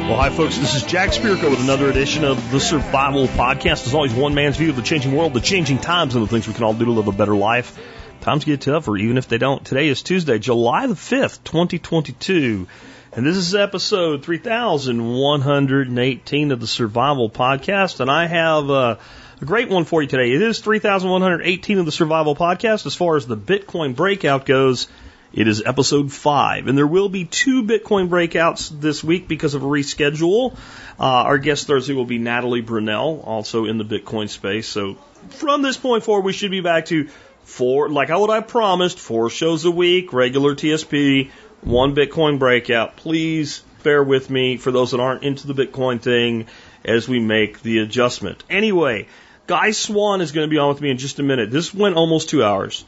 [0.08, 0.58] Well, hi, folks.
[0.58, 3.86] This is Jack Spirko with another edition of the Survival Podcast.
[3.86, 6.48] As always, one man's view of the changing world, the changing times, and the things
[6.48, 7.78] we can all do to live a better life.
[8.20, 9.64] Times get tougher, even if they don't.
[9.64, 12.66] Today is Tuesday, July the 5th, 2022.
[13.12, 18.00] And this is episode 3118 of the Survival Podcast.
[18.00, 18.96] And I have uh,
[19.42, 20.32] a great one for you today.
[20.32, 22.86] It is 3118 of the Survival Podcast.
[22.86, 24.86] As far as the Bitcoin breakout goes,
[25.32, 29.64] it is episode five, and there will be two Bitcoin breakouts this week because of
[29.64, 30.54] a reschedule.
[31.00, 34.68] Uh, our guest Thursday will be Natalie Brunell, also in the Bitcoin space.
[34.68, 34.96] So
[35.30, 37.08] from this point forward, we should be back to
[37.42, 41.30] four, like I promised, four shows a week, regular TSP,
[41.62, 42.94] one Bitcoin breakout.
[42.94, 46.46] Please bear with me for those that aren't into the Bitcoin thing
[46.84, 48.44] as we make the adjustment.
[48.48, 49.08] Anyway,
[49.52, 51.50] Guy Swann is going to be on with me in just a minute.
[51.50, 52.86] This went almost two hours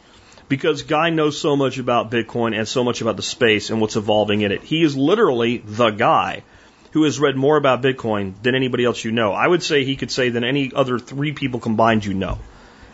[0.48, 3.96] because Guy knows so much about Bitcoin and so much about the space and what's
[3.96, 4.62] evolving in it.
[4.62, 6.42] He is literally the guy
[6.92, 9.32] who has read more about Bitcoin than anybody else you know.
[9.32, 12.38] I would say he could say than any other three people combined you know.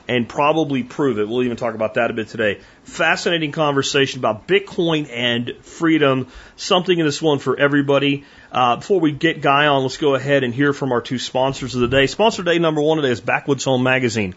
[0.08, 1.28] And probably prove it.
[1.28, 2.58] We'll even talk about that a bit today.
[2.82, 6.26] Fascinating conversation about Bitcoin and freedom.
[6.56, 8.24] Something in this one for everybody.
[8.52, 11.76] Uh, before we get Guy on, let's go ahead and hear from our two sponsors
[11.76, 12.06] of the day.
[12.08, 14.34] Sponsor day number one today is Backwoods Home Magazine.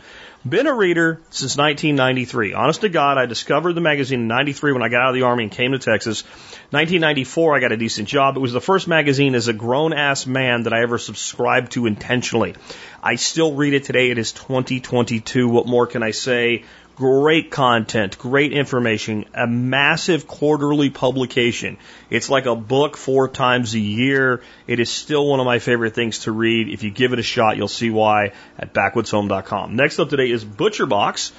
[0.47, 2.53] Been a reader since 1993.
[2.53, 5.23] Honest to God, I discovered the magazine in 93 when I got out of the
[5.23, 6.23] Army and came to Texas.
[6.69, 8.37] 1994, I got a decent job.
[8.37, 11.87] It was the first magazine as a grown ass man that I ever subscribed to
[11.87, 12.55] intentionally.
[13.01, 14.11] I still read it today.
[14.11, 15.47] It is 2022.
[15.49, 16.65] What more can I say?
[16.95, 21.77] Great content, great information, a massive quarterly publication.
[22.11, 24.43] It's like a book four times a year.
[24.67, 26.69] It is still one of my favorite things to read.
[26.69, 29.75] If you give it a shot, you'll see why at backwoodshome.com.
[29.75, 31.31] Next up today is Butcher Box.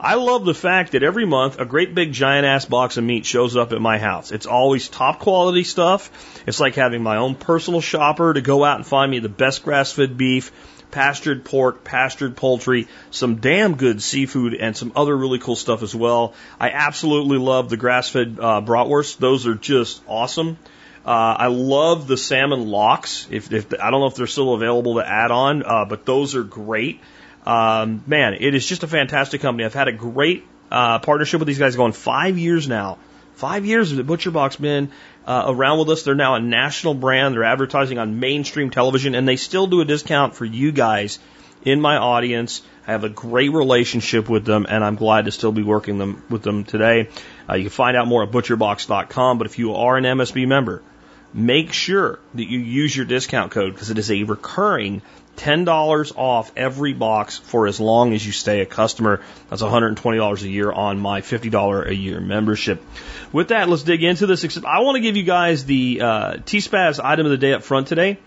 [0.00, 3.24] I love the fact that every month a great big giant ass box of meat
[3.24, 4.32] shows up at my house.
[4.32, 6.10] It's always top quality stuff.
[6.48, 9.62] It's like having my own personal shopper to go out and find me the best
[9.62, 10.50] grass fed beef
[10.96, 15.94] pastured pork, pastured poultry, some damn good seafood, and some other really cool stuff as
[15.94, 16.32] well.
[16.58, 20.56] I absolutely love the grass-fed uh, bratwurst; those are just awesome.
[21.04, 23.28] Uh, I love the salmon locks.
[23.30, 26.34] If, if I don't know if they're still available to add on, uh, but those
[26.34, 27.02] are great.
[27.44, 29.66] Um, man, it is just a fantastic company.
[29.66, 32.96] I've had a great uh, partnership with these guys going five years now.
[33.34, 34.90] Five years of the Butcher Box been
[35.26, 36.02] uh, around with us.
[36.02, 37.34] They're now a national brand.
[37.34, 41.18] They're advertising on mainstream television, and they still do a discount for you guys
[41.64, 42.62] in my audience.
[42.86, 46.22] I have a great relationship with them, and I'm glad to still be working them
[46.30, 47.08] with them today.
[47.48, 49.38] Uh, you can find out more at butcherbox.com.
[49.38, 50.82] But if you are an MSB member,
[51.34, 55.02] make sure that you use your discount code because it is a recurring
[55.36, 59.20] $10 off every box for as long as you stay a customer.
[59.50, 62.82] That's $120 a year on my $50 a year membership.
[63.32, 64.44] With that, let's dig into this.
[64.44, 67.62] Except I want to give you guys the uh, T-Spaz item of the day up
[67.62, 68.18] front today.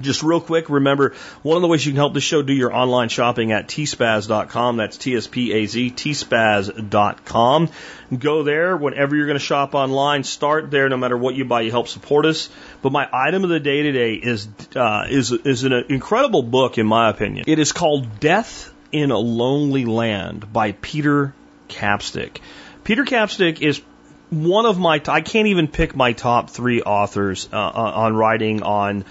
[0.00, 2.74] Just real quick, remember one of the ways you can help the show do your
[2.74, 4.76] online shopping at tspaz.com.
[4.76, 7.70] That's T S P A Z, tspaz.com.
[8.16, 10.24] Go there whenever you're going to shop online.
[10.24, 11.62] Start there no matter what you buy.
[11.62, 12.48] You help support us.
[12.80, 16.86] But my item of the day today is, uh, is, is an incredible book in
[16.86, 17.44] my opinion.
[17.46, 21.34] It is called Death in a Lonely Land by Peter
[21.68, 22.38] Capstick.
[22.84, 23.82] Peter Capstick is
[24.30, 29.04] one of my, I can't even pick my top three authors uh, on writing on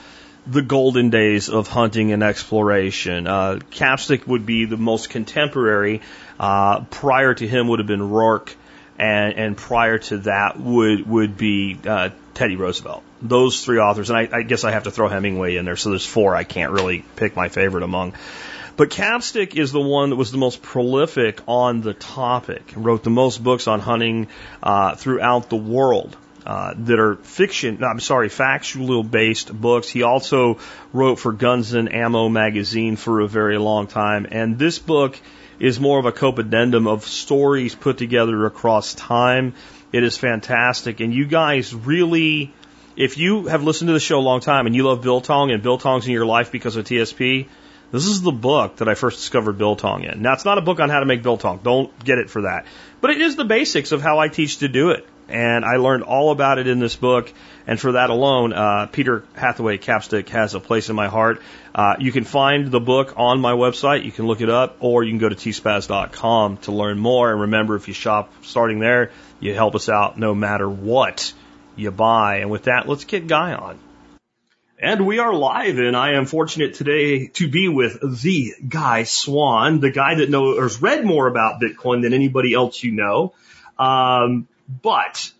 [0.50, 3.28] the golden days of hunting and exploration.
[3.28, 6.02] Uh, Capstick would be the most contemporary.
[6.40, 8.54] Uh, prior to him would have been Ruark,
[8.98, 13.04] and, and prior to that would would be uh, Teddy Roosevelt.
[13.22, 15.76] Those three authors, and I, I guess I have to throw Hemingway in there.
[15.76, 16.36] So there's four.
[16.36, 18.14] I can't really pick my favorite among.
[18.78, 22.74] But Capstick is the one that was the most prolific on the topic.
[22.76, 24.28] Wrote the most books on hunting
[24.62, 26.16] uh, throughout the world
[26.48, 29.90] uh, that are fiction, I'm sorry, factual based books.
[29.90, 30.60] He also
[30.94, 34.26] wrote for Guns and Ammo magazine for a very long time.
[34.32, 35.20] And this book
[35.60, 39.56] is more of a copadendum of stories put together across time.
[39.92, 41.02] It is fantastic.
[41.02, 42.54] And you guys really,
[42.96, 45.62] if you have listened to the show a long time and you love Biltong and
[45.62, 47.48] Biltong's in your life because of TSP,
[47.92, 50.22] this is the book that I first discovered Biltong in.
[50.22, 51.60] Now, it's not a book on how to make Biltong.
[51.62, 52.68] Don't get it for that.
[53.02, 56.04] But it is the basics of how I teach to do it and I learned
[56.04, 57.32] all about it in this book.
[57.66, 61.42] And for that alone, uh, Peter Hathaway Capstick has a place in my heart.
[61.76, 64.06] Uh, you can find the book on my website.
[64.06, 67.32] You can look it up, or you can go to tspaz.com to learn more.
[67.32, 71.34] And remember, if you shop starting there, you help us out no matter what
[71.76, 72.38] you buy.
[72.38, 73.80] And with that, let's get Guy on.
[74.80, 79.80] And we are live, and I am fortunate today to be with the Guy Swann,
[79.80, 83.34] the guy that knows or has read more about Bitcoin than anybody else you know.
[83.80, 85.32] Um, but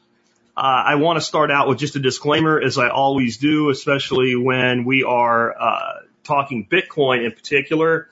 [0.56, 4.36] uh, I want to start out with just a disclaimer, as I always do, especially
[4.36, 5.94] when we are uh,
[6.24, 8.10] talking Bitcoin in particular.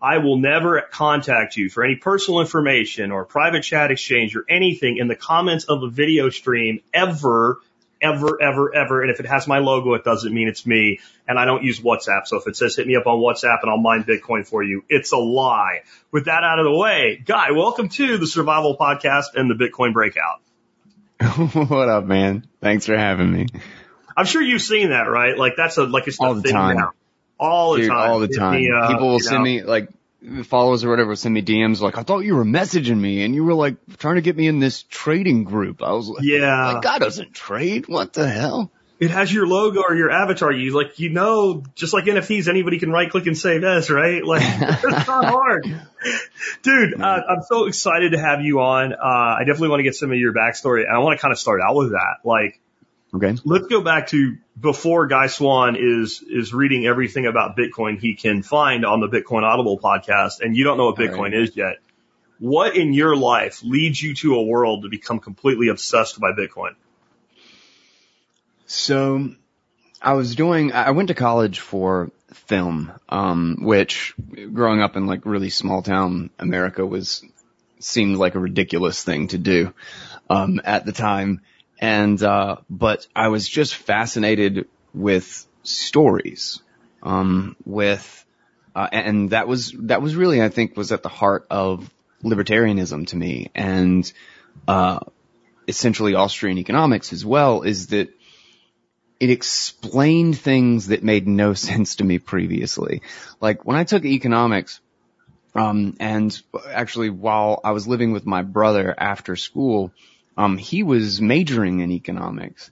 [0.00, 4.98] I will never contact you for any personal information or private chat exchange or anything
[4.98, 7.60] in the comments of a video stream ever
[8.00, 9.02] ever, ever, ever.
[9.02, 11.00] And if it has my logo, it doesn't mean it's me.
[11.26, 12.26] And I don't use WhatsApp.
[12.26, 14.84] So if it says hit me up on WhatsApp and I'll mine Bitcoin for you,
[14.88, 15.82] it's a lie.
[16.12, 19.92] With that out of the way, Guy, welcome to the Survival Podcast and the Bitcoin
[19.92, 20.40] Breakout.
[21.36, 22.46] what up, man?
[22.60, 23.46] Thanks for having me.
[24.16, 25.36] I'm sure you've seen that, right?
[25.36, 26.76] Like that's a like it's all the time.
[26.76, 26.92] Now.
[27.38, 28.10] All the Dude, time.
[28.10, 28.54] all the time.
[28.60, 29.42] Me, uh, People will send know.
[29.44, 29.88] me like
[30.44, 33.34] followers or whatever will send me DMs like, I thought you were messaging me and
[33.34, 35.82] you were like trying to get me in this trading group.
[35.82, 36.72] I was like, Yeah.
[36.72, 37.88] like God doesn't trade.
[37.88, 38.70] What the hell?
[38.98, 40.50] It has your logo or your avatar.
[40.50, 44.24] You like, you know, just like NFTs, anybody can right click and save as, right?
[44.24, 45.64] Like, it's not hard.
[46.62, 48.94] Dude, uh, I'm so excited to have you on.
[48.94, 50.84] Uh, I definitely want to get some of your backstory.
[50.86, 52.16] And I want to kind of start out with that.
[52.24, 52.60] Like,
[53.14, 53.34] Okay.
[53.44, 58.42] let's go back to before Guy Swann is, is reading everything about Bitcoin he can
[58.42, 60.40] find on the Bitcoin Audible podcast.
[60.40, 61.34] And you don't know what Bitcoin right.
[61.34, 61.76] is yet.
[62.38, 66.74] What in your life leads you to a world to become completely obsessed by Bitcoin?
[68.66, 69.30] So
[70.02, 74.14] I was doing, I went to college for film, um, which
[74.52, 77.24] growing up in like really small town America was,
[77.78, 79.72] seemed like a ridiculous thing to do,
[80.28, 81.42] um, at the time.
[81.78, 86.60] And, uh, but I was just fascinated with stories,
[87.02, 88.24] um, with,
[88.74, 91.88] uh, and that was, that was really, I think, was at the heart of
[92.24, 93.50] libertarianism to me.
[93.54, 94.10] And,
[94.66, 95.00] uh,
[95.68, 98.08] essentially Austrian economics as well is that
[99.18, 103.02] it explained things that made no sense to me previously.
[103.40, 104.80] Like when I took economics,
[105.54, 106.38] um, and
[106.70, 109.90] actually while I was living with my brother after school,
[110.36, 112.70] um, he was majoring in economics.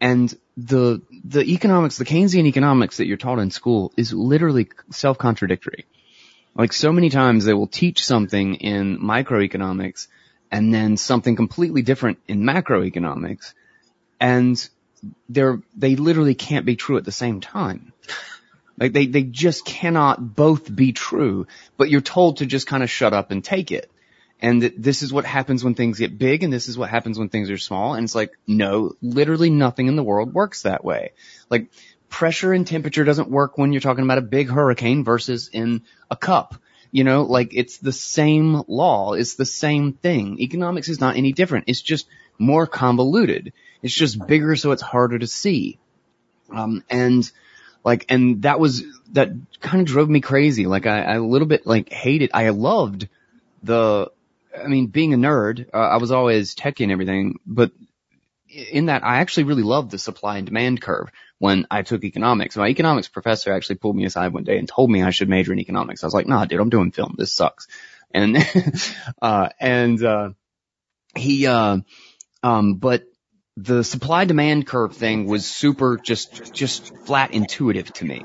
[0.00, 5.86] And the, the economics, the Keynesian economics that you're taught in school is literally self-contradictory.
[6.54, 10.08] Like so many times they will teach something in microeconomics
[10.50, 13.54] and then something completely different in macroeconomics.
[14.20, 14.68] And
[15.28, 17.92] they're, they literally can't be true at the same time.
[18.78, 21.46] Like they, they just cannot both be true,
[21.76, 23.90] but you're told to just kind of shut up and take it.
[24.40, 27.30] And this is what happens when things get big and this is what happens when
[27.30, 27.94] things are small.
[27.94, 31.12] And it's like, no, literally nothing in the world works that way.
[31.48, 31.70] Like
[32.10, 36.16] pressure and temperature doesn't work when you're talking about a big hurricane versus in a
[36.16, 36.54] cup.
[36.92, 39.14] You know, like it's the same law.
[39.14, 40.38] It's the same thing.
[40.40, 41.64] Economics is not any different.
[41.68, 42.06] It's just
[42.38, 43.52] more convoluted.
[43.82, 45.78] It's just bigger so it's harder to see.
[46.50, 47.30] Um, and
[47.84, 49.30] like, and that was, that
[49.60, 50.66] kind of drove me crazy.
[50.66, 53.08] Like I, I a little bit like hated, I loved
[53.62, 54.10] the,
[54.56, 57.72] I mean, being a nerd, uh, I was always techie and everything, but
[58.48, 62.56] in that I actually really loved the supply and demand curve when I took economics.
[62.56, 65.52] My economics professor actually pulled me aside one day and told me I should major
[65.52, 66.02] in economics.
[66.02, 67.14] I was like, nah, dude, I'm doing film.
[67.18, 67.66] This sucks.
[68.12, 68.36] And,
[69.22, 70.30] uh, and, uh,
[71.14, 71.78] he, uh,
[72.42, 73.04] um, but
[73.56, 78.22] the supply demand curve thing was super just, just flat intuitive to me.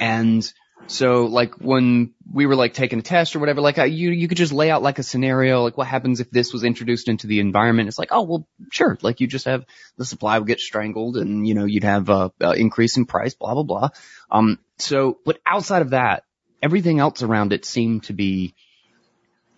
[0.00, 0.52] And
[0.86, 4.36] so like when we were like taking a test or whatever, like you, you could
[4.36, 7.40] just lay out like a scenario, like what happens if this was introduced into the
[7.40, 7.88] environment?
[7.88, 8.98] It's like, oh, well, sure.
[9.00, 9.64] Like you just have
[9.96, 13.34] the supply would get strangled and, you know, you'd have a, uh increase in price,
[13.34, 13.88] blah, blah, blah.
[14.30, 16.24] Um, so, but outside of that,
[16.62, 18.54] everything else around it seemed to be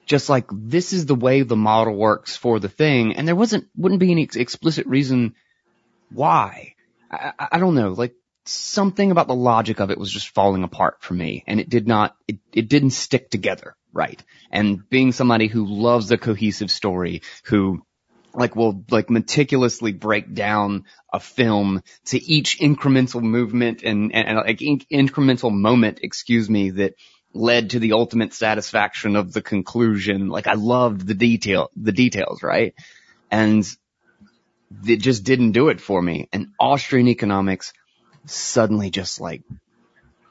[0.06, 3.16] just like this is the way the model works for the thing.
[3.16, 5.34] And there wasn't, wouldn't be any ex- explicit reason
[6.10, 6.74] why.
[7.10, 10.62] I, I, I don't know, like something about the logic of it was just falling
[10.62, 14.22] apart for me and it did not, it, it didn't stick together right.
[14.50, 17.82] And being somebody who loves a cohesive story, who
[18.34, 24.36] like will like meticulously break down a film to each incremental movement and, and, and
[24.36, 26.94] like in- incremental moment, excuse me, that
[27.36, 30.28] led to the ultimate satisfaction of the conclusion.
[30.28, 32.74] Like I loved the detail, the details, right?
[33.30, 33.66] And
[34.86, 36.28] it just didn't do it for me.
[36.32, 37.72] And Austrian economics
[38.26, 39.42] suddenly just like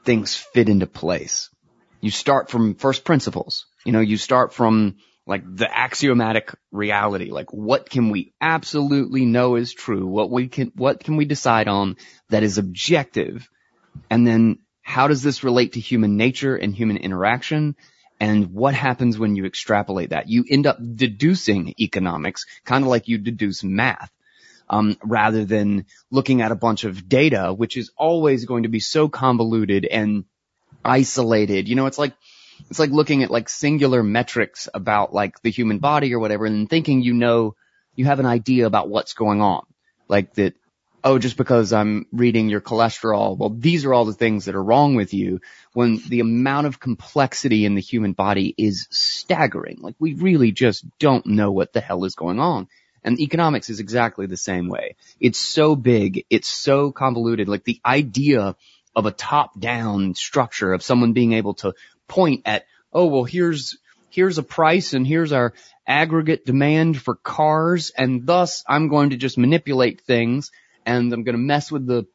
[0.04, 1.50] things fit into place.
[2.00, 3.66] You start from first principles.
[3.84, 4.96] You know, you start from
[5.26, 7.30] like the axiomatic reality.
[7.30, 10.06] Like what can we absolutely know is true?
[10.06, 11.96] What we can, what can we decide on
[12.30, 13.48] that is objective?
[14.10, 14.58] And then
[14.94, 17.74] how does this relate to human nature and human interaction?
[18.20, 20.28] And what happens when you extrapolate that?
[20.28, 24.10] You end up deducing economics, kind of like you deduce math.
[24.68, 28.80] um, rather than looking at a bunch of data, which is always going to be
[28.80, 30.24] so convoluted and
[30.84, 31.68] isolated.
[31.68, 32.14] You know, it's like,
[32.70, 36.68] it's like looking at like singular metrics about like the human body or whatever and
[36.68, 37.54] thinking you know,
[37.94, 39.64] you have an idea about what's going on.
[40.08, 40.54] Like that,
[41.06, 44.62] oh, just because I'm reading your cholesterol, well, these are all the things that are
[44.62, 45.40] wrong with you
[45.72, 49.78] when the amount of complexity in the human body is staggering.
[49.80, 52.66] Like we really just don't know what the hell is going on.
[53.04, 54.96] And economics is exactly the same way.
[55.20, 56.26] It's so big.
[56.28, 57.48] It's so convoluted.
[57.48, 58.56] Like the idea
[58.96, 61.74] of a top down structure of someone being able to
[62.08, 63.78] point at, oh, well, here's,
[64.10, 65.54] here's a price and here's our
[65.86, 67.92] aggregate demand for cars.
[67.96, 70.50] And thus I'm going to just manipulate things
[70.86, 72.06] and I'm going to mess with the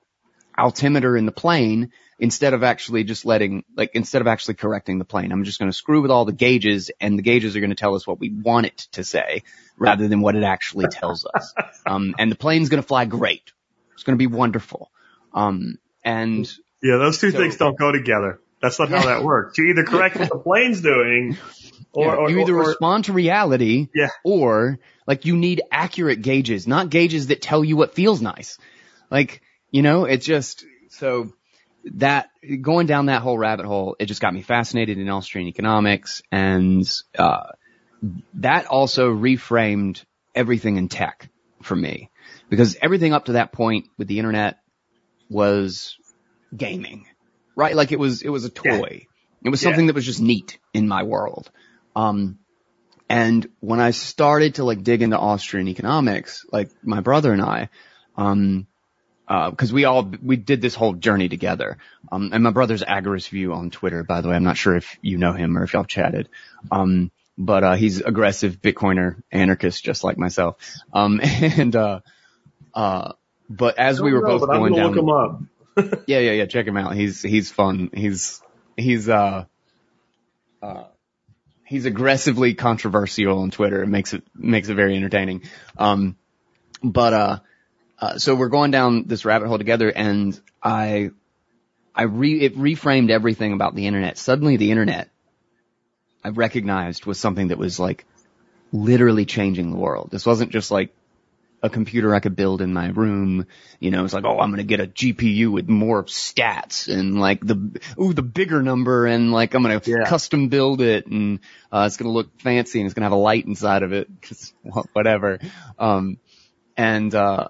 [0.58, 5.06] altimeter in the plane instead of actually just letting, like, instead of actually correcting the
[5.06, 5.32] plane.
[5.32, 7.76] I'm just going to screw with all the gauges and the gauges are going to
[7.76, 9.44] tell us what we want it to say
[9.78, 11.54] rather than what it actually tells us.
[11.84, 13.52] Um, and the plane's going to fly great.
[13.96, 14.92] It's going to be wonderful.
[15.34, 16.48] Um, and
[16.84, 18.40] Yeah, those two So- things don't go together.
[18.62, 19.58] That's not how that works.
[19.58, 21.38] You either correct what the plane's doing,
[21.94, 24.10] or, Yeah, or you either or- respond to reality Yeah.
[24.24, 28.58] or like you need accurate gauges, not gauges that tell you what feels nice.
[29.10, 31.32] Like, you know, it's just, so
[31.86, 32.30] that,
[32.62, 36.90] going down that whole rabbit hole, it just got me fascinated in Austrian economics and,
[37.18, 37.44] uh,
[38.36, 41.30] that also reframed everything in tech
[41.62, 42.10] for me
[42.50, 44.58] because everything up to that point with the internet
[45.30, 45.98] was
[46.56, 47.06] gaming,
[47.56, 47.76] right?
[47.76, 49.06] Like it was, it was a toy.
[49.44, 49.70] It was Yeah.
[49.70, 51.52] something that was just neat in my world.
[51.96, 52.40] Um,
[53.10, 57.70] and when I started to like dig into Austrian economics, like my brother and I,
[58.16, 58.68] um,
[59.28, 61.78] uh, cause we all, we did this whole journey together.
[62.12, 64.36] Um, and my brother's Agorist View on Twitter, by the way.
[64.36, 66.30] I'm not sure if you know him or if y'all chatted.
[66.72, 70.58] Um, but, uh, he's aggressive Bitcoiner anarchist just like myself.
[70.94, 72.00] Um, and, uh,
[72.74, 73.14] uh,
[73.50, 76.04] but as we were know, both going down, look 'em up.
[76.08, 76.46] yeah, yeah, yeah.
[76.46, 76.96] Check him out.
[76.96, 77.90] He's he's fun.
[77.94, 78.42] He's
[78.78, 79.46] he's uh
[80.62, 80.84] uh
[81.72, 83.82] he's aggressively controversial on Twitter.
[83.82, 85.44] It makes it makes it very entertaining.
[85.78, 86.18] Um,
[86.84, 87.40] but uh,
[87.98, 91.12] uh, so we're going down this rabbit hole together, and I
[91.96, 94.18] I re it reframed everything about the internet.
[94.18, 95.10] Suddenly, the internet
[96.26, 98.06] I recognized was something that was like
[98.74, 100.10] literally changing the world.
[100.12, 100.94] This wasn't just like
[101.64, 103.46] a computer I could build in my room.
[103.80, 107.40] You know, it's like, oh, I'm gonna get a GPU with more stats and like
[107.46, 110.06] the, ooh, the bigger number and like I'm gonna Yeah.
[110.06, 111.40] custom build it and,
[111.72, 114.10] uh, it's gonna look fancy and it's gonna have a light inside of it.
[114.94, 115.40] whatever.
[115.78, 116.18] Um,
[116.76, 117.50] and, uh,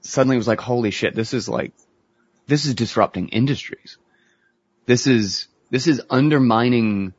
[0.00, 1.72] suddenly it was like, holy shit, this is like,
[2.46, 3.98] this is disrupting industries.
[4.86, 7.12] This is, this is undermining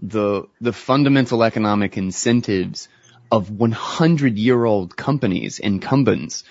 [0.00, 2.88] the, the fundamental economic incentives
[3.30, 6.44] of 100 year old companies, incumbents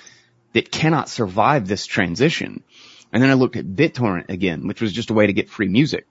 [0.54, 2.64] that cannot survive this transition.
[3.12, 5.68] And then I looked at BitTorrent again, which was just a way to get free
[5.68, 6.06] music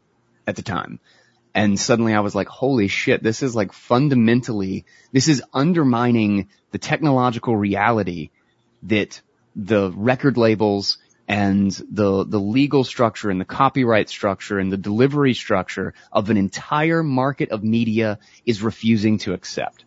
[0.46, 1.00] at the time.
[1.54, 6.78] And suddenly I was like, holy shit, this is like fundamentally, this is undermining the
[6.78, 8.30] technological reality
[8.84, 9.20] that
[9.54, 15.32] the record labels and the, the legal structure and the copyright structure and the delivery
[15.32, 19.83] structure of an entire market of media is refusing to accept.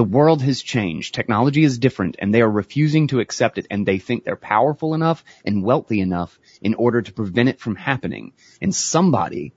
[0.00, 1.14] The world has changed.
[1.14, 4.94] Technology is different and they are refusing to accept it and they think they're powerful
[4.94, 8.32] enough and wealthy enough in order to prevent it from happening.
[8.62, 9.52] And somebody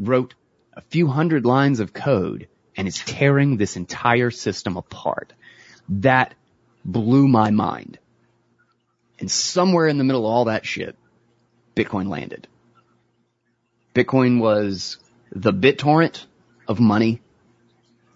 [0.00, 0.32] wrote
[0.72, 5.34] a few hundred lines of code and is tearing this entire system apart.
[5.90, 6.32] That
[6.82, 7.98] blew my mind.
[9.18, 10.96] And somewhere in the middle of all that shit,
[11.74, 12.48] Bitcoin landed.
[13.94, 14.96] Bitcoin was
[15.32, 16.24] the BitTorrent
[16.66, 17.20] of money.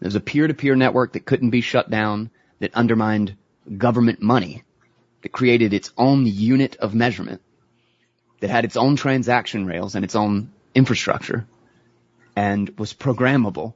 [0.00, 3.36] There's a peer-to-peer network that couldn't be shut down, that undermined
[3.76, 4.64] government money,
[5.22, 7.42] that created its own unit of measurement,
[8.40, 11.46] that had its own transaction rails and its own infrastructure,
[12.34, 13.74] and was programmable,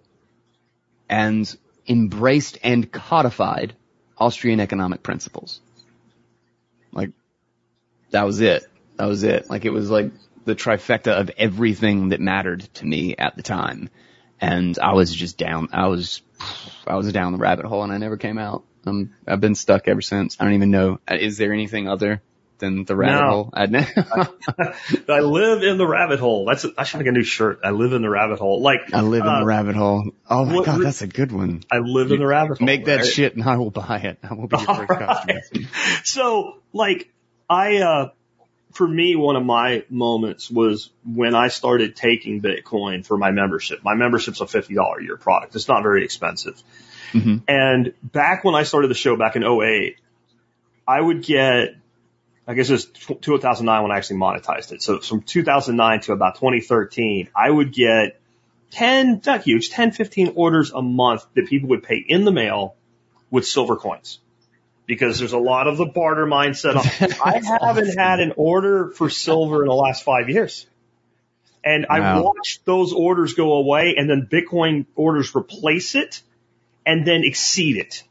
[1.09, 1.54] and
[1.87, 3.75] embraced and codified
[4.16, 5.61] Austrian economic principles.
[6.93, 7.11] Like,
[8.11, 8.64] that was it.
[8.97, 9.50] That was it.
[9.50, 10.12] Like it was like
[10.45, 13.90] the trifecta of everything that mattered to me at the time.
[14.51, 16.23] And I was just down, I was,
[16.87, 18.65] I was down the rabbit hole and I never came out.
[18.87, 20.37] Um, I've been stuck ever since.
[20.39, 21.01] I don't even know.
[21.11, 22.21] uh, Is there anything other
[22.59, 23.31] than the rabbit No.
[23.31, 23.51] hole?
[23.55, 23.65] I,
[25.09, 26.45] I live in the rabbit hole.
[26.45, 27.61] That's I should make a new shirt.
[27.65, 28.61] I live in the rabbit hole.
[28.63, 30.11] Like I live in uh, the rabbit hole.
[30.29, 31.63] Oh my what god, that's a good one.
[31.71, 32.67] I live in the rabbit hole.
[32.67, 33.07] Make that right?
[33.07, 34.19] shit and I will buy it.
[34.23, 35.41] I will be your first customer.
[36.05, 37.11] So, like,
[37.49, 38.09] I, uh,
[38.75, 43.85] for me, one of my moments was when I started taking Bitcoin for my membership.
[43.85, 45.54] My membership's a $50 a year product.
[45.54, 46.61] It's not very expensive.
[47.12, 47.43] Mhm.
[47.47, 49.97] And back when I started the show back in 08,
[50.88, 51.76] I would get,
[52.49, 52.85] I guess it was
[53.21, 54.83] 2009 when I actually monetized it.
[54.83, 58.21] So from 2009 to about 2013, I would get
[58.73, 62.75] 10, not huge, 10, 15 orders a month that people would pay in the mail
[63.31, 64.19] with silver coins.
[64.87, 66.76] Because there's a lot of the barter mindset.
[67.25, 67.99] I haven't awesome.
[67.99, 70.67] had an order for silver in the last five years.
[71.64, 76.23] And I watched those orders go away and then Bitcoin orders replace it
[76.85, 78.05] and then exceed it.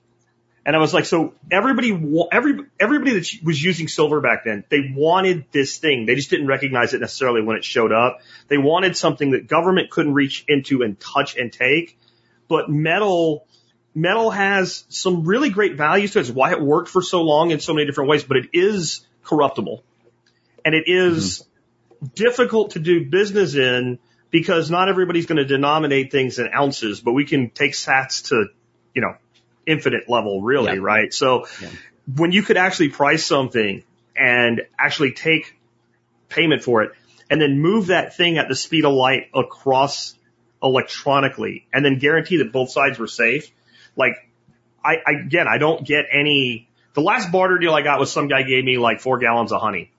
[0.65, 1.91] And I was like, so everybody,
[2.31, 6.05] every, everybody that was using silver back then, they wanted this thing.
[6.05, 8.21] They just didn't recognize it necessarily when it showed up.
[8.47, 11.99] They wanted something that government couldn't reach into and touch and take.
[12.47, 13.45] But metal,
[13.95, 16.21] metal has some really great values to it.
[16.21, 19.05] It's why it worked for so long in so many different ways, but it is
[19.23, 19.83] corruptible.
[20.65, 21.45] And it is
[21.99, 22.07] mm-hmm.
[22.15, 23.99] difficult to do business in
[24.31, 28.47] because not everybody's going to denominate things in ounces, but we can take sats to,
[28.95, 29.15] you know,
[29.65, 30.79] infinite level really, Yeah.
[30.81, 31.13] right?
[31.13, 31.69] So Yeah.
[32.15, 33.83] when you could actually price something
[34.15, 35.55] and actually take
[36.29, 36.91] payment for it
[37.29, 40.15] and then move that thing at the speed of light across
[40.61, 43.51] electronically and then guarantee that both sides were safe.
[43.95, 44.29] Like
[44.83, 48.27] I, I again, I don't get any, the last barter deal I got was some
[48.27, 49.91] guy gave me like four gallons of honey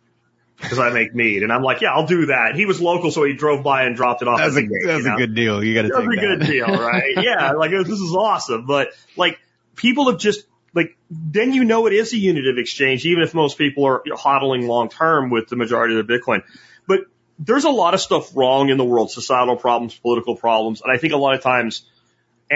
[0.61, 1.43] because I make mead.
[1.43, 2.55] And I'm like, yeah, I'll do that.
[2.55, 4.39] He was local, so he drove by and dropped it off.
[4.39, 5.15] That's at a gate, that's you know?
[5.17, 5.65] a good deal.
[5.65, 7.15] You got to That's take a good deal, right?
[7.17, 8.67] yeah, like this is awesome.
[8.67, 9.39] But like
[9.77, 13.35] people have just like then you know it is a unit of exchange, even if
[13.35, 16.43] most people are hodling long term with the majority of the Bitcoin.
[16.87, 17.01] But
[17.39, 20.99] there's a lot of stuff wrong in the world, societal problems, political problems, and I
[20.99, 21.85] think a lot of times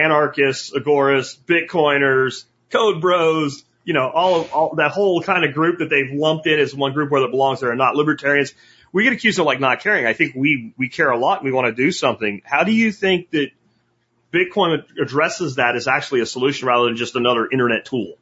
[0.04, 5.88] anarchists, agorists, Bitcoiners, code bros, you know, all, all that whole kind of group that
[5.90, 7.96] they've lumped in as one group whether it belongs there or not.
[7.96, 8.52] Libertarians,
[8.92, 10.06] we get accused of like not caring.
[10.06, 12.42] I think we we care a lot and we want to do something.
[12.44, 13.50] How do you think that
[14.32, 18.14] Bitcoin addresses that as actually a solution rather than just another internet tool?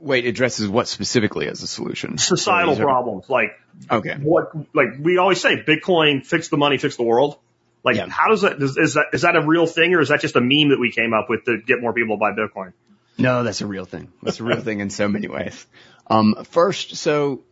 [0.00, 2.18] Wait, addresses what specifically as a solution?
[2.18, 3.50] Societal So these are- problems like
[3.90, 4.14] Okay.
[4.22, 7.36] what like we always say Bitcoin fix the money, fix the world.
[7.84, 8.08] Like Yeah.
[8.08, 10.36] how does that is, is that is that a real thing or is that just
[10.36, 12.72] a meme that we came up with to get more people to buy Bitcoin?
[13.18, 14.12] No, that's a real thing.
[14.22, 15.66] That's a real thing in so many ways.
[16.06, 17.42] Um, first, so,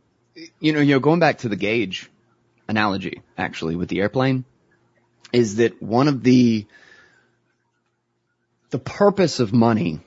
[0.60, 2.10] you know, you know, going back to the gauge
[2.68, 4.44] analogy, actually, with the airplane,
[5.32, 6.66] is that one of the,
[8.70, 10.00] the purpose of money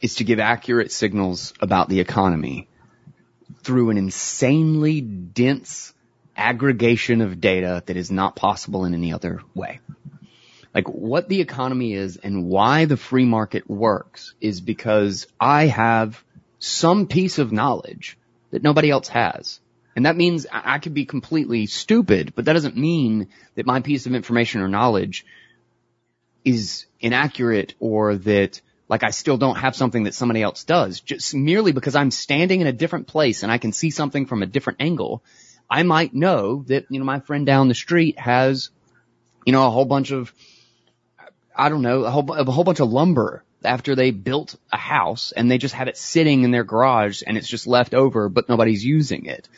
[0.00, 2.68] is to give accurate signals about the economy
[3.62, 5.93] through an insanely dense
[6.36, 9.80] aggregation of data that is not possible in any other way
[10.74, 16.22] like what the economy is and why the free market works is because I have
[16.58, 18.18] some piece of knowledge
[18.50, 19.60] that nobody else has.
[19.94, 24.06] And that means I could be completely stupid, but that doesn't mean that my piece
[24.06, 25.24] of information or knowledge
[26.44, 31.00] is inaccurate or that like I still don't have something that somebody else does.
[31.00, 34.42] Just merely because I'm standing in a different place and I can see something from
[34.42, 35.22] a different angle,
[35.70, 38.70] I might know that, you know, my friend down the street has,
[39.44, 40.32] you know, a whole bunch of
[41.56, 45.32] I don't know, a whole, a whole bunch of lumber after they built a house
[45.32, 48.48] and they just have it sitting in their garage and it's just left over, but
[48.48, 49.48] nobody's using it.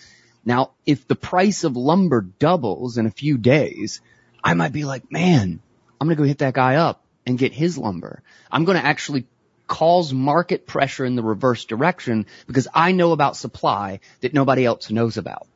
[0.45, 4.01] Now, if the price of lumber doubles in a few days,
[4.45, 5.61] I might be like, man,
[6.01, 8.23] I'm going to go hit that guy up and get his lumber.
[8.51, 9.27] I'm going to actually
[9.67, 14.91] cause market pressure in the reverse direction because I know about supply that nobody else
[14.91, 15.49] knows about.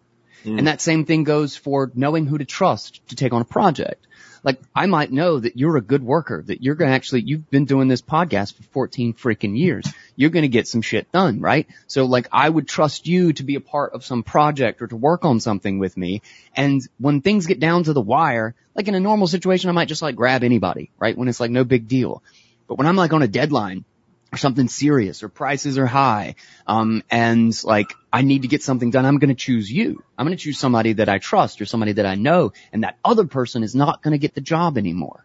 [0.44, 0.58] Mm.
[0.58, 4.06] And that same thing goes for knowing who to trust to take on a project.
[4.42, 7.50] Like I might know that you're a good worker, that you're going to actually, you've
[7.50, 9.86] been doing this podcast for 14 freaking years.
[10.16, 11.66] You're going to get some shit done, right?
[11.86, 14.96] So like I would trust you to be a part of some project or to
[14.96, 16.22] work on something with me.
[16.56, 19.88] And when things get down to the wire, like in a normal situation, I might
[19.88, 21.16] just like grab anybody, right?
[21.16, 22.22] When it's like no big deal.
[22.66, 23.84] But when I'm like on a deadline,
[24.32, 28.90] or something serious or prices are high um and like I need to get something
[28.90, 30.02] done I'm going to choose you.
[30.16, 32.98] I'm going to choose somebody that I trust or somebody that I know and that
[33.04, 35.24] other person is not going to get the job anymore.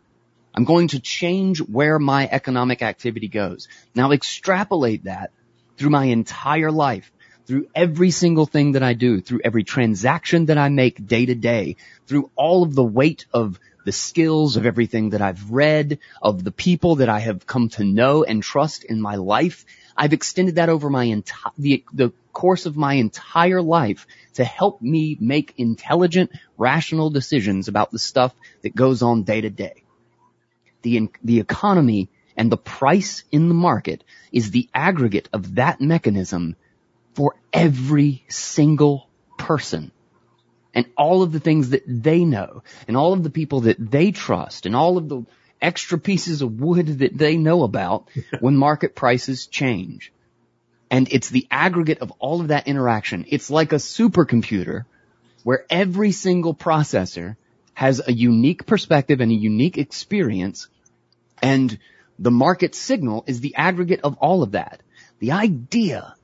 [0.53, 3.67] I'm going to change where my economic activity goes.
[3.93, 5.31] Now extrapolate that
[5.77, 7.11] through my entire life
[7.45, 11.35] through every single thing that I do, through every transaction that I make day to
[11.35, 11.75] day,
[12.07, 16.51] through all of the weight of the skills of everything that I've read, of the
[16.51, 19.65] people that I have come to know and trust in my life.
[19.95, 24.81] I've extended that over my entire, the, the course of my entire life to help
[24.81, 29.83] me make intelligent, rational decisions about the stuff that goes on day to day.
[30.81, 36.55] The, the economy and the price in the market is the aggregate of that mechanism
[37.13, 39.91] for every single person
[40.75, 44.11] and all of the things that they know and all of the people that they
[44.11, 45.23] trust and all of the
[45.61, 48.09] extra pieces of wood that they know about
[48.41, 50.11] when market prices change.
[50.91, 53.25] And it's the aggregate of all of that interaction.
[53.27, 54.85] It's like a supercomputer
[55.43, 57.37] where every single processor
[57.73, 60.67] has a unique perspective and a unique experience
[61.41, 61.77] and
[62.17, 64.81] the market signal is the aggregate of all of that.
[65.19, 66.15] The idea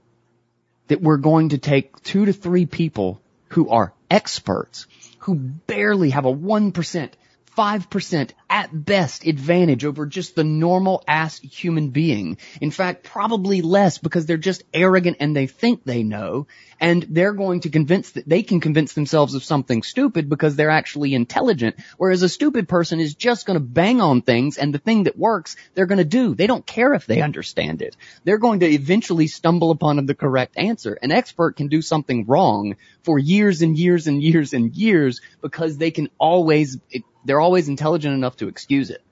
[0.88, 4.86] that we're going to take two to three people who are experts,
[5.20, 7.12] who barely have a 1%,
[7.58, 12.38] 5% at best advantage over just the normal ass human being.
[12.60, 16.48] In fact, probably less because they're just arrogant and they think they know
[16.80, 20.70] and they're going to convince that they can convince themselves of something stupid because they're
[20.72, 21.76] actually intelligent.
[21.98, 25.18] Whereas a stupid person is just going to bang on things and the thing that
[25.18, 26.34] works, they're going to do.
[26.34, 27.96] They don't care if they understand it.
[28.24, 30.98] They're going to eventually stumble upon the correct answer.
[31.02, 35.78] An expert can do something wrong for years and years and years and years because
[35.78, 36.78] they can always,
[37.26, 39.04] they're always intelligent enough to excuse it.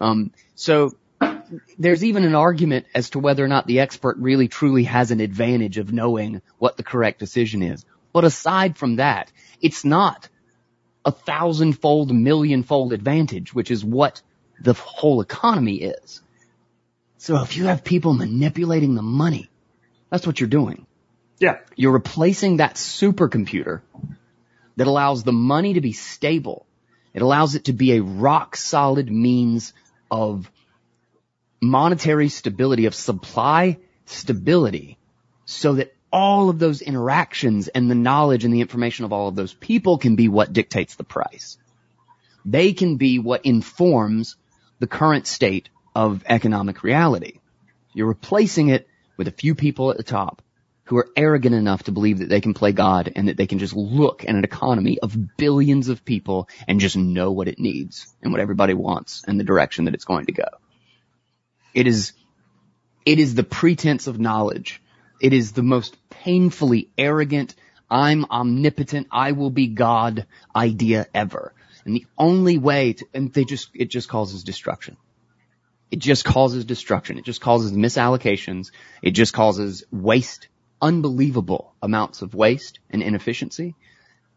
[0.00, 0.96] Um, so
[1.78, 5.20] there's even an argument as to whether or not the expert really truly has an
[5.20, 7.84] advantage of knowing what the correct decision is.
[8.12, 10.28] But aside from that, it's not
[11.04, 14.22] a thousandfold, millionfold advantage, which is what
[14.60, 16.22] the whole economy is.
[17.18, 19.48] So if you have people manipulating the money,
[20.10, 20.86] that's what you're doing.
[21.38, 21.58] Yeah.
[21.74, 23.80] You're replacing that supercomputer
[24.76, 26.66] that allows the money to be stable.
[27.14, 29.74] It allows it to be a rock solid means
[30.10, 30.50] of
[31.60, 34.98] monetary stability, of supply stability,
[35.44, 39.34] so that all of those interactions and the knowledge and the information of all of
[39.34, 41.58] those people can be what dictates the price.
[42.44, 44.36] They can be what informs
[44.78, 47.40] the current state of economic reality.
[47.94, 50.42] You're replacing it with a few people at the top
[50.84, 53.58] who are arrogant enough to believe that they can play God and that they can
[53.58, 58.12] just look at an economy of billions of people and just know what it needs
[58.22, 60.48] and what everybody wants and the direction that it's going to go.
[61.72, 62.12] It is,
[63.06, 64.82] it is the pretense of knowledge.
[65.20, 67.54] It is the most painfully arrogant,
[67.88, 71.54] I'm omnipotent, I will be God idea ever.
[71.84, 74.96] And the only way to, and they just, it just causes destruction.
[75.90, 77.18] It just causes destruction.
[77.18, 78.70] It just causes misallocations.
[79.02, 80.48] It just causes waste,
[80.82, 83.74] unbelievable amounts of waste and inefficiency.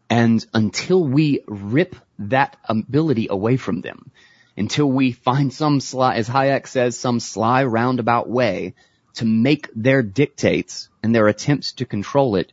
[0.08, 4.12] And until we rip that ability away from them,
[4.56, 8.74] until we find some sly, as Hayek says, some sly roundabout way
[9.14, 12.52] to make their dictates and their attempts to control it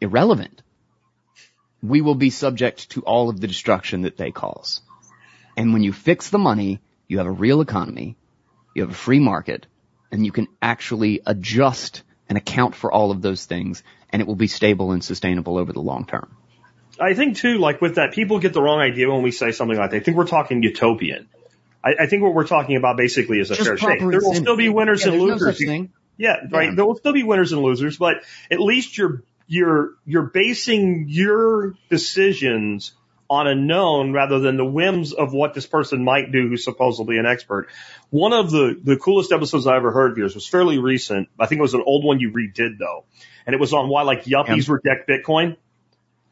[0.00, 0.62] irrelevant.
[1.82, 4.82] We will be subject to all of the destruction that they cause.
[5.56, 8.16] And when you fix the money, you have a real economy,
[8.74, 9.66] you have a free market,
[10.10, 14.36] and you can actually adjust and account for all of those things, and it will
[14.36, 16.34] be stable and sustainable over the long term.
[16.98, 19.76] I think too, like with that, people get the wrong idea when we say something
[19.76, 19.98] like that.
[19.98, 21.28] They think we're talking utopian.
[21.84, 23.98] I, I think what we're talking about basically is a Just fair shake.
[23.98, 25.58] There will still be winners Yeah, and no losers.
[25.58, 25.92] thing.
[26.16, 26.70] Yeah, right.
[26.70, 26.74] Yeah.
[26.76, 28.16] There will still be winners and losers, but
[28.50, 32.92] at least you're you're you're basing your decisions
[33.32, 37.16] on a known rather than the whims of what this person might do who's supposedly
[37.16, 37.68] an expert.
[38.10, 41.28] One of the, the coolest episodes I ever heard of yours was fairly recent.
[41.40, 43.04] I think it was an old one you redid though.
[43.46, 45.56] And it was on why like yuppies reject Bitcoin.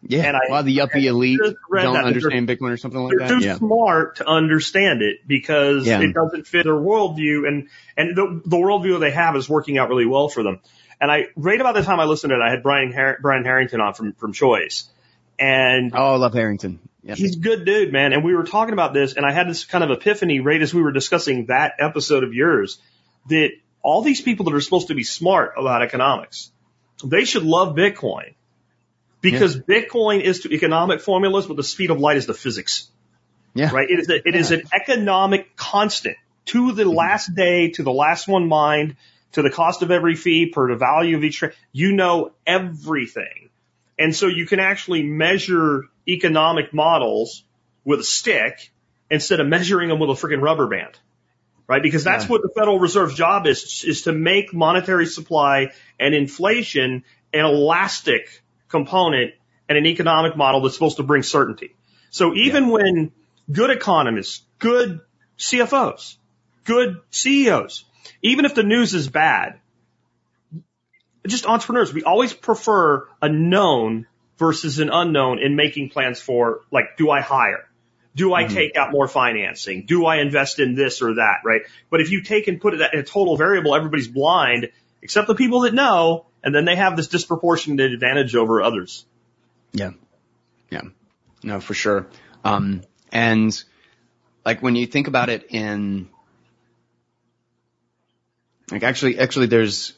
[0.02, 0.24] Yeah.
[0.24, 2.04] And I- While the yuppie elite don't that.
[2.04, 3.40] understand Bitcoin or something like They're that.
[3.40, 3.56] too Yeah.
[3.56, 6.00] smart to understand it because Yeah.
[6.02, 9.88] it doesn't fit their worldview and, and the, the worldview they have is working out
[9.88, 10.60] really well for them.
[11.00, 13.44] And I, right about the time I listened to it, I had Brian, Har- Brian
[13.44, 14.84] Harrington on from, from Choice.
[15.38, 16.78] And Oh, I love Harrington.
[17.02, 17.14] Yeah.
[17.14, 18.12] He's a good dude, man.
[18.12, 20.74] And we were talking about this, and I had this kind of epiphany right as
[20.74, 22.78] we were discussing that episode of yours
[23.28, 23.50] that
[23.82, 26.50] all these people that are supposed to be smart about economics,
[27.02, 28.34] they should love Bitcoin
[29.20, 32.88] because Bitcoin is to economic formulas what the speed of light is to physics,
[33.54, 33.70] Yeah.
[33.72, 33.88] right?
[33.88, 36.96] It is, a, it is an economic constant to the mm-hmm.
[36.96, 38.96] last day, to the last one mined,
[39.32, 41.52] to the cost of every fee per the value of each trade.
[41.72, 43.50] You know everything.
[43.98, 47.44] And so you can actually measure economic models
[47.84, 48.72] with a stick
[49.10, 50.98] instead of measuring them with a freaking rubber band.
[51.66, 51.82] Right?
[51.82, 52.30] Because that's Yeah.
[52.30, 58.42] what the Federal Reserve's job is, is to make monetary supply and inflation an elastic
[58.68, 59.34] component
[59.68, 61.76] and an economic model that's supposed to bring certainty.
[62.10, 63.12] So even when
[63.50, 65.00] good economists, good
[65.38, 66.16] CFOs,
[66.64, 67.84] good CEOs,
[68.20, 69.60] even if the news is bad,
[71.26, 74.06] just entrepreneurs, we always prefer a known
[74.40, 77.68] versus an unknown in making plans for like, do I hire?
[78.16, 79.87] Do I take out more financing?
[79.87, 81.42] Do I invest in this or that?
[81.44, 81.62] Right.
[81.90, 85.37] But if you take and put it in a total variable, everybody's blind except the
[85.37, 89.07] people that know, and then they have this disproportionate advantage over others.
[89.72, 89.92] Yeah.
[90.70, 90.83] Yeah.
[91.44, 92.09] No, for sure.
[92.42, 93.64] Um, and
[94.44, 96.09] like when you think about it in,
[98.72, 99.94] like actually, actually there's,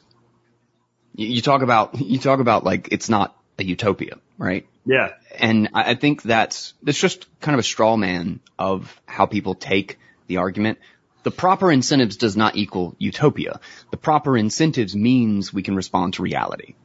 [1.15, 4.67] You, you talk about, you talk about like it's not a utopia, right?
[4.85, 5.13] Yeah.
[5.37, 9.55] And I, I think that's, that's just kind of a straw man of how people
[9.55, 9.97] take
[10.27, 10.79] the argument.
[11.23, 13.59] The proper incentives does not equal utopia.
[13.91, 16.75] The proper incentives means we can respond to reality.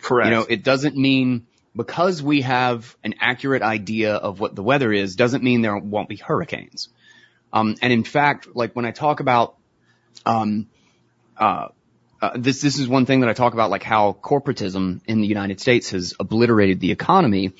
[0.00, 0.30] Correct.
[0.30, 4.92] You know, it doesn't mean because we have an accurate idea of what the weather
[4.92, 6.88] is doesn't mean there won't be hurricanes.
[7.52, 9.56] Um, and in fact, like when I talk about,
[10.24, 10.68] um,
[11.36, 11.68] uh,
[12.22, 15.26] uh, this this is one thing that I talk about, like how corporatism in the
[15.26, 17.52] United States has obliterated the economy.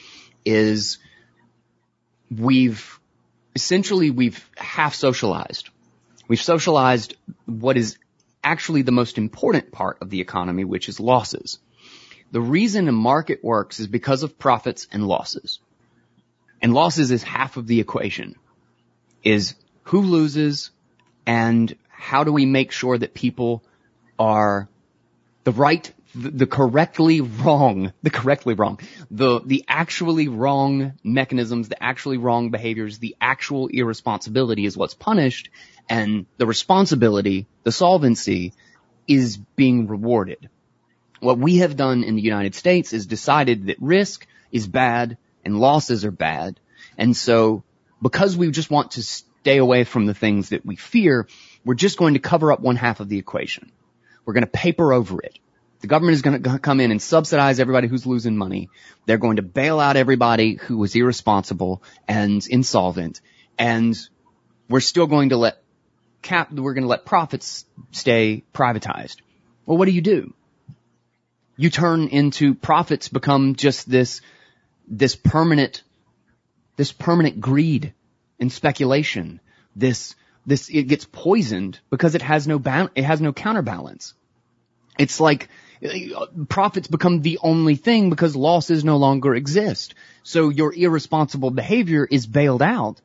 [0.45, 0.99] Is
[2.31, 3.01] we've
[3.57, 5.69] essentially we've half socialized.
[6.29, 7.99] We've socialized what is
[8.45, 11.59] actually the most important part of the economy, which is losses.
[12.31, 15.59] The reason a market works is because of profits and losses.
[16.63, 18.37] And losses is half of the equation.
[19.25, 20.71] Is who loses
[21.27, 23.65] and how do we make sure that people
[24.19, 24.69] are
[25.45, 28.79] the right, the, the correctly wrong, the correctly wrong,
[29.11, 35.51] the, the actually wrong mechanisms, the actually wrong behaviors, the actual irresponsibility is what's punished
[35.89, 38.53] and the responsibility, the solvency
[39.09, 40.49] is being rewarded.
[41.21, 45.59] What we have done in the United States is decided that risk is bad and
[45.59, 46.59] losses are bad.
[46.99, 47.65] And so
[48.01, 51.29] because we just want to stay away from the things that we fear,
[51.65, 53.71] we're just going to cover up one half of the equation.
[54.25, 55.39] We're going to paper over it.
[55.81, 58.71] The government is going to come in and subsidize everybody who's losing money.
[59.05, 63.21] They're going to bail out everybody who was irresponsible and insolvent.
[63.59, 63.99] And
[64.69, 65.63] we're still going to let
[66.23, 69.17] cap, we're going to let profits stay privatized.
[69.67, 70.35] Well, what do you do?
[71.57, 74.21] You turn into profits become just this,
[74.87, 75.83] this permanent,
[76.77, 77.93] this permanent greed
[78.39, 79.41] and speculation.
[79.75, 80.15] This,
[80.47, 84.15] this, it gets poisoned because it has no ba- it has no counterbalance.
[84.99, 85.49] It's like,
[86.49, 89.95] profits become the only thing because losses no longer exist.
[90.23, 93.01] So your irresponsible behavior is bailed out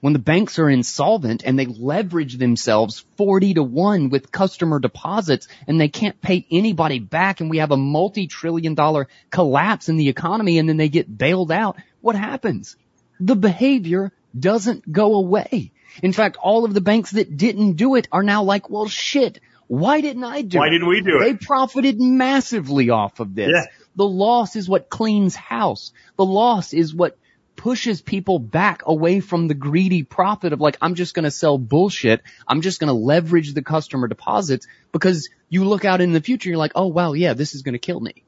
[0.00, 5.48] when the banks are insolvent and they leverage themselves 40 to 1 with customer deposits
[5.66, 10.08] and they can't pay anybody back and we have a multi-trillion dollar collapse in the
[10.08, 12.76] economy and then they get bailed out, what happens?
[13.20, 15.72] The behavior doesn't go away.
[16.02, 19.40] In fact, all of the banks that didn't do it are now like, well shit,
[19.68, 20.68] why didn't I do Why it?
[20.68, 21.24] Why didn't we do it?
[21.24, 23.50] They profited massively off of this.
[23.52, 23.64] Yeah.
[23.96, 25.92] The loss is what cleans house.
[26.16, 27.18] The loss is what
[27.56, 31.58] pushes people back away from the greedy profit of like, I'm just going to sell
[31.58, 32.22] bullshit.
[32.48, 36.48] I'm just going to leverage the customer deposits because you look out in the future,
[36.48, 38.24] you're like, oh wow, yeah, this is going to kill me.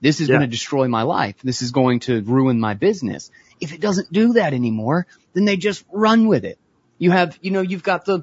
[0.00, 0.36] This is Yeah.
[0.36, 1.36] going to destroy my life.
[1.42, 3.30] This is going to ruin my business.
[3.60, 6.58] If it doesn't do that anymore, then they just run with it.
[7.00, 8.22] You have, you know, you've got the,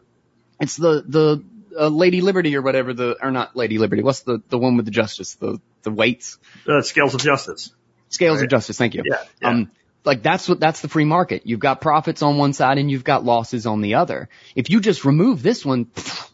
[0.61, 1.43] it's the, the,
[1.77, 4.03] uh, Lady Liberty or whatever the, or not Lady Liberty.
[4.03, 6.37] What's the, the one with the justice, the, the weights?
[6.65, 7.73] Uh, scales of justice.
[8.09, 8.45] Scales Right.
[8.45, 8.77] of justice.
[8.77, 9.03] Thank you.
[9.05, 9.49] Yeah, yeah.
[9.49, 9.71] Um,
[10.05, 11.41] like that's what, that's the free market.
[11.45, 14.29] You've got profits on one side and you've got losses on the other.
[14.55, 16.29] If you just remove this one, pfft,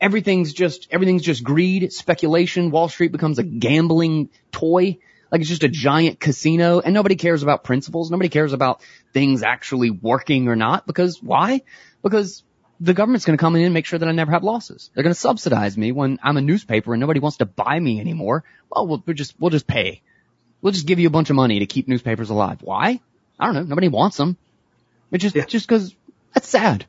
[0.00, 2.70] everything's just, everything's just greed, speculation.
[2.70, 4.98] Wall Street becomes a gambling toy.
[5.30, 8.10] Like it's just a giant casino and nobody cares about principles.
[8.10, 8.80] Nobody cares about
[9.12, 11.62] things actually working or not because why?
[12.02, 12.42] Because
[12.80, 14.90] the government's going to come in and make sure that I never have losses.
[14.94, 18.00] They're going to subsidize me when I'm a newspaper and nobody wants to buy me
[18.00, 18.44] anymore.
[18.70, 20.02] Well, we'll, we'll just, we'll just pay.
[20.60, 22.58] We'll just give you a bunch of money to keep newspapers alive.
[22.62, 23.00] Why?
[23.38, 23.62] I don't know.
[23.62, 24.36] Nobody wants them.
[25.10, 25.44] It's just, Yeah.
[25.46, 25.94] just cause
[26.34, 26.86] that's sad.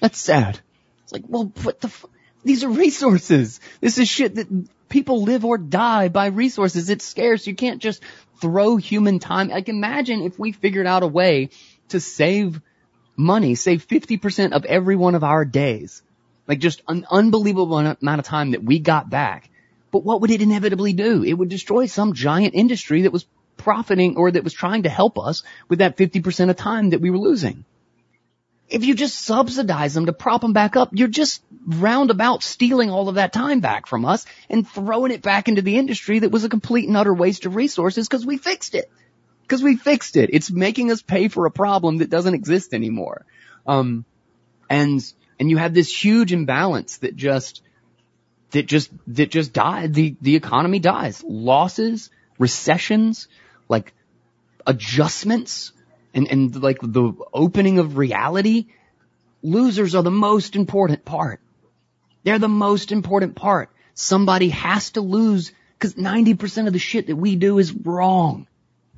[0.00, 0.58] That's sad.
[1.04, 2.06] It's like, well, what the, f-
[2.44, 3.60] these are resources.
[3.80, 4.48] This is shit that
[4.90, 6.90] people live or die by resources.
[6.90, 7.46] It's scarce.
[7.46, 8.02] You can't just
[8.40, 9.48] throw human time.
[9.48, 11.48] Like imagine if we figured out a way
[11.88, 12.60] to save
[13.16, 16.02] money, save 50% of every one of our days.
[16.46, 19.48] Like just an unbelievable amount of time that we got back.
[19.90, 21.24] But what would it inevitably do?
[21.24, 23.26] It would destroy some giant industry that was
[23.56, 27.10] profiting or that was trying to help us with that 50% of time that we
[27.10, 27.64] were losing.
[28.70, 33.08] If you just subsidize them to prop them back up, you're just roundabout stealing all
[33.08, 36.44] of that time back from us and throwing it back into the industry that was
[36.44, 38.90] a complete and utter waste of resources because we fixed it.
[39.42, 40.30] Because we fixed it.
[40.32, 43.26] It's making us pay for a problem that doesn't exist anymore.
[43.66, 44.04] Um,
[44.68, 45.02] and,
[45.40, 47.62] and you have this huge imbalance that just,
[48.52, 49.94] that just, that just died.
[49.94, 51.24] The, the economy dies.
[51.24, 53.26] Losses, recessions,
[53.68, 53.92] like
[54.64, 55.72] adjustments
[56.14, 58.66] and, and like the opening of reality.
[59.42, 61.40] Losers are the most important part.
[62.24, 63.70] They're the most important part.
[63.94, 68.46] Somebody has to lose because 90% of the shit that we do is wrong.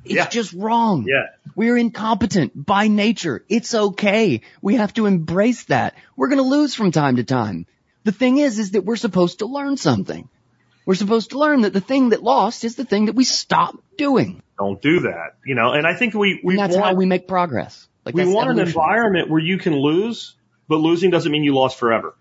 [0.04, 0.28] It's Yeah.
[0.28, 1.06] just wrong.
[1.08, 1.26] Yeah.
[1.54, 3.44] We're incompetent by nature.
[3.48, 4.40] It's okay.
[4.60, 5.94] We have to embrace that.
[6.16, 7.66] We're going to lose from time to time.
[8.02, 10.28] The thing is, is that we're supposed to learn something.
[10.84, 13.76] We're supposed to learn that the thing that lost is the thing that we stop
[13.96, 14.42] doing.
[14.62, 15.36] Don't do that.
[15.44, 17.88] You know, and I think we, we And that's want, how we make progress.
[18.04, 20.34] Like we want an environment where you can lose,
[20.68, 22.16] but losing doesn't mean you lost forever.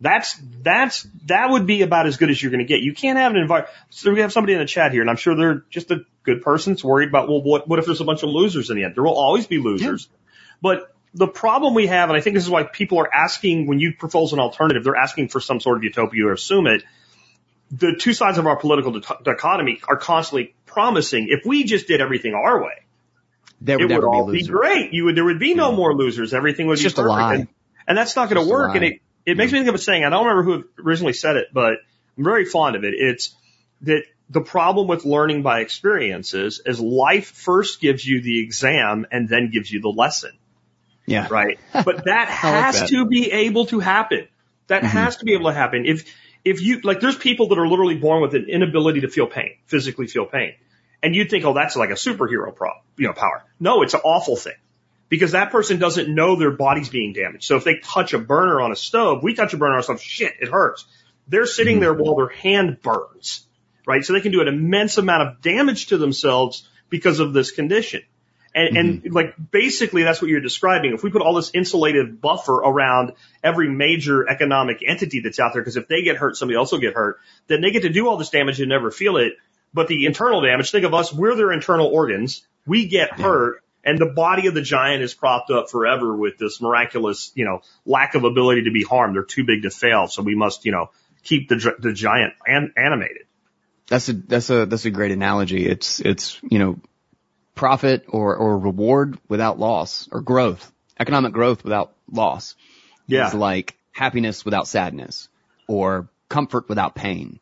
[0.00, 2.80] That's, that's, that would be about as good as you're going to get.
[2.80, 3.74] You can't have an environment.
[3.90, 6.42] So we have somebody in the chat here and I'm sure they're just a good
[6.42, 8.84] person that's worried about, well, what, what if there's a bunch of losers in the
[8.84, 8.94] end?
[8.96, 10.08] There will always be losers.
[10.60, 13.78] But the problem we have, and I think this is why people are asking when
[13.78, 16.82] you propose an alternative, they're asking for some sort of utopia or assume it.
[17.70, 22.00] The two sides of our political dich- dichotomy are constantly promising if we just did
[22.00, 22.84] everything our way,
[23.60, 24.48] There it would would never be all be losers.
[24.48, 24.92] great.
[24.92, 25.76] You would, there would be no Yeah.
[25.76, 26.34] more losers.
[26.34, 27.34] Everything would It's be just a lie.
[27.36, 27.48] And,
[27.86, 28.74] and that's not going to work.
[28.76, 30.04] And it, it makes me think of a saying.
[30.04, 31.74] I don't remember who originally said it, but
[32.18, 32.94] I'm very fond of it.
[32.94, 33.34] It's
[33.82, 39.28] that the problem with learning by experiences is life first gives you the exam and
[39.28, 40.32] then gives you the lesson,
[41.06, 41.28] Yeah.
[41.30, 41.58] right?
[41.72, 42.88] But that has that.
[42.90, 44.28] to be able to happen.
[44.68, 44.86] That Mhm.
[44.86, 45.84] has to be able to happen.
[45.86, 46.04] If,
[46.44, 49.56] if you, like, there's people that are literally born with an inability to feel pain,
[49.66, 50.54] physically feel pain.
[51.02, 53.44] And you'd think, oh, that's like a superhero pro, you know, power.
[53.60, 54.54] No, it's an awful thing
[55.08, 57.44] because that person doesn't know their body's being damaged.
[57.44, 59.82] So if they touch a burner on a stove, we touch a burner on a
[59.82, 60.86] stove, shit, it hurts.
[61.28, 63.46] They're sitting there while their hand burns,
[63.86, 64.04] right?
[64.04, 68.02] So they can do an immense amount of damage to themselves because of this condition.
[68.54, 69.12] And, and mm-hmm.
[69.12, 70.94] like basically that's what you're describing.
[70.94, 73.12] If we put all this insulated buffer around
[73.42, 76.78] every major economic entity that's out there, because if they get hurt, somebody else will
[76.78, 79.32] get hurt, then they get to do all this damage and never feel it.
[79.72, 82.46] But the internal damage, think of us, we're their internal organs.
[82.64, 86.60] We get hurt and the body of the giant is propped up forever with this
[86.60, 89.14] miraculous, you know, lack of ability to be harmed.
[89.14, 90.08] They're too big to fail.
[90.08, 90.90] So we must, you know,
[91.22, 93.26] keep the, the giant an- animated.
[93.86, 95.66] That's a that's a that's a great analogy.
[95.66, 96.80] It's it's you know
[97.54, 102.54] profit or or reward without loss or growth, economic growth without loss.
[103.06, 103.28] Yeah.
[103.28, 105.28] is like happiness without sadness
[105.66, 107.38] or comfort without pain.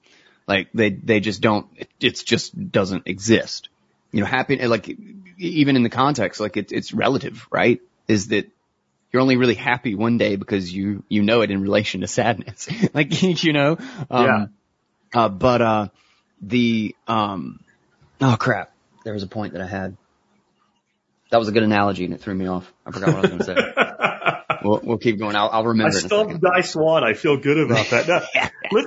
[0.46, 1.66] Like they they just don't.
[1.76, 3.68] It it's just doesn't exist.
[4.10, 4.94] You know, happy like
[5.38, 7.80] even in the context, like it's it's relative, right?
[8.08, 8.50] Is that
[9.12, 12.68] you're only really happy one day because you you know it in relation to sadness,
[12.94, 13.78] like you know.
[14.10, 14.46] Um, Yeah.
[15.14, 15.88] Uh, but uh,
[16.40, 17.60] the um,
[18.20, 18.72] oh crap,
[19.04, 19.96] there was a point that I had.
[21.32, 22.70] That was a good analogy and it threw me off.
[22.84, 24.56] I forgot what I was going to say.
[24.64, 25.34] we'll, we'll keep going.
[25.34, 26.42] I'll, I'll I remember a stumped.
[26.42, 27.04] Dice One.
[27.04, 28.06] I feel good about that.
[28.06, 28.84] Now, let,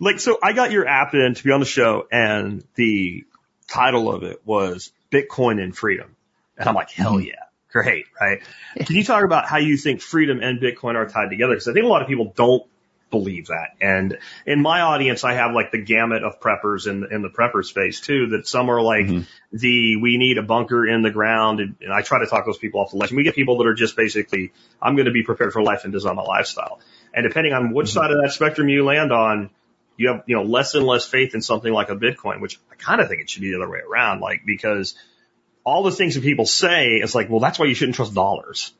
[0.00, 3.24] like, so I got your app in to be on the show and the
[3.68, 6.16] title of it was Bitcoin and Freedom.
[6.58, 7.26] And I'm like, hell Mm-hmm.
[7.28, 7.32] yeah.
[7.70, 8.40] Great, right?
[8.84, 11.52] Can you talk about how you think freedom and Bitcoin are tied together?
[11.52, 12.64] Because I think a lot of people don't
[13.10, 13.70] believe that.
[13.80, 17.64] And in my audience, I have like the gamut of preppers in, in the prepper
[17.64, 19.20] space too, that some are like Mm-hmm.
[19.56, 21.60] the, we need a bunker in the ground.
[21.60, 23.10] And, and I try to talk those people off the ledge.
[23.10, 25.84] And we get people that are just basically, I'm going to be prepared for life
[25.84, 26.80] and design my lifestyle.
[27.14, 27.94] And depending on which Mm-hmm.
[27.98, 29.50] side of that spectrum you land on,
[29.96, 32.74] you have, you know, less and less faith in something like a Bitcoin, which I
[32.74, 34.20] kind of think it should be the other way around.
[34.20, 34.94] Like, because
[35.64, 38.72] all the things that people say, it's like, well, that's why you shouldn't trust dollars.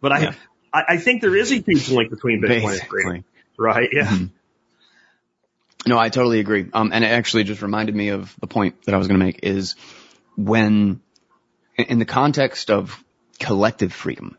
[0.00, 0.34] But I, Yeah.
[0.72, 3.24] I, I think there is a huge link between Bitcoin and freedom, Basically.
[3.60, 3.88] Right?
[3.92, 4.18] Yeah.
[5.86, 6.68] No, I totally agree.
[6.72, 9.24] Um, and it actually just reminded me of the point that I was going to
[9.24, 9.76] make is
[10.36, 11.00] when,
[11.76, 13.02] in the context of
[13.38, 14.36] collective freedom,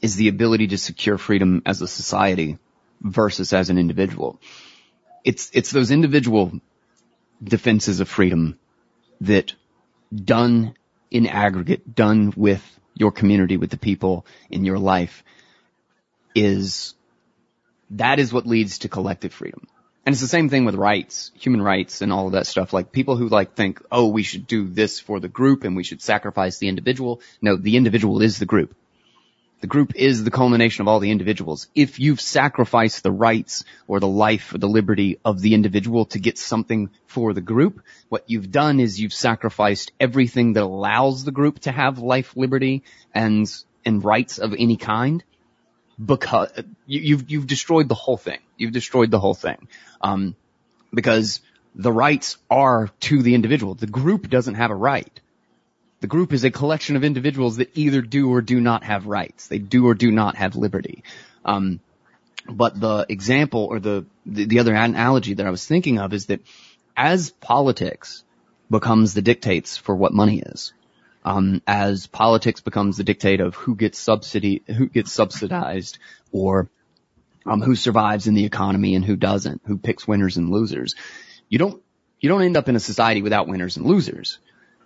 [0.00, 2.58] is the ability to secure freedom as a society
[3.00, 4.40] versus as an individual.
[5.24, 6.52] It's, it's those individual
[7.42, 8.58] defenses of freedom
[9.20, 9.52] that
[10.14, 10.74] done
[11.10, 12.62] in aggregate, done with
[12.94, 15.22] your community, with the people in your life
[16.34, 16.94] is,
[17.92, 19.66] that is what leads to collective freedom.
[20.04, 22.72] And it's the same thing with rights, human rights and all of that stuff.
[22.72, 25.84] Like people who like think, oh, we should do this for the group and we
[25.84, 27.20] should sacrifice the individual.
[27.40, 28.74] No, the individual is the group.
[29.60, 31.68] The group is the culmination of all the individuals.
[31.72, 36.18] If you've sacrificed the rights or the life or the liberty of the individual to
[36.18, 41.30] get something for the group, what you've done is you've sacrificed everything that allows the
[41.30, 42.82] group to have life, liberty,
[43.14, 43.48] and,
[43.84, 45.22] and rights of any kind
[46.04, 46.50] because
[46.86, 48.38] you, you've you've destroyed the whole thing.
[48.56, 49.68] You've destroyed the whole thing,
[50.00, 50.34] um,
[50.92, 51.40] because
[51.74, 53.74] the rights are to the individual.
[53.74, 55.20] The group doesn't have a right.
[56.00, 59.46] The group is a collection of individuals that either do or do not have rights.
[59.46, 61.04] They do or do not have liberty.
[61.44, 61.80] Um,
[62.48, 66.26] but the example or the, the the other analogy that I was thinking of is
[66.26, 66.40] that
[66.96, 68.24] as politics
[68.70, 70.72] becomes the dictates for what money is,
[71.24, 75.98] um, as politics becomes the dictate of who gets subsidy, who gets subsidized,
[76.32, 76.68] or
[77.46, 80.94] um, who survives in the economy and who doesn't, who picks winners and losers.
[81.48, 81.82] You don't
[82.20, 84.38] you don't end up in a society without winners and losers.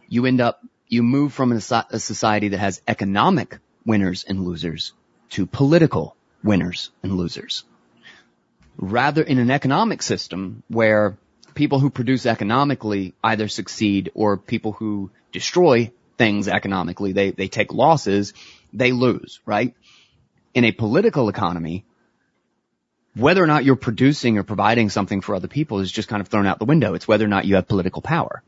[0.08, 1.60] You end up you move from a,
[1.90, 4.92] a society that has economic winners and losers
[5.30, 7.64] to political winners and losers.
[8.76, 11.16] Rather in an economic system where
[11.54, 17.72] people who produce economically either succeed or people who destroy things economically, they, they take
[17.72, 18.34] losses,
[18.72, 19.74] they lose, right?
[20.54, 21.84] In a political economy,
[23.14, 26.28] whether or not you're producing or providing something for other people is just kind of
[26.28, 26.94] thrown out the window.
[26.94, 28.42] It's whether or not you have political power.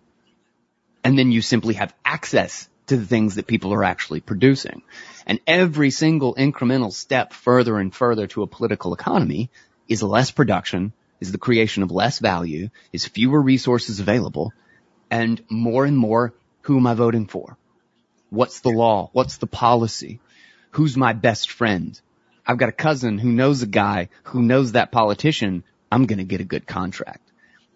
[1.03, 4.83] And then you simply have access to the things that people are actually producing.
[5.27, 9.51] And every single incremental step further and further to a political economy
[9.89, 14.53] is less production, is the creation of less value, is fewer resources available,
[15.11, 16.35] and more and more,
[16.69, 17.57] who am I voting for?
[18.29, 19.09] What's the law?
[19.15, 20.21] What's the policy?
[20.73, 21.99] Who's my best friend?
[22.47, 25.65] I've got a cousin who knows a guy who knows that politician.
[25.91, 27.27] I'm going to get a good contract.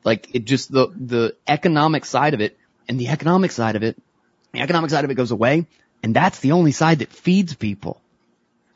[0.04, 3.96] Like it just the, the economic side of it and the economic side of it,
[4.52, 5.66] the economic side of it goes away
[6.02, 7.98] and that's the only side that feeds people.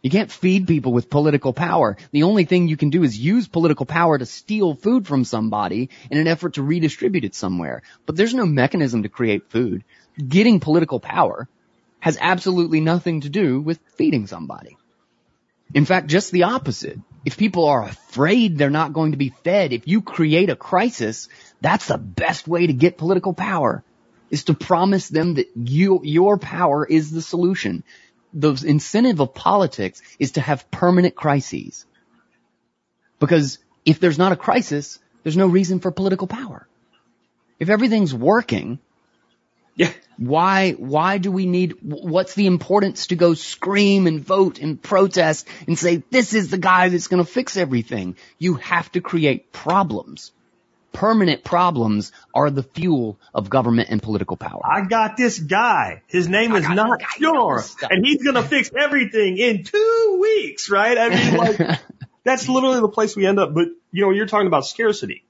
[0.07, 1.97] You can't feed people with political power.
[2.13, 5.91] The only thing you can do is use political power to steal food from somebody
[6.09, 7.83] in an effort to redistribute it somewhere.
[8.07, 9.83] But there's no mechanism to create food.
[10.17, 11.49] Getting political power
[11.99, 14.77] has absolutely nothing to do with feeding somebody.
[15.75, 17.01] In fact, just the opposite.
[17.25, 21.29] If people are afraid they're not going to be fed, if you create a crisis,
[21.61, 23.83] that's the best way to get political power
[24.31, 27.85] is to promise them that you, your power is the solution.
[28.33, 31.87] The incentive of politics is to have permanent crises.
[33.19, 36.67] Because if there's not a crisis, there's no reason for political power.
[37.59, 38.79] If everything's working,
[39.75, 39.93] Yeah.
[40.19, 45.47] why, why do we need, what's the importance to go scream and vote and protest
[45.67, 48.17] and say, this is the guy that's gonna fix everything?
[48.39, 50.33] You have to create problems.
[50.93, 54.61] Permanent problems are the fuel of government and political power.
[54.65, 56.03] I got this guy.
[56.07, 60.97] His name is not sure, and he's gonna fix everything in two weeks, right?
[60.97, 61.81] I mean, like
[62.25, 63.53] that's literally the place we end up.
[63.53, 65.25] But you know, you're talking about scarcity.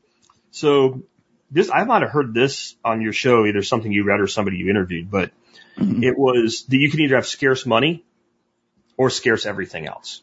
[0.52, 1.02] So
[1.50, 4.58] this, I might have heard this on your show, either something you read or somebody
[4.58, 5.30] you interviewed, but
[5.76, 6.02] mm-hmm.
[6.02, 8.04] it was that you can either have scarce money
[8.96, 10.22] or scarce everything else.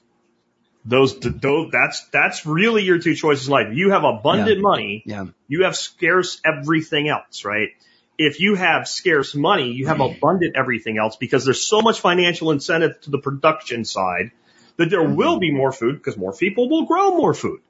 [0.85, 3.67] Those, those, that's, that's really your two choices in life.
[3.71, 4.61] You have abundant Yeah.
[4.61, 5.25] money yeah.
[5.47, 7.69] you have scarce everything else, right?
[8.17, 12.51] If you have scarce money, you have abundant everything else because there's so much financial
[12.51, 14.31] incentive to the production side
[14.77, 15.15] that there mm-hmm.
[15.15, 17.61] will be more food because more people will grow more food.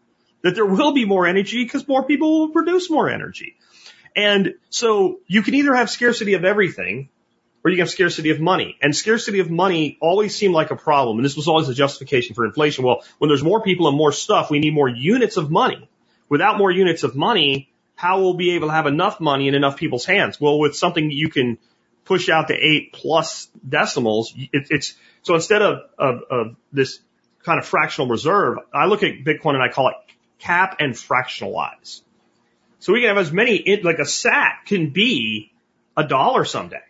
[0.41, 3.55] That there will be more energy because more people will produce more energy.
[4.15, 7.09] And so you can either have scarcity of everything
[7.63, 8.77] or you can have scarcity of money.
[8.81, 11.17] And scarcity of money always seemed like a problem.
[11.17, 12.83] And this was always a justification for inflation.
[12.83, 15.89] Well, when there's more people and more stuff, we need more units of money.
[16.29, 19.55] Without more units of money, how will we be able to have enough money in
[19.55, 20.41] enough people's hands?
[20.41, 21.57] Well, with something you can
[22.05, 26.99] push out to eight plus decimals, it, it's so instead of, of, of this
[27.43, 29.95] kind of fractional reserve, I look at Bitcoin and I call it
[30.39, 32.01] cap and fractionalize.
[32.79, 35.53] So we can have as many, like a sat can be
[35.95, 36.81] a dollar someday,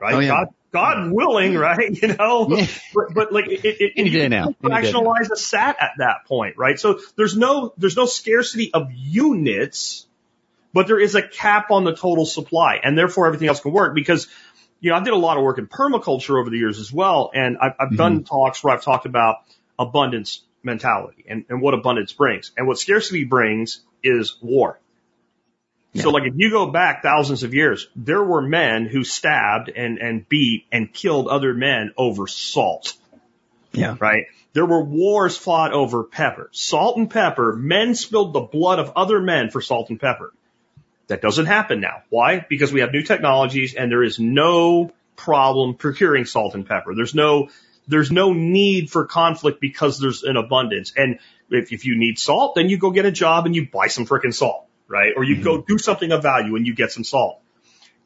[0.00, 0.14] right?
[0.14, 0.28] Oh, yeah.
[0.28, 1.90] God, God willing, right?
[2.02, 2.66] You know, Yeah.
[2.94, 4.54] but, but like it, it, you now.
[4.62, 4.74] Any.
[4.74, 6.78] Fractionalize a sat at that point, right?
[6.78, 10.06] So there's no, there's no scarcity of units,
[10.72, 13.94] but there is a cap on the total supply and therefore everything else can work
[13.94, 14.28] because,
[14.80, 17.30] you know, I did a lot of work in permaculture over the years as well.
[17.34, 18.24] And I've, I've done mm-hmm.
[18.24, 19.38] talks where I've talked about
[19.78, 22.52] abundance mentality and, and what abundance brings.
[22.56, 24.78] And what scarcity brings is war.
[25.94, 29.98] So like if you go back thousands of years, there were men who stabbed and,
[29.98, 32.94] and beat and killed other men over salt
[33.72, 33.96] Yeah.
[33.98, 34.26] right?
[34.52, 36.48] There were wars fought over pepper.
[36.52, 40.32] Salt and pepper, men spilled the blood of other men for salt and pepper.
[41.08, 42.02] That doesn't happen now.
[42.08, 42.44] Why?
[42.48, 46.94] Because we have new technologies and there is no problem procuring salt and pepper.
[46.94, 47.48] There's no,
[47.88, 50.92] there's no need for conflict because there's an abundance.
[50.96, 51.18] And
[51.50, 54.06] if, if you need salt, then you go get a job and you buy some
[54.06, 55.12] frickin' salt, right?
[55.16, 57.40] Or you go do something of value and you get some salt.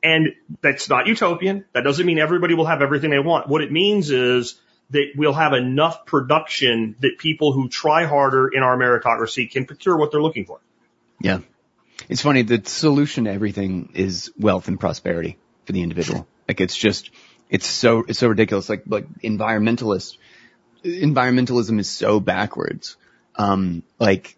[0.02, 1.64] And that's not utopian.
[1.72, 3.48] That doesn't mean everybody will have everything they want.
[3.48, 4.60] What it means is
[4.90, 9.96] that we'll have enough production that people who try harder in our meritocracy can procure
[9.96, 10.60] what they're looking for.
[11.20, 11.38] Yeah.
[12.10, 16.26] It's funny, the solution to everything is wealth and prosperity for the individual.
[16.46, 17.10] Like it's just,
[17.48, 18.68] it's so, it's so ridiculous.
[18.68, 20.18] Like, like environmentalist,
[20.84, 22.98] environmentalism is so backwards.
[23.36, 24.36] Um, like,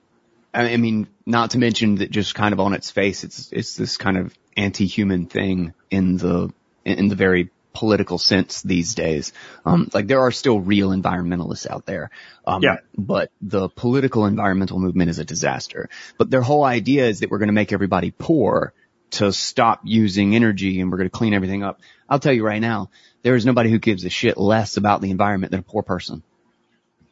[0.65, 3.97] I mean, not to mention that just kind of on its face, it's, it's this
[3.97, 6.53] kind of anti-human thing in the,
[6.85, 9.35] in the very political sense these days.
[9.67, 12.11] Um, like there are still real environmentalists out there.
[12.47, 12.77] Um, Yeah.
[12.97, 15.91] but the political environmental movement is a disaster.
[16.17, 18.73] But their whole idea is that we're going to make everybody poor
[19.11, 21.81] to stop using energy and we're going to clean everything up.
[22.09, 22.89] I'll tell you right now,
[23.23, 26.23] there is nobody who gives a shit less about the environment than a poor person.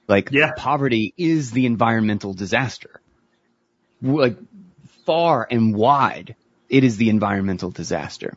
[0.08, 0.52] Like Yeah.
[0.56, 3.00] poverty is the environmental disaster.
[4.02, 4.36] Like
[5.06, 6.36] far and wide,
[6.68, 8.36] it is the environmental disaster.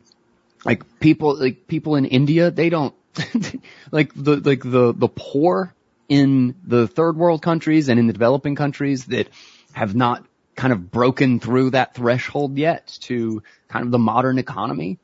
[0.64, 2.94] Like people, like people in India, they don't,
[3.90, 5.74] like the, like the, the poor
[6.08, 9.28] in the third world countries and in the developing countries that
[9.72, 10.24] have not
[10.56, 14.98] kind of broken through that threshold yet to kind of the modern economy.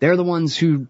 [0.00, 0.86] They're the ones who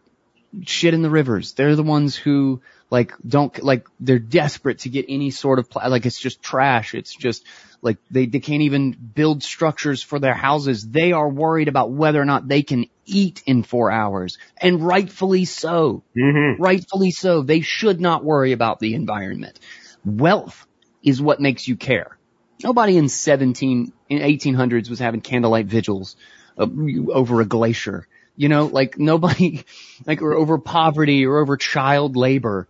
[0.63, 1.53] shit in the rivers.
[1.53, 5.89] They're the ones who like don't like they're desperate to get any sort of pla-
[5.89, 6.95] like it's just trash.
[6.95, 7.45] It's just
[7.85, 10.89] like they they can't even build structures for their houses.
[10.89, 15.45] They are worried about whether or not they can eat in 4 hours and rightfully
[15.45, 16.03] so.
[16.17, 16.61] Mm-hmm.
[16.61, 17.43] Rightfully so.
[17.43, 19.61] They should not worry about the environment.
[20.05, 20.67] Wealth
[21.03, 22.17] is what makes you care.
[22.63, 26.17] Nobody in 17 in 1800s was having candlelight vigils
[26.57, 26.67] uh,
[27.13, 28.09] over a glacier.
[28.37, 29.65] You know, like nobody,
[30.07, 32.67] like, or over poverty or over child labor.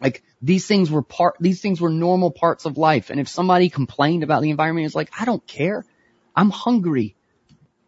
[0.00, 3.10] Like these things were part, these things were normal parts of life.
[3.10, 5.84] And if somebody complained about the environment, it's like, I don't care.
[6.36, 7.16] I'm hungry.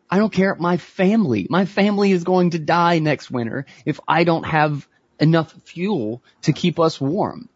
[0.09, 0.54] I don't care.
[0.54, 4.86] My family, my family is going to die next winter if I don't have
[5.18, 7.48] enough fuel to keep us warm.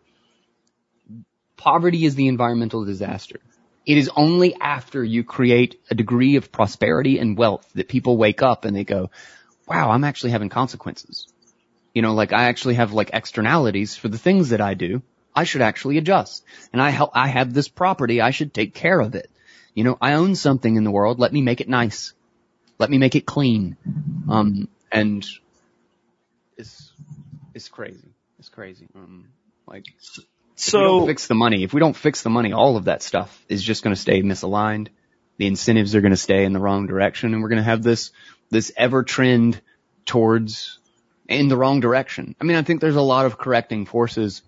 [1.57, 3.39] Poverty is the environmental disaster.
[3.87, 8.43] It is only after you create a degree of prosperity and wealth that people wake
[8.43, 9.11] up and they go,
[9.67, 11.29] wow, I'm actually having consequences.
[11.95, 15.03] You know, like I actually have like externalities for the things that I do.
[15.35, 16.45] I should actually adjust.
[16.73, 18.21] And I help, I have this property.
[18.21, 19.31] I should take care of it.
[19.75, 21.19] You know, I own something in the world.
[21.19, 22.13] Let me make it nice.
[22.79, 23.77] Let me make it clean.
[24.29, 25.27] Um, and
[26.57, 26.93] it's,
[27.55, 28.09] it's crazy.
[28.39, 28.89] It's crazy.
[28.95, 29.29] Um,
[29.67, 29.85] like,
[30.57, 33.63] So fix the money, if we don't fix the money, all of that stuff is
[33.63, 34.89] just going to stay misaligned.
[35.37, 37.83] The incentives are going to stay in the wrong direction and we're going to have
[37.83, 38.11] this,
[38.51, 39.61] this ever trend
[40.05, 40.80] towards
[41.31, 42.35] in the wrong direction.
[42.41, 44.43] I mean, I think there's a lot of correcting forces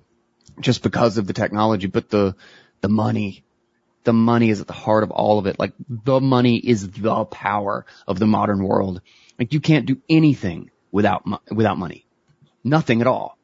[0.60, 2.34] just because of the technology, but the,
[2.80, 3.44] the money,
[4.04, 5.58] the money is at the heart of all of it.
[5.58, 9.00] Like the money is the power of the modern world.
[9.38, 12.04] Like you can't do anything without, without money.
[12.64, 13.38] Nothing at all.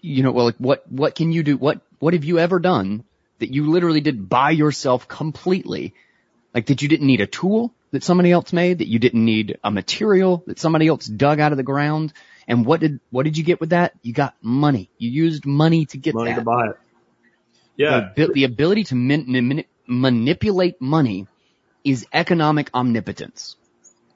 [0.00, 1.56] You know, well, like what, what can you do?
[1.56, 3.04] What, what have you ever done
[3.40, 5.94] that you literally did by yourself completely?
[6.54, 9.58] Like that you didn't need a tool that somebody else made, that you didn't need
[9.62, 12.12] a material that somebody else dug out of the ground.
[12.46, 13.92] And what did, what did you get with that?
[14.02, 14.90] You got money.
[14.98, 16.76] You used money to get money that to buy it.
[17.76, 18.10] Yeah.
[18.16, 21.26] the, the ability to mani- manipulate money
[21.84, 23.56] is economic omnipotence.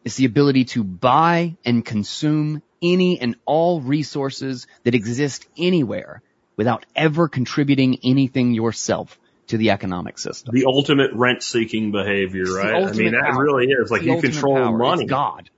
[0.05, 6.23] It's the ability to buy and consume any and all resources that exist anywhere
[6.57, 9.19] without ever contributing anything yourself
[9.49, 10.55] to the economic system.
[10.55, 12.85] the ultimate rent seeking behavior, It's right?
[12.85, 13.43] I mean, that power.
[13.43, 14.79] really is like you control power.
[14.79, 15.03] money.
[15.05, 15.51] It's God.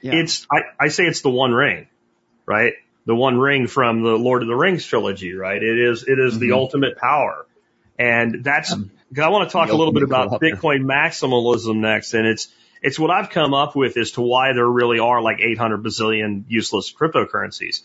[0.00, 0.14] Yeah.
[0.16, 1.86] It's, I, I say it's the one ring,
[2.46, 2.74] right?
[3.06, 5.62] The one ring from the Lord of the Rings trilogy, right?
[5.62, 6.54] It is, it is the Mhm.
[6.56, 7.46] ultimate power.
[7.98, 8.90] And that's, Um,
[9.20, 10.40] I want to talk a little bit about.
[10.40, 12.14] Bitcoin maximalism next.
[12.14, 12.48] And it's,
[12.80, 16.44] it's what I've come up with as to why there really are like 800 bazillion
[16.48, 17.82] useless cryptocurrencies.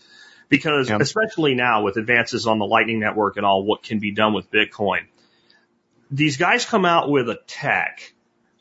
[0.48, 1.00] Because Yep.
[1.02, 4.50] especially now with advances on the Lightning Network and all what can be done with
[4.50, 5.00] Bitcoin,
[6.10, 8.12] these guys come out with a tech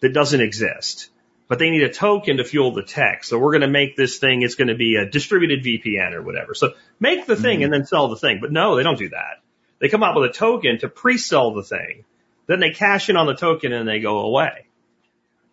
[0.01, 1.09] that doesn't exist,
[1.47, 3.23] but they need a token to fuel the tech.
[3.23, 6.21] So we're going to make this thing, it's going to be a distributed VPN or
[6.21, 6.53] whatever.
[6.53, 7.65] So make the thing mm-hmm.
[7.65, 8.39] and then sell the thing.
[8.41, 9.41] But no, they don't do that.
[9.79, 12.03] They come out with a token to pre-sell the thing.
[12.47, 14.67] Then they cash in on the token and they go away.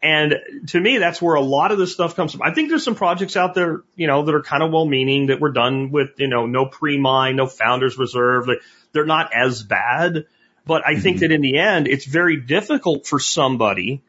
[0.03, 0.35] And
[0.69, 2.43] to me, that's where a lot of this stuff comes from.
[2.43, 5.41] I think there's some projects out there, you know, that are kind of well-meaning that
[5.41, 8.47] were done with, you know, no pre-mine, no founders reserve.
[8.47, 8.59] Like,
[8.93, 10.27] They're not as bad.
[10.67, 11.21] But I think mm-hmm.
[11.21, 14.03] that in the end, it's very difficult for somebody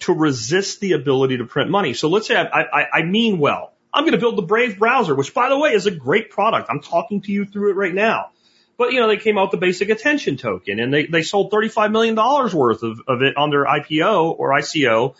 [0.00, 1.94] to resist the ability to print money.
[1.94, 3.72] So let's say I, I, I mean well.
[3.92, 6.68] I'm going to build the Brave browser, which by the way is a great product.
[6.70, 8.30] I'm talking to you through it right now.
[8.76, 11.50] But you know, they came out with the basic attention token and they, they sold
[11.50, 15.14] $35 million worth of, of it on their IPO or ICO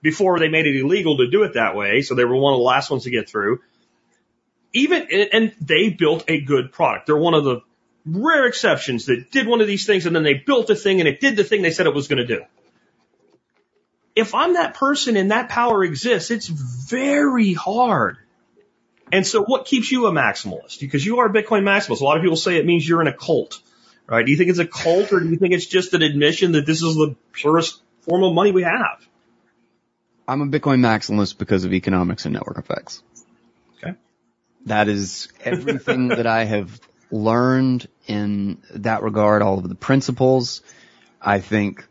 [0.00, 2.00] before they made it illegal to do it that way.
[2.00, 3.60] So they were one of the last ones to get through.
[4.72, 7.06] Even, and they built a good product.
[7.06, 7.60] They're one of the
[8.04, 11.08] rare exceptions that did one of these things and then they built a thing and
[11.08, 12.42] it did the thing they said it was going to do.
[14.14, 18.18] If I'm that person and that power exists, it's very hard.
[19.10, 20.80] And so what keeps you a maximalist?
[20.80, 22.00] Because you are a Bitcoin maximalist.
[22.00, 23.60] A lot of people say it means you're in a cult,
[24.06, 24.24] right?
[24.24, 26.66] Do you think it's a cult or do you think it's just an admission that
[26.66, 29.06] this is the purest form of money we have?
[30.26, 33.02] I'm a Bitcoin maximalist because of economics and network effects.
[33.76, 33.96] Okay.
[34.66, 36.80] That is everything that I have
[37.10, 40.62] learned in that regard, all of the principles,
[41.20, 41.86] I think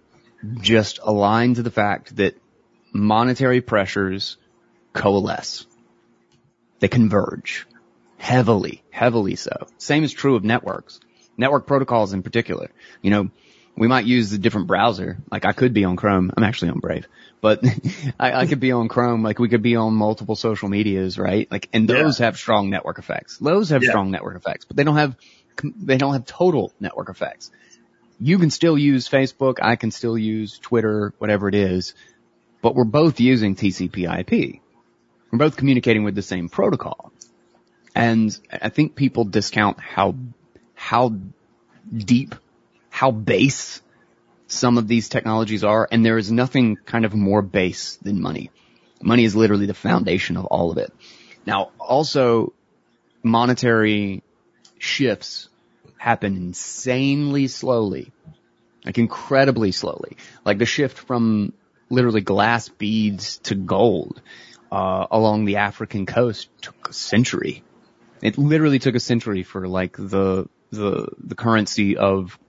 [0.62, 2.36] just align to the fact that
[2.94, 4.38] monetary pressures
[4.94, 5.66] coalesce.
[6.80, 7.68] They converge.
[8.18, 9.68] Heavily, heavily so.
[9.78, 11.00] Same is true of networks.
[11.38, 12.70] Network protocols in particular.
[13.02, 13.30] You know,
[13.76, 15.18] we might use a different browser.
[15.32, 16.32] Like I could be on Chrome.
[16.36, 17.08] I'm actually on Brave,
[17.40, 17.64] but
[18.20, 19.24] I, I could be on Chrome.
[19.24, 21.50] Like we could be on multiple social medias, right?
[21.50, 23.38] Like, and those have strong network effects.
[23.38, 23.90] Those have Yeah.
[23.90, 25.16] strong network effects, but they don't have,
[25.64, 27.52] they don't have total network effects.
[28.20, 29.58] You can still use Facebook.
[29.62, 31.96] I can still use Twitter, whatever it is,
[32.62, 34.62] but we're both using TCP IP.
[35.32, 37.12] We're both communicating with the same protocol.
[37.96, 40.16] And I think people discount how,
[40.76, 41.16] how
[41.92, 42.36] deep,
[42.90, 43.82] how base
[44.48, 48.52] some of these technologies are, and there is nothing kind of more base than money.
[49.02, 50.94] Money is literally the foundation of all of it.
[51.46, 52.54] Now, also,
[53.24, 54.24] monetary
[54.78, 55.50] shifts
[56.02, 58.12] happen insanely slowly,
[58.84, 60.18] like incredibly slowly.
[60.44, 61.54] Like the shift from
[61.92, 64.20] literally glass beads to gold
[64.72, 67.64] uh, along the African coast took a century.
[68.24, 72.40] It literally took a century for like the the the currency of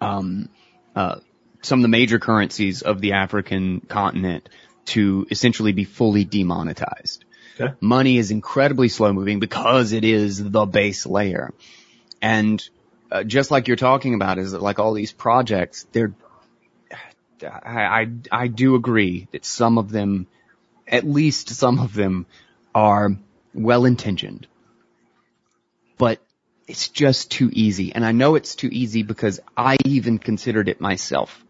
[0.00, 0.48] um
[0.96, 1.16] uh
[1.60, 4.48] some of the major currencies of the African continent
[4.86, 7.26] to essentially be fully demonetized.
[7.60, 7.74] Okay.
[7.80, 11.52] Money is incredibly slow moving because it is the base layer.
[12.22, 12.66] And
[13.10, 16.14] uh, just like you're talking about is that like all these projects, they're,
[17.42, 20.26] I, I, I do agree that some of them,
[20.86, 22.26] at least some of them
[22.74, 23.16] are
[23.54, 24.46] well intentioned,
[25.96, 26.20] but
[26.66, 27.94] it's just too easy.
[27.94, 31.44] And I know it's too easy because I even considered it myself.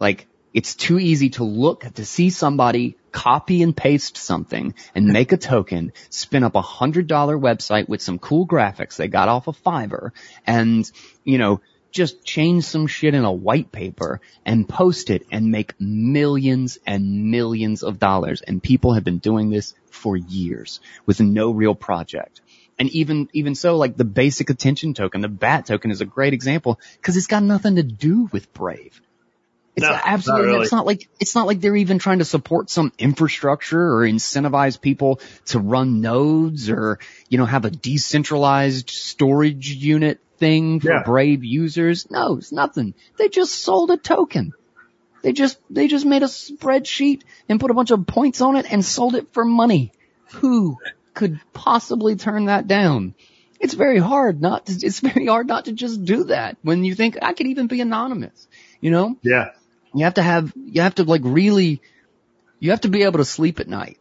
[0.00, 5.32] Like, it's too easy to look, to see somebody copy and paste something and make
[5.32, 9.48] a token, spin up a hundred dollar website with some cool graphics they got off
[9.48, 10.12] of Fiverr
[10.46, 10.90] and,
[11.24, 15.80] you know, just change some shit in a white paper and post it and make
[15.80, 18.40] millions and millions of dollars.
[18.42, 22.40] And people have been doing this for years with no real project.
[22.78, 26.32] And even, even so, like the basic attention token, the BAT token is a great
[26.32, 29.00] example because it's got nothing to do with Brave.
[29.76, 30.62] It's No, not- absolutely, not really.
[30.64, 34.80] it's not like, it's not like they're even trying to support some infrastructure or incentivize
[34.80, 41.02] people to run nodes or, you know, have a decentralized storage unit thing for Yeah.
[41.04, 42.08] Brave users.
[42.10, 42.94] No, it's nothing.
[43.18, 44.52] They just sold a token.
[45.22, 48.70] They just, they just made a spreadsheet and put a bunch of points on it
[48.70, 49.90] and sold it for money.
[50.34, 50.78] Who
[51.14, 53.14] could possibly turn that down?
[53.58, 56.94] It's very hard not to, it's very hard not to just do that when you
[56.94, 58.46] think I could even be anonymous,
[58.80, 59.16] you know?
[59.22, 59.50] Yeah.
[59.94, 61.80] You have to have, you have to like really,
[62.58, 63.98] you have to be able to sleep at night.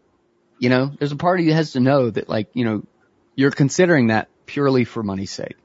[0.60, 2.84] You know, there's a party that has to know that like, you know,
[3.36, 5.58] you're considering that purely for money's sake.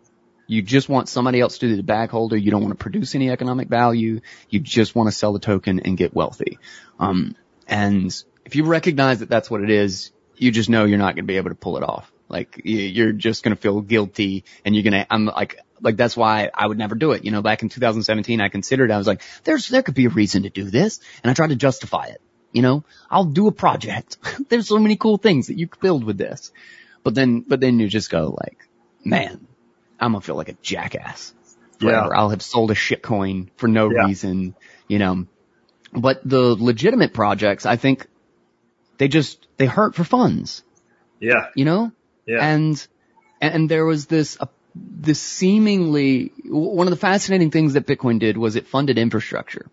[0.46, 2.36] You just want somebody else to do the bag holder.
[2.36, 4.20] You don't want to produce any economic value.
[4.48, 6.58] You just want to sell the token and get wealthy.
[6.98, 8.14] Um, and
[8.46, 11.28] if you recognize that that's what it is, you just know you're not going to
[11.28, 12.10] be able to pull it off.
[12.30, 16.16] Like you're just going to feel guilty and you're going to, I'm like, like that's
[16.16, 17.24] why I would never do it.
[17.24, 20.10] You know, back in 2017, I considered, I was like, there's, there could be a
[20.10, 21.00] reason to do this.
[21.22, 22.20] And I tried to justify it.
[22.52, 24.16] You know, I'll do a project.
[24.48, 26.50] there's so many cool things that you could build with this.
[27.04, 28.68] But then, but then you just go like,
[29.04, 29.46] man,
[30.00, 31.34] I'm gonna feel like a jackass
[31.78, 32.14] forever.
[32.14, 34.06] I'll have sold a shit coin for no Yeah.
[34.06, 34.54] reason,
[34.88, 35.26] you know.
[35.92, 38.06] But the legitimate projects, I think
[38.98, 40.64] they just, they hurt for funds,
[41.20, 41.46] Yeah.
[41.54, 41.92] you know?
[42.26, 42.44] Yeah.
[42.46, 42.86] And,
[43.40, 44.36] and there was this,
[45.00, 49.66] this seemingly, one of the fascinating things that Bitcoin did was it funded infrastructure.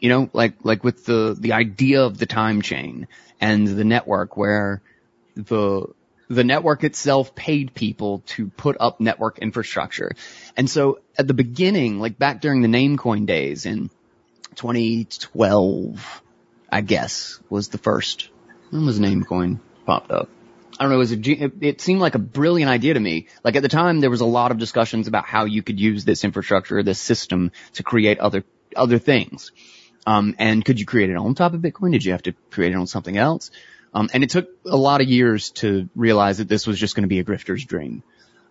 [0.00, 3.08] You know, like, like with the, the idea of the time chain
[3.40, 4.82] and the network where
[5.34, 5.86] the,
[6.28, 10.12] the network itself paid people to put up network infrastructure.
[10.56, 13.90] And so at the beginning, like back during the Namecoin days in
[14.56, 16.22] 2012,
[16.70, 18.28] I guess was the first,
[18.70, 20.28] when was Namecoin popped up?
[20.78, 23.28] I don't know, it was a, it, seemed like a brilliant idea to me.
[23.42, 26.04] Like at the time there was a lot of discussions about how you could use
[26.04, 29.52] this infrastructure, this system to create other, other things.
[30.06, 31.92] Um, and could you create it on top of Bitcoin?
[31.92, 33.50] Did you have to create it on something else?
[33.94, 37.02] Um, and it took a lot of years to realize that this was just going
[37.02, 38.02] to be a grifter's dream.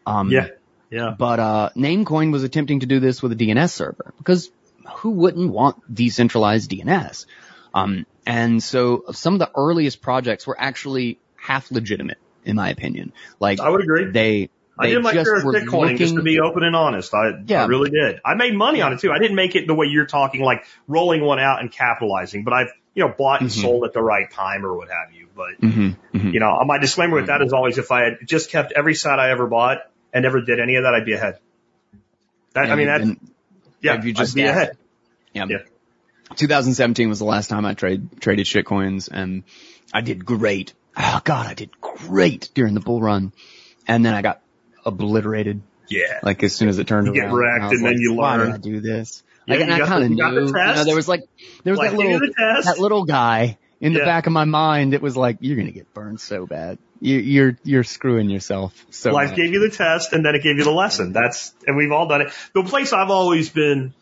[0.06, 0.48] Um, Yeah.
[0.92, 1.16] Yeah.
[1.18, 4.52] but uh, Namecoin was attempting to do this with a DNS server because
[4.98, 7.26] who wouldn't want decentralized DNS?
[7.74, 13.14] Um, and so some of the earliest projects were actually half legitimate, in my opinion.
[13.40, 14.06] Like I would agree.
[14.12, 17.14] they, I did my share of Bitcoin just to be open and honest.
[17.14, 17.68] I, I Yeah.
[17.68, 18.20] really did.
[18.26, 19.12] I made money on it too.
[19.12, 22.54] I didn't make it the way you're talking, like rolling one out and capitalizing, but
[22.54, 23.62] I've, you know, bought and Mhm.
[23.62, 25.28] sold at the right time or what have you.
[25.36, 26.34] But, Mhm, mhm.
[26.34, 29.20] you know, my disclaimer with that is always if I had just kept every site
[29.20, 29.80] I ever bought
[30.14, 31.40] and never did any of that, I'd be ahead.
[32.54, 33.02] That, I mean, that,
[33.82, 34.78] yeah, you just I'd be ahead.
[35.34, 35.46] Yeah.
[35.50, 35.58] Yeah.
[36.36, 39.44] 2017 was the last time I trade traded shitcoins, and
[39.94, 40.74] I did great.
[40.98, 43.34] Oh God, I did great during the bull run,
[43.88, 44.42] and then I got
[44.86, 45.62] obliterated.
[45.90, 46.20] Yeah.
[46.24, 48.38] Like as soon as it turned You get wrecked was and then like, you Why
[48.38, 49.24] learn." did I do this?
[49.48, 50.48] Yeah, Like, and I kind of got the knew.
[50.48, 51.22] You know, there was like
[51.64, 54.06] there was Like, that little that little guy in the Yeah.
[54.06, 54.94] back of my mind.
[54.94, 56.80] It was like you're gonna get burned so bad.
[57.02, 59.38] You, you're you're screwing yourself so Life much.
[59.38, 61.12] gave you the test and then it gave you the lesson.
[61.14, 62.30] That's, and we've all done it.
[62.54, 63.94] The place I've always been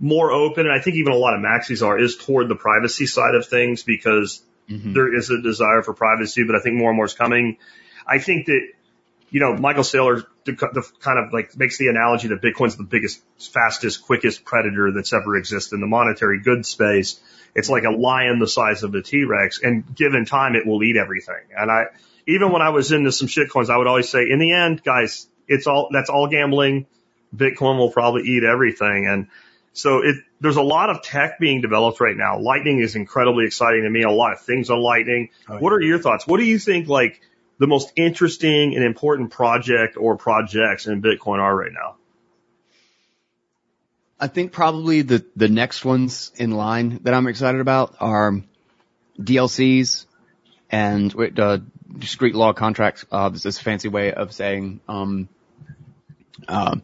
[0.00, 3.06] more open, and I think even a lot of maxis are, is toward the privacy
[3.06, 4.94] side of things because Mhm.
[4.94, 7.56] there is a desire for privacy, but I think more and more is coming.
[8.06, 8.60] I think that,
[9.30, 10.24] you know, Michael Saylor
[11.00, 13.20] kind of like makes the analogy that Bitcoin's the biggest,
[13.52, 17.20] fastest, quickest predator that's ever existed in the monetary goods space.
[17.54, 20.96] It's like a lion the size of a T-Rex and given time, it will eat
[20.96, 21.42] everything.
[21.56, 21.84] And I,
[22.26, 25.26] even when I was into some shitcoins, I would always say, in the end, guys,
[25.48, 26.86] it's all, that's all gambling.
[27.34, 29.06] Bitcoin will probably eat everything.
[29.08, 29.28] And
[29.72, 32.38] so it, there's a lot of tech being developed right now.
[32.38, 34.02] Lightning is incredibly exciting to me.
[34.02, 35.30] A lot of things on Lightning.
[35.48, 36.26] Oh, What are your thoughts?
[36.26, 37.20] What do you think like
[37.58, 41.96] the most interesting and important project or projects in Bitcoin are right now?
[44.18, 48.42] I think probably the the next ones in line that I'm excited about are
[49.18, 50.04] DLCs
[50.70, 51.58] and uh,
[51.98, 53.06] discrete log contracts.
[53.10, 55.28] Uh, this is a fancy way of saying um,
[56.48, 56.76] uh,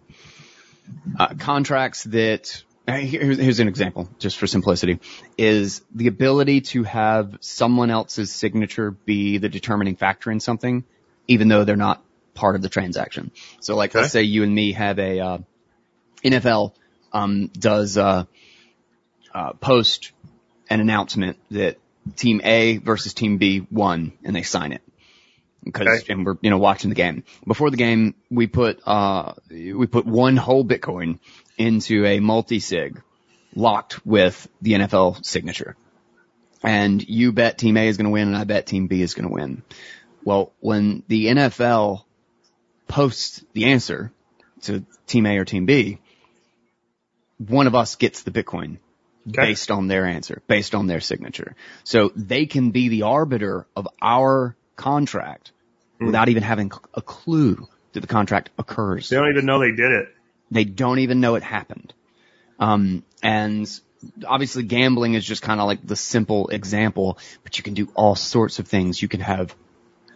[1.19, 2.63] uh, contracts that.
[2.87, 5.01] Here's, here's an example, just for simplicity,
[5.37, 10.85] is the ability to have someone else's signature be the determining factor in something,
[11.27, 12.03] even though they're not
[12.35, 13.33] part of the transaction.
[13.61, 14.01] So like, Okay.
[14.03, 15.39] let's say you and me have a, uh,
[16.25, 16.75] NFL
[17.13, 18.25] um, does uh,
[19.35, 20.13] uh, post
[20.71, 21.79] an announcement that
[22.17, 24.83] Team A versus Team B won, and they sign it
[25.65, 26.13] because Okay.
[26.13, 27.25] and we're you know watching the game.
[27.47, 31.19] Before the game, we put uh, we put one whole Bitcoin
[31.57, 33.03] into a multi sig
[33.55, 35.77] locked with the NFL signature,
[36.63, 39.15] and you bet Team A is going to win, and I bet Team B is
[39.15, 39.63] going to win.
[40.25, 42.05] Well, when the NFL
[42.89, 44.13] posts the answer
[44.63, 45.99] to Team A or Team B,
[47.39, 48.79] one of us gets the Bitcoin
[49.29, 49.43] Okay.
[49.43, 51.57] based on their answer, based on their signature.
[51.83, 55.51] So they can be the arbiter of our contract
[55.99, 56.07] hmm.
[56.07, 59.09] without even having a clue that the contract occurs.
[59.09, 60.09] They don't even know they did it.
[60.51, 61.93] They don't even know it happened.
[62.59, 63.69] Um, and
[64.27, 68.15] obviously gambling is just kind of like the simple example, but you can do all
[68.15, 69.01] sorts of things.
[69.01, 69.55] You can have,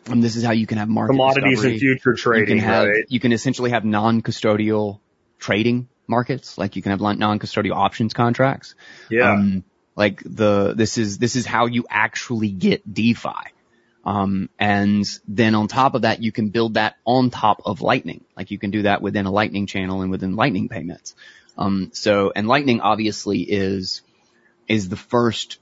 [0.07, 1.73] and this is how you can have market Commodities discovery.
[1.73, 2.57] and future trading.
[2.57, 3.05] You can have, right?
[3.09, 5.01] you can essentially have non-custodial
[5.39, 8.75] trading markets, like you can have non-custodial options contracts.
[9.11, 9.33] Yeah.
[9.33, 9.65] Um,
[9.97, 13.29] like the, this is, this is how you actually get DeFi.
[14.11, 18.25] Um, and then on top of that, you can build that on top of Lightning.
[18.37, 21.15] Like you can do that within a Lightning channel and within Lightning payments.
[21.57, 24.03] Um, so, and Lightning obviously is,
[24.67, 25.59] is the first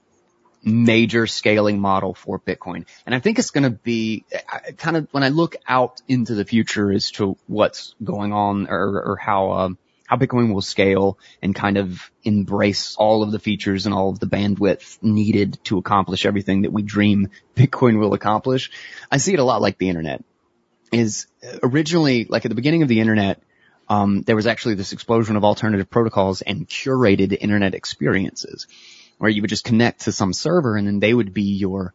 [0.63, 2.87] major scaling model for Bitcoin.
[3.05, 6.35] And I think it's going to be I- kind of when I look out into
[6.35, 9.79] the future as to what's going on or, or how, um,
[10.09, 14.19] how Bitcoin will scale and kind of embrace all of the features and all of
[14.19, 18.71] the bandwidth needed to accomplish everything that we dream Bitcoin will accomplish.
[19.13, 20.25] I see it a lot like the internet
[20.91, 21.27] is
[21.63, 23.43] originally like at the beginning of the internet,
[23.89, 28.67] um, there was actually this explosion of alternative protocols and curated internet experiences
[29.19, 31.93] where you would just connect to some server and then they would be your,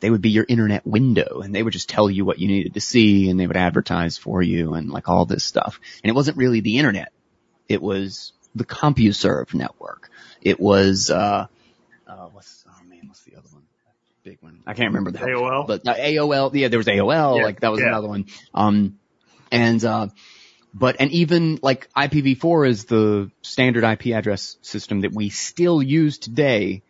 [0.00, 2.74] they would be your internet window and they would just tell you what you needed
[2.74, 5.80] to see and they would advertise for you and like all this stuff.
[6.04, 7.12] And it wasn't really the internet.
[7.68, 10.10] It was the CompuServe network.
[10.40, 11.46] It was, uh,
[12.06, 13.62] uh, what's, oh man, what's the other one?
[14.22, 14.60] Big one.
[14.66, 15.66] I can't remember the AOL?
[15.66, 17.88] but uh, AOL, yeah, there was AOL, Yeah, like that was yeah.
[17.88, 18.26] another one.
[18.54, 18.98] Um,
[19.52, 20.08] and, uh,
[20.74, 26.18] but, and even like IPv4 is the standard IP address system that we still use
[26.18, 26.82] today.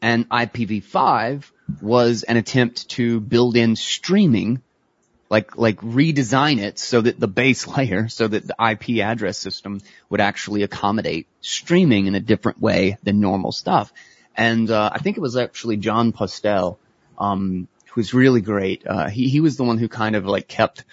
[0.00, 1.44] And IPv5
[1.80, 4.62] was an attempt to build in streaming,
[5.32, 9.80] like, like redesign it so that the base layer, so that the IP address system
[10.10, 13.90] would actually accommodate streaming in a different way than normal stuff.
[14.36, 16.78] And, uh, I think it was actually Jon Postel,
[17.18, 18.86] um, who's really great.
[18.86, 20.84] Uh, he, he was the one who kind of like kept,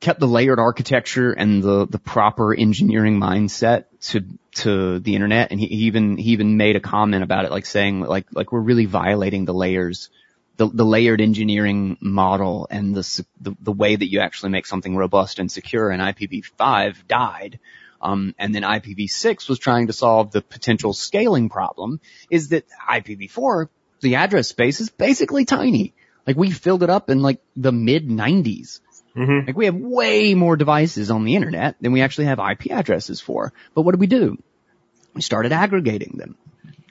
[0.00, 4.22] kept the layered architecture and the, the proper engineering mindset to,
[4.56, 5.50] to the internet.
[5.50, 8.60] And he, even, he even made a comment about it, like saying like, like we're
[8.60, 10.10] really violating the layers,
[10.56, 14.96] the, the layered engineering model and the, the, the way that you actually make something
[14.96, 17.58] robust and secure in IPv5 died.
[18.00, 22.00] Um, and then IPv6 was trying to solve the potential scaling problem
[22.30, 23.68] is that IPv4,
[24.00, 25.94] the address space is basically tiny.
[26.26, 28.80] Like we filled it up in like the mid nineties.
[29.14, 32.72] hmm Like we have way more devices on the internet than we actually have IP
[32.72, 33.52] addresses for.
[33.74, 34.36] But what did we do?
[35.14, 36.36] We started aggregating them.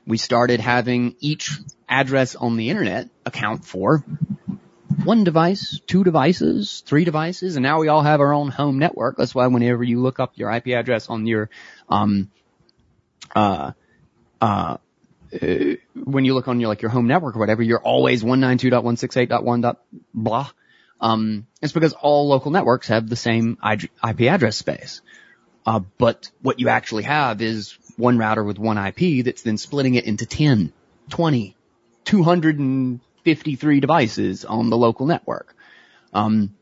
[0.05, 1.51] We started having each
[1.87, 4.03] address on the internet account for
[5.03, 9.17] one device, two devices, three devices, and now we all have our own home network.
[9.17, 11.49] That's why whenever you look up your IP address on your,
[11.89, 12.29] um,
[13.35, 13.71] uh,
[14.39, 14.77] uh,
[15.33, 15.47] uh,
[15.93, 19.77] when you look on your like your home network or whatever, you're always 192.168.1.
[20.13, 20.49] blah.
[20.99, 25.01] Um, it's because all local networks have the same IP address space.
[25.65, 29.95] Uh, but what you actually have is one router with one IP that's then splitting
[29.95, 30.71] it into 10,
[31.09, 31.55] 20,
[32.05, 35.55] 253 devices on the local network.
[36.13, 36.55] Um,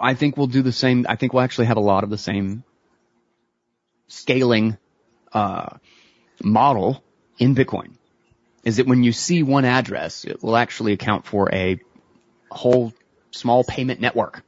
[0.00, 1.06] I think we'll do the same.
[1.08, 2.64] I think we'll actually have a lot of the same
[4.08, 4.78] scaling,
[5.32, 5.76] uh,
[6.42, 7.02] model
[7.38, 7.92] in Bitcoin.
[8.64, 11.78] Is that when you see one address, it will actually account for a
[12.50, 12.94] whole
[13.30, 14.42] small payment network.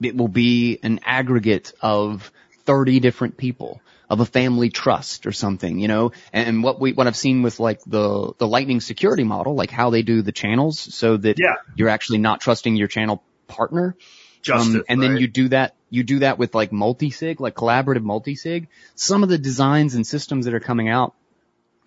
[0.00, 2.32] It will be an aggregate of
[2.64, 3.81] 30 different people
[4.12, 7.58] of a family trust or something, you know, and what we, what I've seen with
[7.58, 11.54] like the, the lightning security model, like how they do the channels so that Yeah.
[11.76, 13.96] you're actually not trusting your channel partner.
[14.42, 18.02] Justice, Um, and then you do that, you do that with like multi-sig, like collaborative
[18.02, 18.68] multi-sig.
[18.96, 21.14] Some of the designs and systems that are coming out,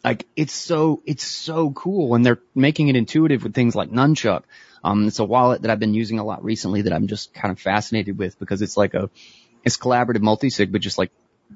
[0.04, 4.42] like it's so, it's so cool and they're making it intuitive with things like Nunchuk.
[4.84, 7.52] Um, it's a wallet that I've been using a lot recently that I'm just kind
[7.52, 9.12] of fascinated with because it's like a,
[9.64, 11.12] it's collaborative multi-sig, but just like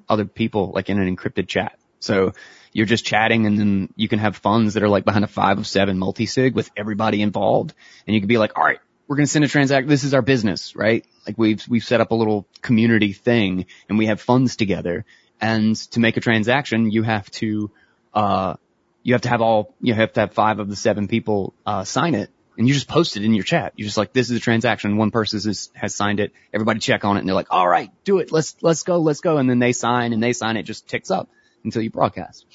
[0.07, 1.77] other people, like in an encrypted chat.
[1.99, 2.33] So
[2.71, 5.57] you're just chatting and then you can have funds that are like behind a five
[5.57, 7.73] of seven multi-sig with everybody involved.
[8.05, 9.89] And you can be like, all right, we're going to send a transaction.
[9.89, 11.05] This is our business, right?
[11.25, 15.05] Like we've, we've set up a little community thing and we have funds together.
[15.41, 17.71] And to make a transaction, you have to,
[18.13, 18.55] uh,
[19.03, 21.83] you have to have all, you have to have five of the seven people, uh,
[21.83, 22.29] sign it.
[22.59, 23.71] And you just post it in your chat.
[23.77, 24.97] You're just like, this is a transaction.
[24.97, 25.39] One person
[25.75, 26.33] has, signed it.
[26.53, 28.33] Everybody check on it and they're like, all right, do it.
[28.33, 28.99] Let's, let's go.
[28.99, 29.37] Let's go.
[29.37, 30.57] And then they sign and they sign.
[30.57, 31.29] It just ticks up
[31.63, 32.45] until you broadcast.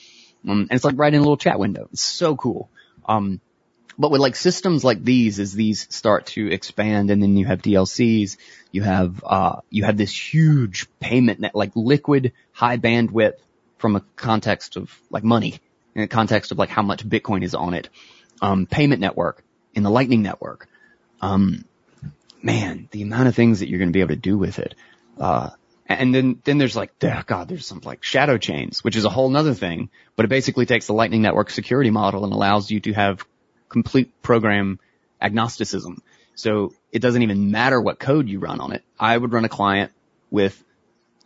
[0.47, 1.89] Um, and it's like right in a little chat window.
[1.91, 2.69] It's so cool.
[3.07, 3.41] Um,
[3.97, 7.63] but with like systems like these, as these start to expand and then you have
[7.63, 8.37] DLCs,
[8.73, 13.39] you have, uh, you have this huge payment net, like liquid high bandwidth
[13.79, 15.61] from a context of like money,
[15.95, 17.89] in a context of like how much Bitcoin is on it,
[18.43, 19.44] um, payment network
[19.75, 20.69] in the lightning network.
[21.21, 21.65] Um,
[22.43, 24.75] man, the amount of things that you're going to be able to do with it.
[25.19, 25.51] Uh,
[25.87, 29.11] and then, then there's like, oh God, there's some like shadow chains, which is a
[29.11, 32.81] whole nother thing, but it basically takes the lightning network security model and allows you
[32.81, 33.25] to have
[33.69, 34.79] complete program
[35.21, 36.03] agnosticism.
[36.35, 38.83] So it doesn't even matter what code you run on it.
[38.99, 39.93] I would run a client
[40.31, 40.63] with,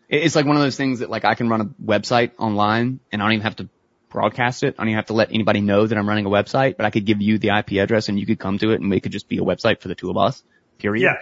[0.08, 3.22] it's like one of those things that like I can run a website online and
[3.22, 3.68] I don't even have to
[4.08, 4.74] broadcast it.
[4.78, 6.90] I don't even have to let anybody know that I'm running a website, but I
[6.90, 9.12] could give you the IP address and you could come to it and it could
[9.12, 10.42] just be a website for the two of us,
[10.78, 11.04] period.
[11.04, 11.16] Yeah.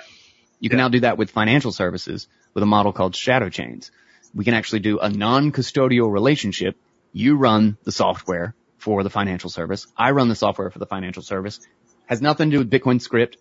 [0.60, 3.90] You can now do that with financial services with a model called shadow chains.
[4.34, 6.76] We can actually do a non-custodial relationship.
[7.12, 9.86] You run the software for the financial service.
[9.96, 11.60] I run the software for the financial service.
[12.06, 13.36] Has nothing to do with Bitcoin script.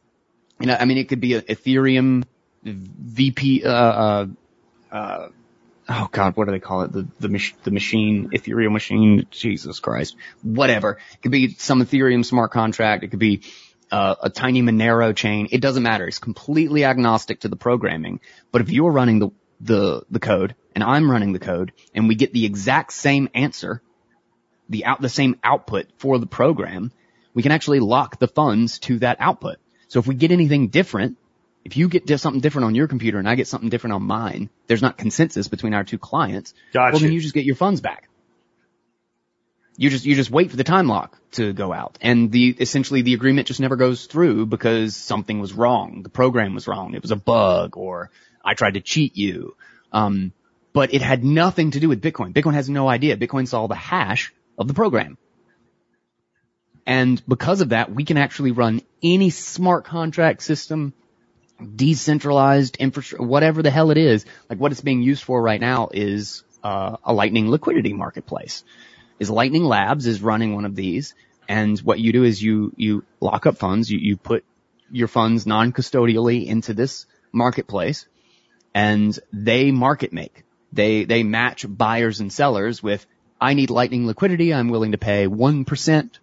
[0.59, 2.23] You know, I mean, it could be a Ethereum
[2.63, 4.27] VP, uh, uh,
[4.91, 5.27] uh,
[5.89, 6.91] oh god, what do they call it?
[6.91, 10.99] The, the, mach- the machine, Ethereum machine, Jesus Christ, whatever.
[11.13, 13.03] It could be some Ethereum smart contract.
[13.03, 13.41] It could be,
[13.91, 15.47] uh, a tiny Monero chain.
[15.51, 16.07] It doesn't matter.
[16.07, 18.19] It's completely agnostic to the programming.
[18.51, 19.29] But if you're running the,
[19.61, 23.81] the, the code and I'm running the code and we get the exact same answer,
[24.69, 26.91] the out, the same output for the program,
[27.33, 29.57] we can actually lock the funds to that output.
[29.87, 31.17] So if we get anything different,
[31.65, 34.49] if you get something different on your computer and I get something different on mine,
[34.67, 36.53] there's not consensus between our two clients.
[36.71, 36.93] Gotcha.
[36.93, 38.07] Well, then you just get your funds back.
[39.75, 41.97] You just, you just wait for the time lock to go out.
[42.01, 46.03] And the, essentially the agreement just never goes through because something was wrong.
[46.03, 46.93] The program was wrong.
[46.93, 48.11] It was a bug or
[48.43, 49.57] I tried to cheat you.
[49.91, 50.33] Um,
[50.71, 52.31] but it had nothing to do with Bitcoin.
[52.31, 53.17] Bitcoin has no idea.
[53.17, 55.17] Bitcoin saw the hash of the program.
[56.85, 60.93] And because of that, we can actually run any smart contract system,
[61.75, 64.25] decentralized infrastructure, whatever the hell it is.
[64.49, 68.63] Like what it's being used for right now is uh, a Lightning liquidity marketplace.
[69.19, 71.15] Is Lightning Labs is running one of these,
[71.47, 74.43] and what you do is you you lock up funds, you you put
[74.91, 78.07] your funds non-custodially into this marketplace,
[78.73, 80.43] and they market make.
[80.73, 83.05] They they match buyers and sellers with
[83.39, 84.53] I need Lightning liquidity.
[84.53, 86.19] I'm willing to pay one percent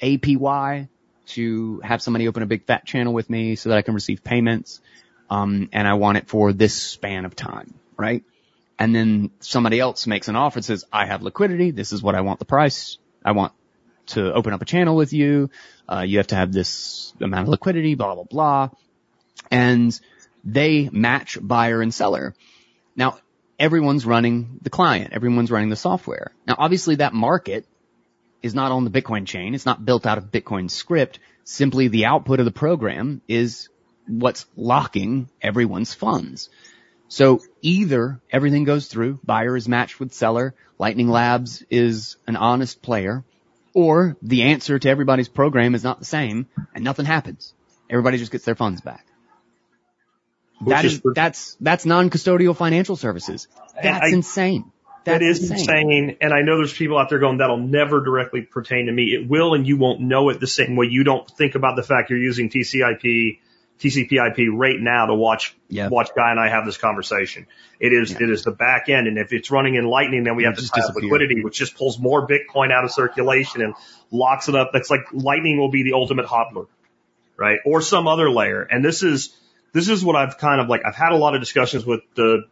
[0.00, 0.88] APY
[1.26, 4.22] to have somebody open a big fat channel with me so that I can receive
[4.22, 4.80] payments.
[5.28, 8.24] Um, and I want it for this span of time, right?
[8.78, 11.70] And then somebody else makes an offer and says, I have liquidity.
[11.70, 12.98] This is what I want the price.
[13.24, 13.52] I want
[14.08, 15.50] to open up a channel with you.
[15.88, 18.70] Uh, you have to have this amount of liquidity, blah, blah, blah.
[19.50, 19.98] And
[20.44, 22.34] they match buyer and seller.
[22.94, 23.18] Now,
[23.58, 25.12] everyone's running the client.
[25.12, 26.32] Everyone's running the software.
[26.46, 27.66] Now, obviously that market
[28.46, 29.54] is not on the Bitcoin chain.
[29.54, 31.18] It's not built out of Bitcoin script.
[31.44, 33.68] Simply the output of the program is
[34.06, 36.48] what's locking everyone's funds.
[37.08, 42.82] So either everything goes through, buyer is matched with seller, Lightning Labs is an honest
[42.82, 43.24] player,
[43.74, 47.54] or the answer to everybody's program is not the same and nothing happens.
[47.88, 49.06] Everybody just gets their funds back.
[50.66, 53.46] That is is, that's, that's non-custodial financial services.
[53.80, 54.72] That's I- insane.
[55.06, 56.16] That's That is insane.
[56.20, 59.14] And I know there's people out there going, that'll never directly pertain to me.
[59.14, 60.86] It will, and you won't know it the same way.
[60.90, 63.38] You don't think about the fact you're using TCIP,
[63.78, 65.88] TCP/IP right now to watch Yeah.
[65.88, 67.46] watch Guy and I have this conversation.
[67.78, 70.42] It is it is the back end, and if it's running in Lightning, then we
[70.42, 73.62] It'll have to just tie up liquidity, which just pulls more Bitcoin out of circulation
[73.62, 73.74] and
[74.10, 74.70] locks it up.
[74.72, 76.66] That's like Lightning will be the ultimate hodler,
[77.36, 77.58] right?
[77.64, 78.62] Or some other layer.
[78.62, 79.36] And this is
[79.72, 80.80] this is what I've kind of like.
[80.86, 82.44] I've had a lot of discussions with the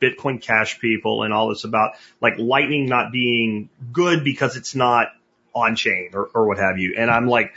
[0.00, 5.08] Bitcoin Cash people and all this about like Lightning not being good because it's not
[5.54, 6.94] on chain or, or what have you.
[6.96, 7.54] And I'm like,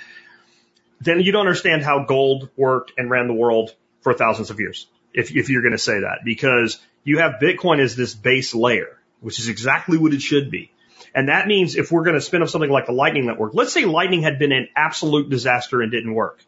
[0.99, 4.87] then you don't understand how gold worked and ran the world for thousands of years.
[5.13, 8.97] If, if you're going to say that, because you have Bitcoin as this base layer,
[9.19, 10.71] which is exactly what it should be.
[11.13, 13.73] And that means if we're going to spin up something like the Lightning Network, let's
[13.73, 16.39] say Lightning had been an absolute disaster and didn't work.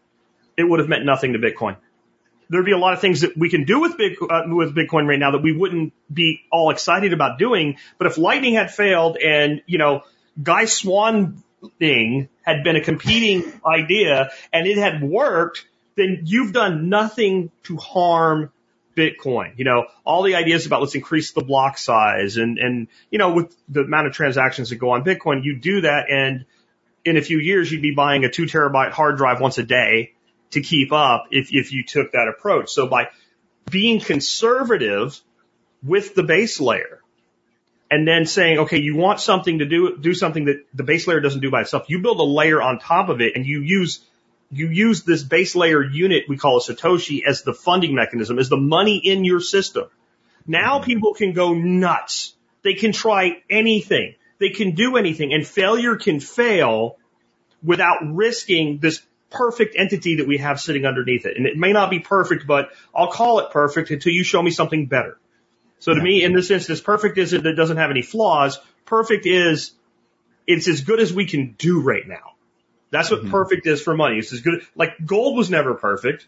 [0.55, 1.75] It would have meant nothing to Bitcoin
[2.49, 5.07] there'd be a lot of things that we can do with Big, uh, with Bitcoin
[5.07, 7.77] right now that we wouldn't be all excited about doing.
[7.97, 10.03] But if Lightning had failed and, you know,
[10.41, 11.43] Guy Swann
[11.79, 15.65] thing had been a competing idea and it had worked,
[15.95, 18.51] then you've done nothing to harm
[18.95, 19.57] Bitcoin.
[19.57, 23.33] You know, all the ideas about let's increase the block size and, and, you know,
[23.33, 26.45] with the amount of transactions that go on Bitcoin, you do that and
[27.05, 30.12] in a few years you'd be buying a two terabyte hard drive once a day
[30.53, 32.69] to keep up if, if you took that approach.
[32.69, 33.09] So by
[33.69, 35.19] being conservative
[35.83, 37.01] with the base layer
[37.91, 41.19] and then saying, okay, you want something to do, do something that the base layer
[41.19, 41.85] doesn't do by itself.
[41.89, 44.03] You build a layer on top of it and you use,
[44.51, 48.49] you use this base layer unit we call a Satoshi as the funding mechanism, as
[48.49, 49.85] the money in your system.
[50.47, 50.85] Now mm-hmm.
[50.85, 52.35] people can go nuts.
[52.63, 54.15] They can try anything.
[54.39, 56.97] They can do anything and failure can fail
[57.61, 59.01] without risking this
[59.33, 61.35] perfect entity that we have sitting underneath it.
[61.35, 64.51] And it may not be perfect, but I'll call it perfect until you show me
[64.51, 65.17] something better.
[65.79, 68.57] So to me, in this instance, perfect is it that doesn't have any flaws.
[68.85, 69.73] Perfect is
[70.47, 72.35] it's as good as we can do right now.
[72.89, 73.31] That's what mm-hmm.
[73.31, 74.19] perfect is for money.
[74.19, 74.61] It's as good.
[74.75, 76.27] Like gold was never perfect,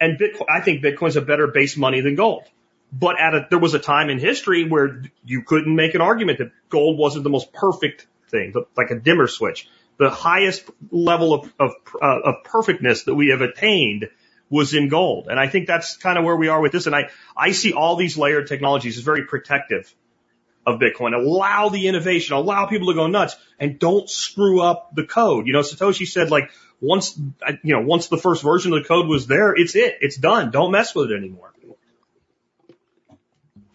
[0.00, 0.46] and Bitcoin.
[0.48, 2.44] I think Bitcoin's a better base money than gold.
[2.92, 6.38] But at a, there was a time in history where you couldn't make an argument
[6.38, 9.68] that gold wasn't the most perfect thing, but like a dimmer switch.
[9.98, 14.08] The highest level of, of, uh, of perfectness that we have attained
[14.50, 15.28] was in gold.
[15.28, 16.86] And I think that's kind of where we are with this.
[16.86, 19.92] And I, I see all these layered technologies as very protective
[20.66, 21.14] of Bitcoin.
[21.14, 25.46] Allow the innovation, allow people to go nuts and don't screw up the code.
[25.46, 27.18] You know, Satoshi said like once,
[27.62, 29.98] you know, once the first version of the code was there, it's it.
[30.00, 30.50] It's done.
[30.50, 31.52] Don't mess with it anymore.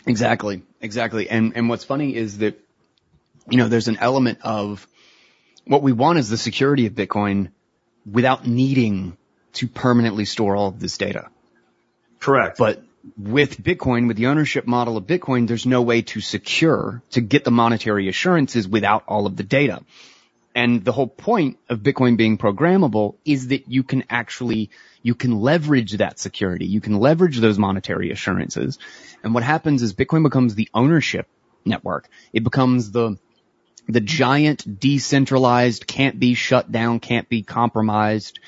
[0.05, 1.29] Exactly, exactly.
[1.29, 2.59] And and what's funny is that
[3.49, 4.87] you know there's an element of
[5.71, 7.49] what we want is the security of Bitcoin
[8.05, 9.15] without needing
[9.53, 11.29] to permanently store all of this data.
[12.19, 12.57] Correct.
[12.57, 12.83] But
[13.17, 17.45] with Bitcoin, with the ownership model of Bitcoin, there's no way to secure, to get
[17.45, 19.81] the monetary assurances without all of the data.
[20.53, 25.39] And the whole point of Bitcoin being programmable is that you can actually, you can
[25.39, 26.65] leverage that security.
[26.65, 28.77] You can leverage those monetary assurances.
[29.23, 31.27] And what happens is Bitcoin becomes the ownership
[31.63, 32.09] network.
[32.33, 33.17] It becomes the,
[33.87, 38.39] the giant decentralized, can't be shut down, can't be compromised,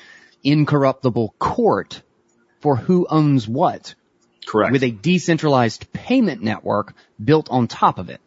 [0.42, 2.02] incorruptible court
[2.60, 3.94] for who owns what
[4.46, 4.72] Correct.
[4.72, 8.20] with a decentralized payment network built on top of it.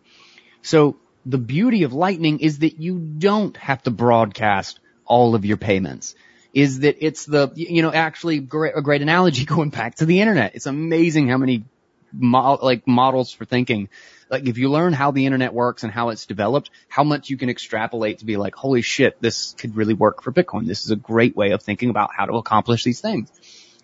[0.62, 5.58] So the beauty of Lightning is that you don't have to broadcast all of your
[5.58, 6.16] payments.
[6.54, 10.22] Is that it's the, you know, actually great, a great analogy going back to the
[10.22, 10.56] internet.
[10.56, 11.66] It's amazing how many
[12.14, 13.90] mo- like models for thinking.
[14.30, 17.38] Like if you learn how the internet works and how it's developed, how much you
[17.38, 20.66] can extrapolate to be like, holy shit, this could really work for Bitcoin.
[20.68, 23.32] This is a great way of thinking about how to accomplish these things.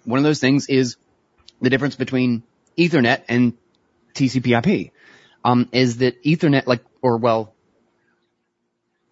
[0.04, 0.98] One of those things is
[1.62, 2.44] the difference between
[2.78, 3.54] Ethernet and
[4.14, 4.91] TCP/IP
[5.46, 7.54] um, is that Ethernet, like, or well,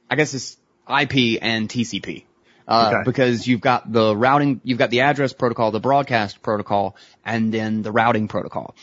[0.09, 0.57] I guess it's
[0.87, 2.25] IP and TCP.
[2.67, 3.03] Uh, Okay.
[3.05, 7.81] because you've got the routing, you've got the address protocol, the broadcast protocol, and then
[7.81, 8.75] the routing protocol.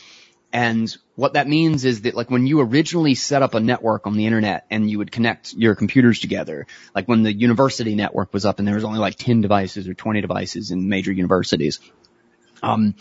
[0.51, 4.17] And what that means is that like when you originally set up a network on
[4.17, 8.45] the internet and you would connect your computers together, like when the university network was
[8.45, 11.79] up and there was only like 10 devices or 20 devices in major universities,
[12.63, 12.95] um,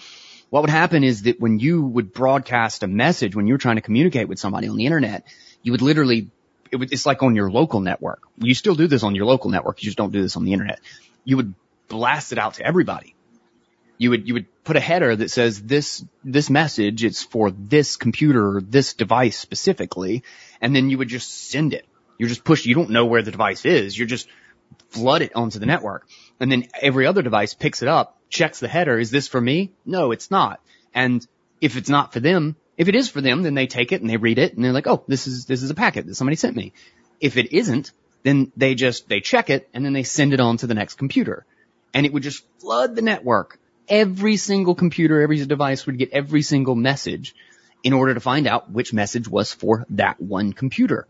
[0.50, 3.76] what would happen is that when you would broadcast a message, when you were trying
[3.76, 5.24] to communicate with somebody on the internet,
[5.62, 6.30] you would literally,
[6.70, 8.20] it would, it's like on your local network.
[8.38, 9.82] You still do this on your local network.
[9.82, 10.80] You just don't do this on the internet.
[11.24, 11.54] You would
[11.88, 13.14] blast it out to everybody.
[13.98, 17.96] You would, you would put a header that says this, this message, it's for this
[17.96, 20.22] computer, this device specifically,
[20.60, 21.84] and then you would just send it.
[22.16, 23.98] You're just push, you don't know where the device is.
[23.98, 24.28] You're just
[24.90, 26.06] flood it onto the network.
[26.40, 28.98] And then every other device picks it up, checks the header.
[28.98, 29.72] Is this for me?
[29.84, 30.60] No, it's not.
[30.94, 31.26] And
[31.60, 34.08] if it's not for them, if it is for them, then they take it and
[34.08, 36.36] they read it and they're like, oh, this is, this is a packet that somebody
[36.36, 36.72] sent me.
[37.20, 37.92] If it isn't,
[38.22, 40.94] then they just, they check it and then they send it on to the next
[40.94, 41.44] computer.
[41.94, 43.58] And it would just flood the network.
[43.88, 47.34] Every single computer, every device would get every single message
[47.82, 51.06] in order to find out which message was for that one computer.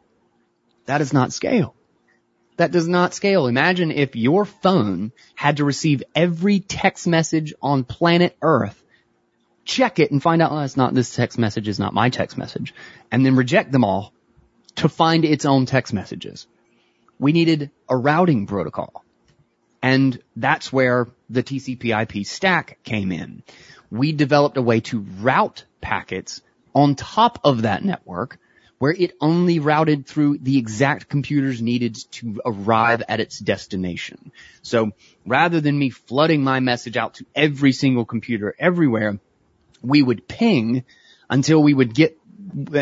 [0.86, 1.74] That does not scale.
[2.56, 3.46] That does not scale.
[3.46, 8.82] Imagine if your phone had to receive every text message on planet Earth,
[9.64, 12.36] check it and find out, oh, it's not, this text message is not my text
[12.36, 12.74] message,
[13.12, 14.12] and then reject them all
[14.76, 16.46] to find its own text messages.
[17.18, 19.04] We needed a routing protocol.
[19.82, 23.42] And that's where the TCP IP stack came in.
[23.90, 26.42] We developed a way to route packets
[26.74, 28.38] on top of that network
[28.78, 34.30] where it only routed through the exact computers needed to arrive at its destination.
[34.62, 34.92] So
[35.26, 39.18] rather than me flooding my message out to every single computer everywhere,
[39.82, 40.84] we would ping
[41.28, 42.16] until we would get,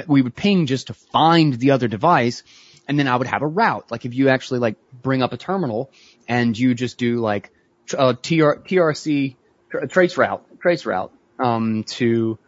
[0.07, 2.43] we would ping just to find the other device
[2.89, 3.91] and then I would have a route.
[3.91, 5.91] Like if you actually like bring up a terminal
[6.29, 7.51] and you just do like
[7.97, 9.37] uh, TR, TRC
[9.71, 12.39] tra- trace route, trace route, um, to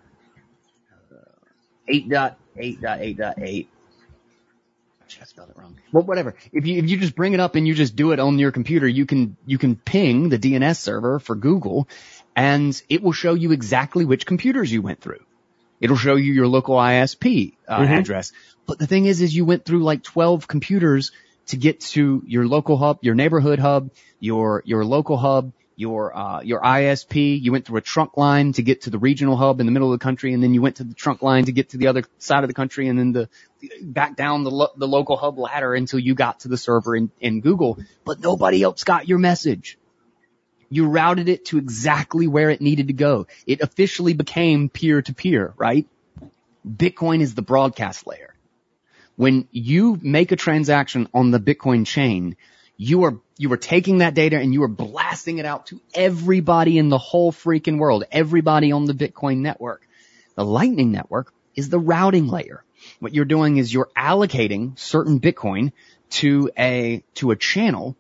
[1.13, 3.67] uh, 8.8.8.8.
[5.21, 5.77] I spelled it wrong.
[5.91, 6.35] Well, whatever.
[6.53, 8.53] If you, if you just bring it up and you just do it on your
[8.53, 11.89] computer, you can, you can ping the DNS server for Google
[12.37, 15.21] and it will show you exactly which computers you went through.
[15.81, 17.99] It'll show you your local ISP uh, Mhm.
[17.99, 18.33] address.
[18.69, 21.11] But the thing is, is you went through like 12 computers
[21.47, 23.91] to get to your local hub, your neighborhood hub,
[24.21, 27.41] your, your local hub, your, uh, your ISP.
[27.41, 29.91] You went through a trunk line to get to the regional hub in the middle
[29.91, 30.35] of the country.
[30.35, 32.49] And then you went to the trunk line to get to the other side of
[32.49, 33.31] the country and then the,
[33.81, 37.11] back down the, lo- the local hub ladder until you got to the server in,
[37.21, 37.79] in Google.
[38.05, 39.79] But nobody else got your message.
[40.69, 43.29] You routed it to exactly where it needed to go.
[43.47, 45.87] It officially became peer to peer, right?
[46.69, 48.35] Bitcoin is the broadcast layer.
[49.19, 52.37] When you make a transaction on the Bitcoin chain,
[52.77, 56.79] you are, you are taking that data and you are blasting it out to everybody
[56.79, 59.89] in the whole freaking world, everybody on the Bitcoin network.
[60.37, 62.63] The Lightning network is the routing layer.
[63.01, 65.73] What you're doing is you're allocating certain Bitcoin
[66.11, 67.97] to a, to a channel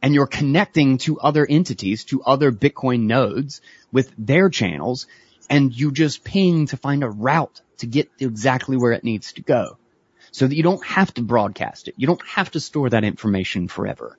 [0.00, 5.08] and you're connecting to other entities, to other Bitcoin nodes with their channels,
[5.50, 9.42] and you just ping to find a route to get exactly where it needs to
[9.42, 9.76] go.
[10.32, 11.94] So that you don't have to broadcast it.
[11.96, 14.18] You don't have to store that information forever.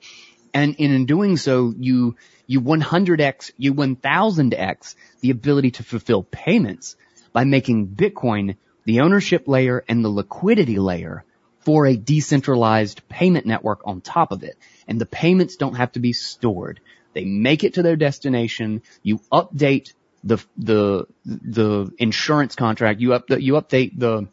[0.53, 6.95] And in doing so, you, you 100x, you 1000x the ability to fulfill payments
[7.31, 8.55] by making Bitcoin
[8.85, 11.25] the ownership layer and the liquidity layer
[11.61, 14.57] for a decentralized payment network on top of it.
[14.87, 16.79] And the payments don't have to be stored.
[17.13, 18.81] They make it to their destination.
[19.01, 19.93] You update
[20.23, 22.99] the, the, the insurance contract.
[22.99, 24.27] You up, you update the,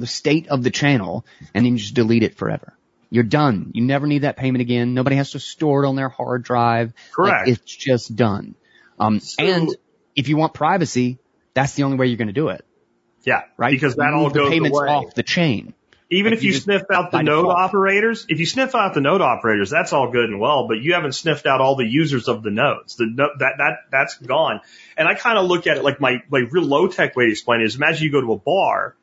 [0.00, 1.24] the state of the channel
[1.54, 2.74] and then you just delete it forever.
[3.10, 3.72] You're done.
[3.74, 4.94] You never need that payment again.
[4.94, 6.88] Nobody has to store it on their hard drive.
[6.88, 7.48] Like, Correct.
[7.48, 8.54] it's just done.
[8.98, 9.68] Um, So- and
[10.14, 11.18] if you want privacy,
[11.54, 12.64] that's the only way you're going to do it,
[13.24, 13.72] Yeah, right?
[13.72, 14.88] Because that all goes payments away.
[14.88, 15.74] off the chain.
[16.12, 17.56] Even Like if you you sniff out the node default.
[17.58, 20.94] operators, if you sniff out the node operators, that's all good and well, but you
[20.94, 22.96] haven't sniffed out all the users of the nodes.
[22.96, 23.06] The
[23.38, 24.60] that that that's gone.
[24.96, 27.30] And I kind of look at it like my my real low tech way to
[27.30, 28.96] explain it is imagine you go to a bar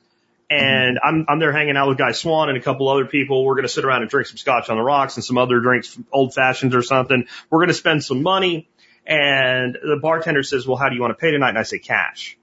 [0.52, 0.64] Mm-hmm.
[0.64, 3.44] and I'm I'm there hanging out with Guy Swann and a couple other people.
[3.44, 5.98] We're gonna sit around and drink some scotch on the rocks and some other drinks,
[6.12, 7.26] old fashions or something.
[7.50, 8.70] We're gonna spend some money.
[9.06, 11.80] And the bartender says, "Well, how do you want to pay tonight?" And I say,
[11.80, 12.38] "Cash."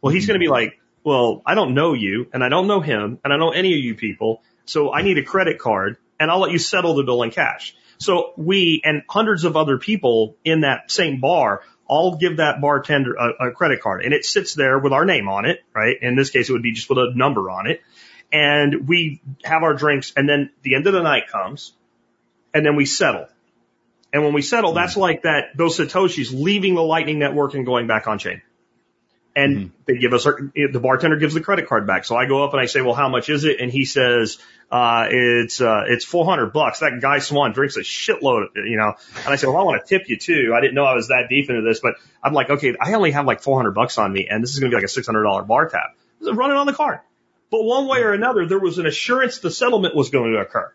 [0.00, 3.18] Well, he's to be like, well, I don't know you and I don't know him
[3.24, 4.42] and I don't know any of you people.
[4.64, 7.74] So I need a credit card and I'll let you settle the bill in cash.
[7.98, 13.14] So we and hundreds of other people in that same bar all give that bartender
[13.14, 15.96] a, a credit card and it sits there with our name on it, right?
[16.00, 17.82] In this case, it would be just with a number on it.
[18.32, 21.72] And we have our drinks and then the end of the night comes
[22.54, 23.26] and then we settle.
[24.12, 24.98] And when we settle, that's mm.
[24.98, 28.40] like that, those Satoshis leaving the lightning network and going back on chain
[29.40, 32.04] and they give us our, the bartender gives the credit card back.
[32.04, 33.60] So I go up and I say, well, how much is it?
[33.60, 34.38] And he says,
[34.70, 36.80] uh, it's, uh, it's 400 bucks.
[36.80, 38.94] That guy Swann drinks a shitload, of, you know,
[39.24, 40.52] and I said, well, I want to tip you too.
[40.56, 43.12] I didn't know I was that deep into this, but I'm like, okay, I only
[43.12, 45.46] have like 400 bucks on me and this is going to be like a $600
[45.46, 45.90] bar tab.
[46.20, 47.00] Run it on the card.
[47.50, 50.72] But one way or another, there was an assurance the settlement was going to occur.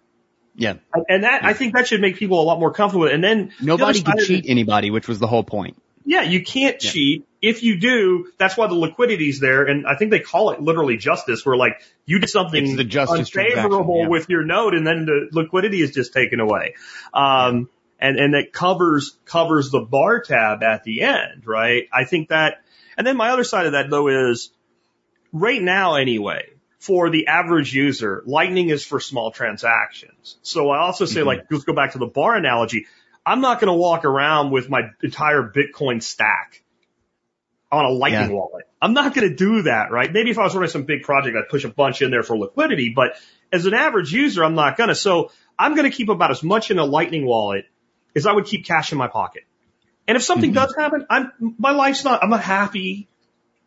[0.55, 0.75] Yeah.
[1.09, 3.07] And that, I think that should make people a lot more comfortable.
[3.07, 5.77] And then Nobody could cheat anybody, which was the whole point.
[6.06, 6.91] Yeah, you can't Yeah.
[6.91, 7.26] cheat.
[7.41, 9.64] If you do, that's why the liquidity's there.
[9.65, 12.84] And I think they call it literally justice, where like you did something It's the
[12.84, 14.07] justice unfavorable yeah.
[14.07, 16.76] with your note and then the liquidity is just taken away.
[17.14, 17.69] Um,
[17.99, 21.88] and, and that covers, covers the bar tab at the end, right?
[21.94, 22.61] I think that,
[22.98, 24.52] and then my other side of that though is
[25.32, 26.49] right now anyway,
[26.80, 30.38] for the average user, Lightning is for small transactions.
[30.44, 31.26] So I also say Mhm.
[31.26, 32.86] like, let's go back to the bar analogy.
[33.26, 36.61] I'm not going to walk around with my entire Bitcoin stack
[37.72, 38.35] on a Lightning Yeah.
[38.35, 38.65] wallet.
[38.81, 40.11] I'm not going to do that, right?
[40.11, 42.38] Maybe if I was running some big project, I'd push a bunch in there for
[42.38, 43.14] liquidity, but
[43.52, 44.95] as an average user, I'm not going to.
[44.95, 47.65] So I'm going to keep about as much in a Lightning wallet
[48.15, 49.43] as I would keep cash in my pocket.
[50.07, 50.56] And if something Mhm.
[50.56, 53.07] does happen, I'm, my life's not, I'm not happy,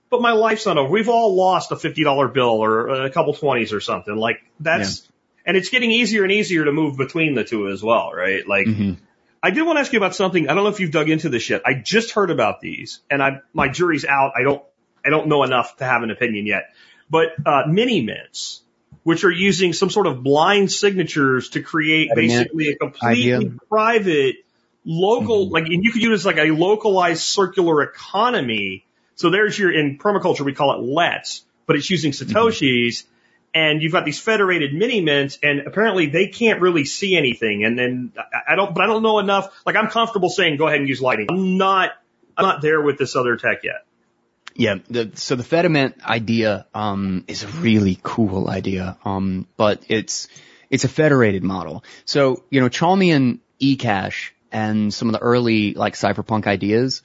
[0.08, 0.88] but my life's not over.
[0.90, 4.14] We've all lost a $50 bill or a couple 20s or something.
[4.14, 5.06] Like that's,
[5.44, 8.46] and it's getting easier and easier to move between the two as well, right?
[8.46, 8.98] Like, Mhm.
[9.42, 10.48] I did want to ask you about something.
[10.48, 11.62] I don't know if you've dug into this yet.
[11.64, 14.32] I just heard about these, and I my jury's out.
[14.38, 14.62] I don't
[15.04, 16.74] I don't know enough to have an opinion yet.
[17.10, 18.62] But uh, mini mints,
[19.04, 23.50] which are using some sort of blind signatures to create basically a completely idea.
[23.68, 24.36] private
[24.84, 25.52] local, Mhm.
[25.52, 28.84] like and you could use like a localized circular economy.
[29.14, 33.04] So there's your in permaculture we call it LETs, but it's using satoshis
[33.54, 37.64] and you've got these federated mini mints and apparently they can't really see anything.
[37.64, 38.12] And then
[38.46, 39.52] I- don't, but I don't know enough.
[39.64, 41.26] Like I'm comfortable saying go ahead and use lighting.
[41.30, 41.92] I'm not,
[42.36, 43.84] I'm not there with this other tech yet.
[44.54, 50.26] Yeah, the, so the Fedimint idea um, is a really cool idea, um, but it's
[50.68, 51.84] it's a federated model.
[52.04, 57.02] So you know, Chaumian eCash and some of the early like cypherpunk ideas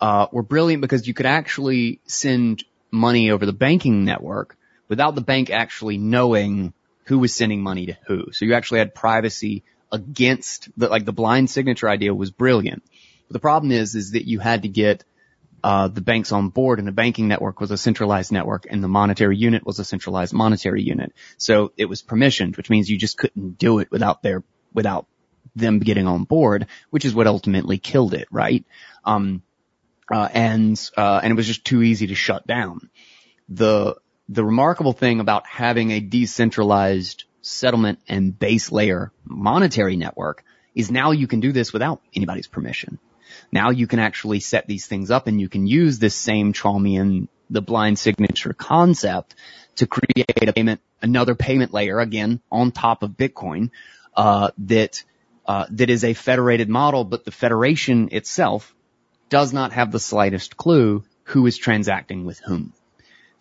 [0.00, 4.56] uh, were brilliant because you could actually send money over the banking network
[4.88, 6.72] without the bank actually knowing
[7.06, 8.32] who was sending money to who.
[8.32, 9.62] So you actually had privacy
[9.92, 12.82] against the like the blind signature idea was brilliant.
[13.28, 15.04] But the problem is is that you had to get
[15.64, 18.88] uh, the banks on board and the banking network was a centralized network and the
[18.88, 21.14] monetary unit was a centralized monetary unit.
[21.38, 24.44] So it was permissioned, which means you just couldn't do it without their,
[24.74, 25.06] without
[25.56, 28.66] them getting on board, which is what ultimately killed it, right?
[29.06, 29.42] Um,
[30.12, 32.90] uh, and, uh, and it was just too easy to shut down.
[33.48, 33.96] The,
[34.28, 40.44] the remarkable thing about having a decentralized settlement and base layer monetary network
[40.74, 42.98] is now you can do this without anybody's permission.
[43.52, 47.28] Now you can actually set these things up and you can use this same Chaumian,
[47.50, 49.34] the blind signature concept
[49.76, 53.70] to create a payment, another payment layer again on top of Bitcoin,
[54.16, 55.04] uh, that,
[55.46, 58.74] uh, that is a federated model, but the federation itself
[59.28, 62.72] does not have the slightest clue who is transacting with whom.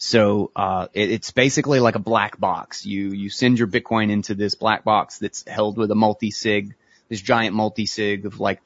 [0.06, 2.86] So uh, it, it's basically like a black box.
[2.86, 6.76] You you send your Bitcoin into this black box that's held with a multi sig,
[7.08, 8.62] this giant multi sig of like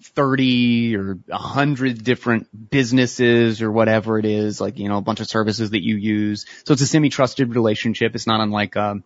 [0.00, 5.18] thirty or a hundred different businesses or whatever it is, like you know a bunch
[5.18, 6.46] of services that you use.
[6.64, 8.14] So it's a semi trusted relationship.
[8.14, 9.02] It's not unlike um,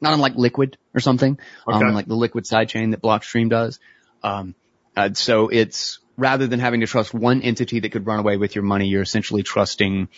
[0.00, 1.84] not unlike Liquid or something, Okay.
[1.86, 3.80] um, like the Liquid sidechain that Blockstream does.
[4.22, 4.54] Um,
[4.96, 8.54] uh, so it's rather than having to trust one entity that could run away with
[8.54, 10.08] your money, you're essentially trusting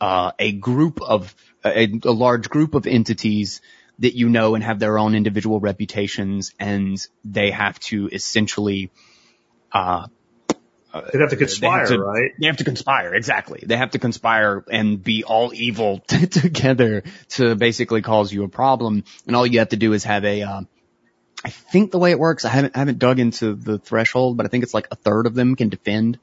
[0.00, 1.34] uh, a group of
[1.64, 3.60] a, a large group of entities
[4.00, 8.90] that you know and have their own individual reputations, and they have to essentially
[9.72, 10.06] uh,
[11.12, 12.30] They'd have to conspire, to- right?
[12.40, 13.62] they have to conspire, exactly.
[13.64, 19.04] They have to conspire and be all evil together to basically cause you a problem.
[19.26, 20.60] And all you have to do is have a, uh,
[21.44, 24.46] I think the way it works, I haven't, I haven't dug into the threshold, but
[24.46, 26.18] I think it's like a third of them can defend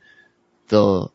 [0.68, 1.08] the,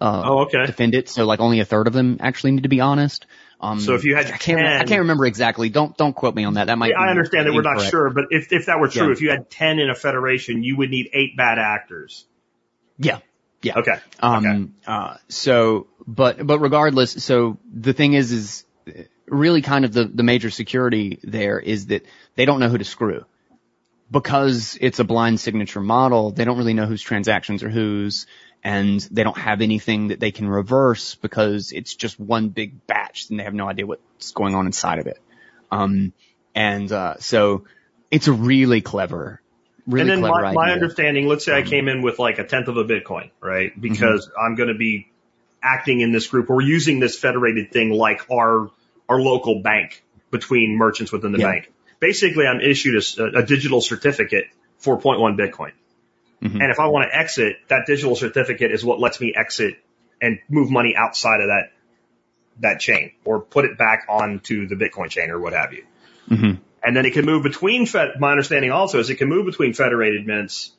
[0.00, 0.66] uh, Oh, okay.
[0.66, 1.08] defend it.
[1.08, 3.26] So like only a third of them actually need to be honest.
[3.60, 5.68] Um, So if you had I can't, I can't remember exactly.
[5.68, 6.66] Don't, don't quote me on that.
[6.66, 9.12] That might I understand that we're not sure, but if, if that were true, Yeah.
[9.12, 12.24] if you had 10 in a federation, you would need eight bad actors.
[12.98, 13.18] Yeah.
[13.62, 13.78] Yeah.
[13.78, 13.92] Okay.
[13.92, 14.00] okay.
[14.20, 18.64] Um, uh, so, but, but regardless, so the thing is, is
[19.26, 22.04] really kind of the, the major security there is that
[22.34, 23.24] they don't know who to screw.
[24.10, 28.26] Because it's a blind signature model, they don't really know whose transactions are whose,
[28.64, 33.30] and they don't have anything that they can reverse because it's just one big batch
[33.30, 35.20] and they have no idea what's going on inside of it.
[35.70, 36.12] Um,
[36.56, 37.66] and, uh, so
[38.10, 39.40] it's a really clever,
[39.86, 42.40] really and then clever my, my understanding, let's say I Um, came in with like
[42.40, 43.70] a tenth of a Bitcoin, right?
[43.70, 43.80] Mm-hmm.
[43.80, 45.09] Because I'm going to be
[45.62, 48.70] acting in this group or using this federated thing like our,
[49.08, 51.52] our local bank between merchants within the Yeah.
[51.52, 51.72] bank.
[51.98, 54.46] Basically, I'm issued a digital certificate
[54.78, 55.72] for 0.1 Bitcoin.
[56.42, 56.54] Mhm.
[56.62, 59.74] And if I want to exit, that digital certificate is what lets me exit
[60.22, 61.72] and move money outside of that,
[62.60, 65.84] that chain or put it back onto the Bitcoin chain or what have you.
[66.30, 66.58] Mhm.
[66.82, 69.74] And then it can move between, fed, my understanding also is it can move between
[69.74, 70.72] federated mints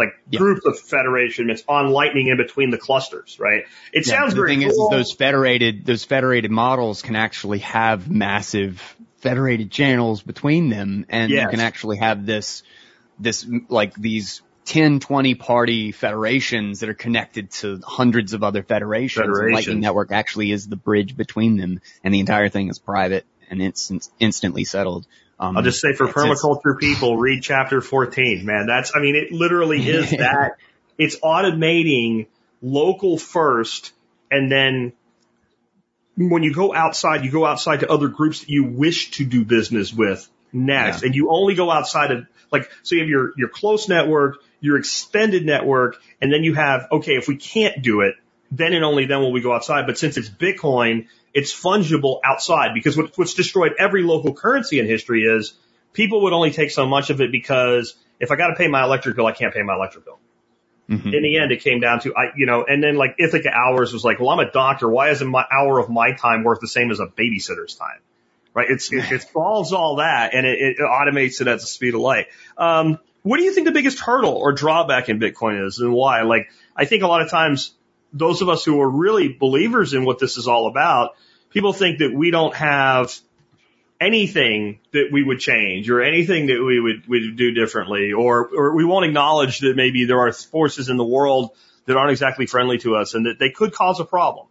[0.00, 0.38] like Yeah.
[0.38, 3.64] groups of federation it's on Lightning in between the clusters, right?
[3.92, 4.90] It Yeah, sounds the very thing is, is cool.
[4.90, 11.46] those federated those federated models can actually have massive federated channels between them, and you
[11.48, 12.62] can actually have this
[13.18, 19.38] this like these 10, 20 party federations that are connected to hundreds of other federations.
[19.52, 23.60] Lightning Network actually is the bridge between them, and the entire thing is private and
[23.60, 25.06] it's instantly settled.
[25.40, 28.66] Um, I'll just say for permaculture people, read chapter 14, man.
[28.66, 30.56] That's, I mean, it literally is that.
[30.98, 32.26] It's automating
[32.60, 33.92] local first
[34.30, 34.92] and then
[36.16, 39.44] when you go outside, you go outside to other groups that you wish to do
[39.44, 41.02] business with next.
[41.02, 41.06] Yeah.
[41.06, 44.76] And you only go outside of, like, so you have your, your close network, your
[44.76, 48.16] extended network, and then you have, okay, if we can't do it,
[48.50, 49.86] then and only then will we go outside.
[49.86, 54.86] But since it's Bitcoin, it's fungible outside because what, what's destroyed every local currency in
[54.86, 55.54] history is
[55.92, 58.82] people would only take so much of it because if I got to pay my
[58.82, 60.18] electric bill, I can't pay my electric bill.
[60.90, 61.14] Mhm.
[61.14, 63.92] In the end, it came down to, I, you know, and then like Ithaca Hours
[63.92, 64.88] was like, well, I'm a doctor.
[64.88, 68.00] Why isn't my hour of my time worth the same as a babysitter's time?
[68.52, 68.68] Right?
[68.68, 72.00] It's, it, it solves all that and it, it automates it at the speed of
[72.00, 72.26] light.
[72.58, 76.22] Um, what do you think the biggest hurdle or drawback in Bitcoin is and why?
[76.22, 77.72] Like, I think a lot of times
[78.12, 81.16] those of us who are really believers in what this is all about,
[81.50, 83.16] people think that we don't have
[84.00, 88.74] anything that we would change or anything that we would, would do differently or, or
[88.74, 91.50] we won't acknowledge that maybe there are forces in the world
[91.84, 94.46] that aren't exactly friendly to us and that they could cause a problem.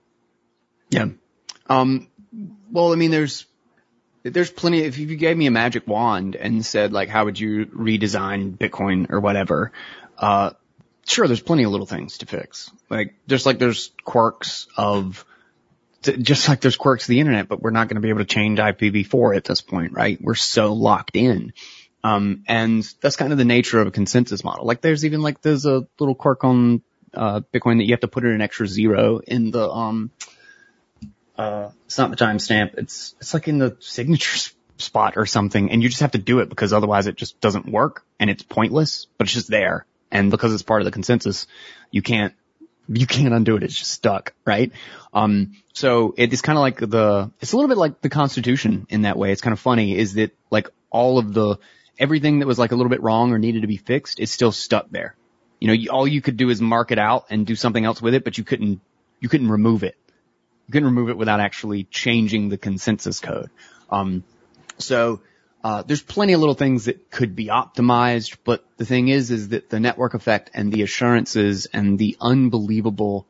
[0.91, 1.07] Yeah.
[1.67, 2.07] Um,
[2.71, 3.45] well, I mean, there's,
[4.21, 7.65] there's plenty, if you gave me a magic wand and said like, how would you
[7.65, 9.71] redesign Bitcoin or whatever,
[10.17, 10.51] uh,
[11.09, 12.71] sure, there's plenty of little things to fix.
[12.89, 15.25] Like, just like there's quirks of,
[16.01, 18.25] just like there's quirks of the internet, but we're not going to be able to
[18.25, 20.19] change IPv4 at this point, right?
[20.21, 21.53] We're so locked in.
[22.03, 24.65] Um, and that's kind of the nature of a consensus model.
[24.65, 26.81] Like there's even like, there's a little quirk on,
[27.13, 30.11] uh, Bitcoin that you have to put in an extra zero in the, um,
[31.37, 32.77] uh, it's not the timestamp.
[32.77, 35.71] It's, it's like in the signature spot or something.
[35.71, 38.43] And you just have to do it because otherwise it just doesn't work and it's
[38.43, 39.85] pointless, but it's just there.
[40.11, 41.47] And because it's part of the consensus,
[41.91, 42.33] you can't,
[42.87, 43.63] you can't undo it.
[43.63, 44.71] It's just stuck, right?
[45.13, 48.87] Um, so it is kind of like the, it's a little bit like the constitution
[48.89, 49.31] in that way.
[49.31, 51.57] It's kind of funny is that like all of the,
[51.99, 54.51] everything that was like a little bit wrong or needed to be fixed is still
[54.51, 55.15] stuck there.
[55.59, 58.01] You know, you, all you could do is mark it out and do something else
[58.01, 58.81] with it, but you couldn't,
[59.19, 59.97] you couldn't remove it.
[60.67, 63.49] You couldn't remove it without actually changing the consensus code.
[63.89, 64.23] Um,
[64.77, 65.21] so,
[65.63, 69.49] uh, there's plenty of little things that could be optimized, but the thing is, is
[69.49, 73.27] that the network effect and the assurances and the unbelievable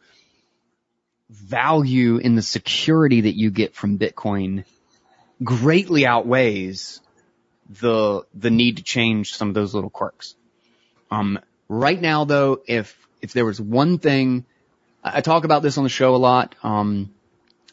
[1.30, 4.64] value in the security that you get from Bitcoin
[5.44, 7.02] greatly outweighs
[7.82, 10.36] the, the need to change some of those little quirks.
[11.10, 14.46] Um, right now though, if, if there was one thing,
[15.04, 17.12] I talk about this on the show a lot, um,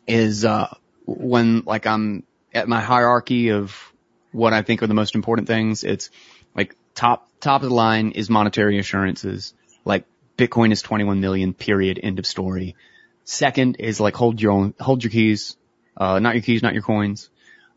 [0.07, 0.75] is, uh,
[1.05, 2.25] when like I'm
[2.55, 3.93] at my hierarchy of
[4.37, 6.11] what I think are the most important things, it's
[6.55, 9.55] like top, top of the line is monetary assurances.
[9.85, 10.05] Like
[10.37, 12.77] Bitcoin is 21 million, period, end of story.
[13.25, 15.57] Second is like hold your own, hold your keys,
[15.97, 17.31] uh, not your keys, not your coins.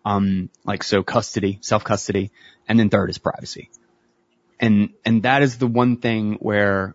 [0.03, 2.31] Um, like so custody, self custody.
[2.67, 3.69] And then third is privacy.
[4.59, 6.93] And, and that is the one thing where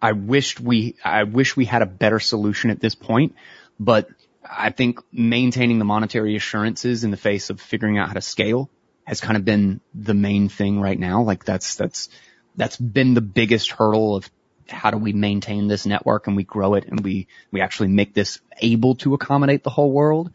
[0.00, 3.34] I wished we, I wish we had a better solution at this point,
[3.80, 4.08] but
[4.50, 8.70] I think maintaining the monetary assurances in the face of figuring out how to scale
[9.04, 11.22] has kind of been the main thing right now.
[11.22, 12.08] Like that's, that's,
[12.56, 14.30] that's been the biggest hurdle of
[14.68, 18.14] how do we maintain this network and we grow it and we, we actually make
[18.14, 20.30] this able to accommodate the whole world.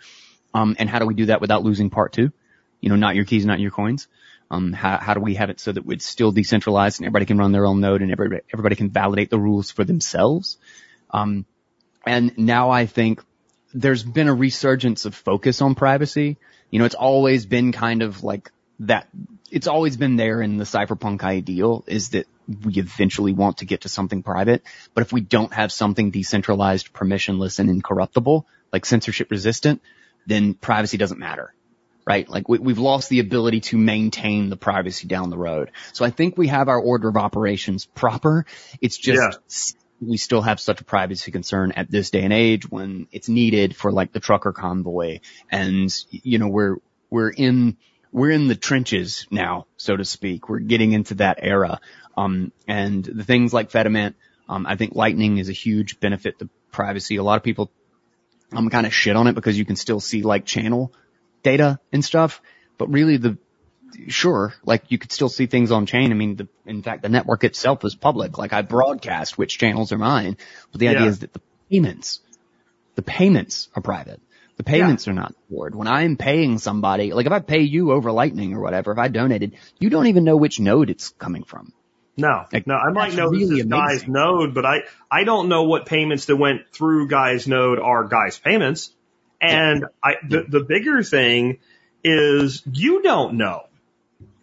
[0.54, 2.32] Um, and how do we do that without losing part two?
[2.82, 4.08] You know, not your keys, not your coins.
[4.50, 7.38] Um, how, how do we have it so that it's still decentralized and everybody can
[7.38, 10.58] run their own node and everybody, everybody can validate the rules for themselves?
[11.10, 11.46] Um,
[12.06, 13.24] and now I think
[13.74, 16.38] there's been a resurgence of focus on privacy.
[16.70, 19.08] You know, it's always been kind of like that.
[19.52, 23.82] It's always been there in the cypherpunk ideal is that we eventually want to get
[23.82, 24.64] to something private.
[24.94, 29.82] But if we don't have something decentralized, permissionless and incorruptible, like censorship resistant,
[30.26, 31.54] then privacy doesn't matter.
[32.06, 32.28] Right?
[32.28, 35.72] Like we, we've lost the ability to maintain the privacy down the road.
[35.94, 38.46] So I think we have our order of operations proper.
[38.82, 39.80] It's just Yeah.
[40.08, 43.76] We still have such a privacy concern at this day and age when it's needed
[43.76, 45.20] for like the trucker convoy.
[45.52, 46.78] And you know we're
[47.10, 47.78] we're in
[48.12, 50.50] we're in the trenches now so to speak.
[50.50, 51.80] We're getting into that era.
[52.18, 54.16] Um and the things like Fedimint
[54.48, 57.18] um I think lightning is a huge benefit to privacy.
[57.18, 57.72] A lot of people
[58.52, 60.94] um kind of shit on it because you can still see like channel
[61.44, 62.42] data and stuff.
[62.78, 63.38] But really the
[64.08, 66.12] sure, like you could still see things on chain.
[66.12, 68.38] I mean, the, in fact, the network itself is public.
[68.38, 70.38] Like I broadcast which channels are mine,
[70.72, 72.22] but the idea is that the payments,
[72.96, 74.22] the payments are private.
[74.58, 75.74] The payments are not stored.
[75.74, 79.08] When I'm paying somebody, like if I pay you over Lightning or whatever, if I
[79.08, 81.74] donated, you don't even know which node it's coming from.
[82.16, 85.50] No, Like, no, I might know this really is Guy's node, but I, I don't
[85.50, 88.92] know what payments that went through Guy's node are Guy's payments.
[89.42, 91.58] And I, the, the bigger thing
[92.04, 93.64] is you don't know,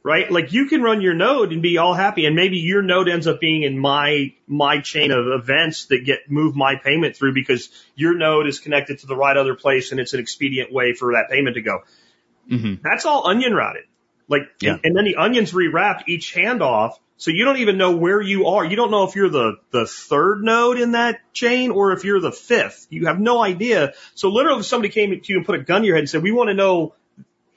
[0.02, 0.30] right?
[0.30, 3.26] Like you can run your node and be all happy and maybe your node ends
[3.26, 7.68] up being in my, my chain of events that get, move my payment through because
[7.94, 11.12] your node is connected to the right other place and it's an expedient way for
[11.12, 11.80] that payment to go.
[12.48, 13.84] hmm That's all onion routed.
[14.28, 14.72] Like, Yeah.
[14.74, 16.94] and, and then the onions rewrapped each handoff.
[17.16, 18.64] So you don't even know where you are.
[18.64, 22.20] You don't know if you're the, the third node in that chain or if you're
[22.20, 22.86] the fifth.
[22.88, 23.92] You have no idea.
[24.14, 26.08] So literally if somebody came to you and put a gun to your head and
[26.08, 26.94] said, we want to know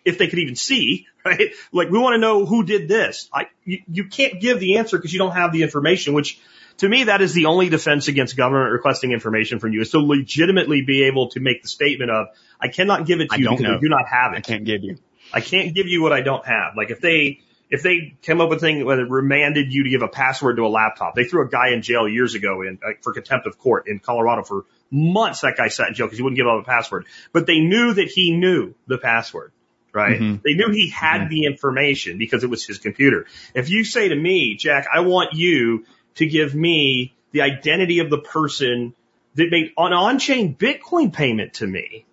[0.05, 1.51] if they could even see, right?
[1.71, 3.29] Like we want to know who did this.
[3.33, 6.39] I, you, you can't give the answer because you don't have the information, which
[6.77, 9.99] to me, that is the only defense against government requesting information from you is to
[9.99, 12.27] legitimately be able to make the statement of,
[12.59, 14.37] I cannot give it to I you because I do not have it.
[14.37, 14.97] I can't give you.
[15.33, 16.75] I can't give you what I don't have.
[16.75, 19.89] Like if they if they came up with a thing where it remanded you to
[19.89, 22.77] give a password to a laptop, they threw a guy in jail years ago in
[22.85, 25.41] like, for contempt of court in Colorado for months.
[25.41, 27.05] That guy sat in jail because he wouldn't give up a password.
[27.31, 29.53] But they knew that he knew the password,
[29.93, 30.19] right?
[30.19, 30.41] Mhm.
[30.43, 33.27] They knew he had the information because it was his computer.
[33.53, 38.09] If you say to me, Jack, I want you to give me the identity of
[38.09, 38.93] the person
[39.35, 42.05] that made an on-chain Bitcoin payment to me,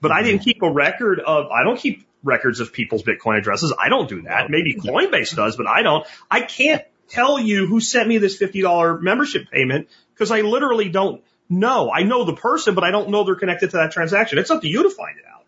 [0.00, 3.74] but I didn't keep a record of, I don't keep records of people's Bitcoin addresses.
[3.78, 4.50] I don't do that.
[4.50, 6.06] Maybe Coinbase does, but I don't.
[6.30, 11.22] I can't tell you who sent me this $50 membership payment because I literally don't
[11.48, 11.90] know.
[11.92, 14.38] I know the person, but I don't know they're connected to that transaction.
[14.38, 15.39] It's up to you to find it out.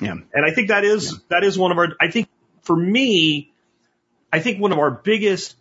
[0.00, 0.16] Yeah.
[0.32, 2.28] And I think that is, that is one of our, I think
[2.62, 3.52] for me,
[4.32, 5.56] I think one of our biggest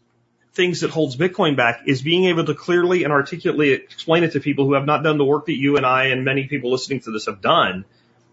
[0.53, 4.39] things that holds Bitcoin back is being able to clearly and articulately explain it to
[4.39, 6.99] people who have not done the work that you and I and many people listening
[7.01, 7.85] to this have done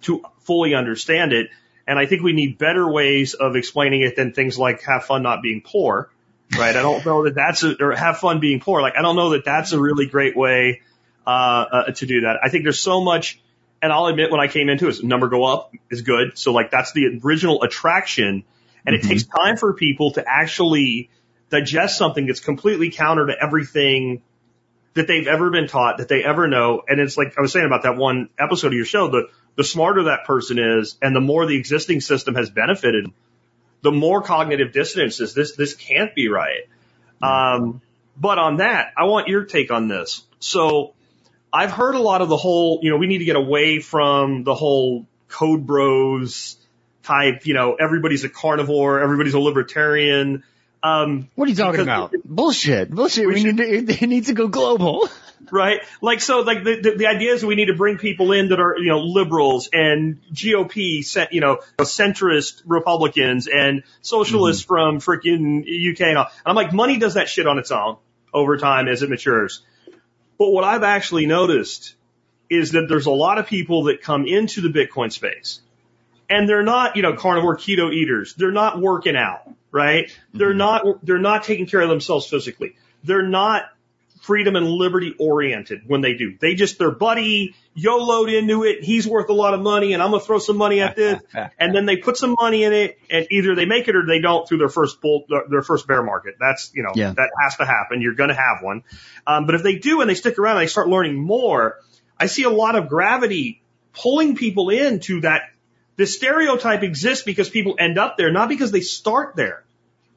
[0.03, 1.49] to fully understand it.
[1.87, 5.23] And I think we need better ways of explaining it than things like have fun
[5.23, 6.11] not being poor,
[6.59, 6.75] right?
[6.75, 8.81] I don't know that that's a, or have fun being poor.
[8.81, 10.81] Like I don't know that that's a really great way
[11.27, 12.39] uh, uh, to do that.
[12.43, 13.39] I think there's so much,
[13.85, 16.39] and I'll admit when I came into it, number go up is good.
[16.39, 18.43] So like that's the original attraction,
[18.87, 21.11] and it takes time for people to actually
[21.51, 24.23] digest something that's completely counter to everything
[24.95, 26.83] that they've ever been taught, that they ever know.
[26.89, 29.65] And it's like I was saying about that one episode of your show, the the
[29.65, 33.13] smarter that person is, and the more the existing system has benefited,
[33.83, 35.57] the more cognitive dissonance is this.
[35.57, 36.63] This can't be right.
[37.23, 37.83] Um,
[38.17, 40.23] but on that, I want your take on this.
[40.39, 40.94] So
[41.55, 44.43] I've heard a lot of the whole, you know, we need to get away from
[44.43, 46.57] the whole code bros
[47.05, 50.43] type, you know, everybody's a carnivore, everybody's a libertarian.
[50.83, 52.13] Um, What are you talking about?
[52.25, 52.91] Bullshit.
[52.91, 53.29] Bullshit.
[53.29, 55.09] We, We need to, it needs to go global.
[55.53, 55.81] right?
[56.03, 58.59] Like, so, like, the, the, the idea is we need to bring people in that
[58.59, 66.01] are, you know, liberals and GOP, you know, centrist Republicans and socialists from freaking UK
[66.01, 66.25] and all.
[66.25, 67.97] And I'm like, money does that shit on its own
[68.33, 69.63] over time as it matures.
[70.39, 71.95] But what I've actually noticed
[72.51, 75.61] is that there's a lot of people that come into the Bitcoin space
[76.29, 78.35] and they're not, you know, carnivore keto eaters.
[78.35, 80.17] They're not working out, right?
[80.33, 80.59] They're mm-hmm.
[80.59, 82.77] not, they're not taking care of themselves physically.
[83.03, 83.65] They're not
[84.25, 86.35] freedom and liberty oriented when they do.
[86.41, 88.83] They just, their buddy YOLO'd into it.
[88.83, 91.21] He's worth a lot of money and I'm going to throw some money at this.
[91.59, 94.21] and then they put some money in it and either they make it or they
[94.21, 96.37] don't through their first bull, their- first bear market.
[96.41, 97.13] That's, you know, Yeah.
[97.13, 98.01] that has to happen.
[98.01, 98.83] You're going to have one.
[99.27, 101.79] Um, but if they do and they stick around and they start learning more,
[102.19, 103.61] I see a lot of gravity
[103.93, 105.43] pulling people into that.
[105.97, 109.65] The stereotype exists because people end up there, not because they start there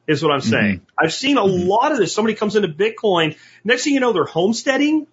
[0.08, 0.50] is what I'm mm-hmm.
[0.50, 0.86] saying.
[0.98, 1.68] I've seen a mm-hmm.
[1.68, 2.12] lot of this.
[2.12, 3.36] Somebody comes into Bitcoin.
[3.62, 5.06] Next thing you know, they're homesteading.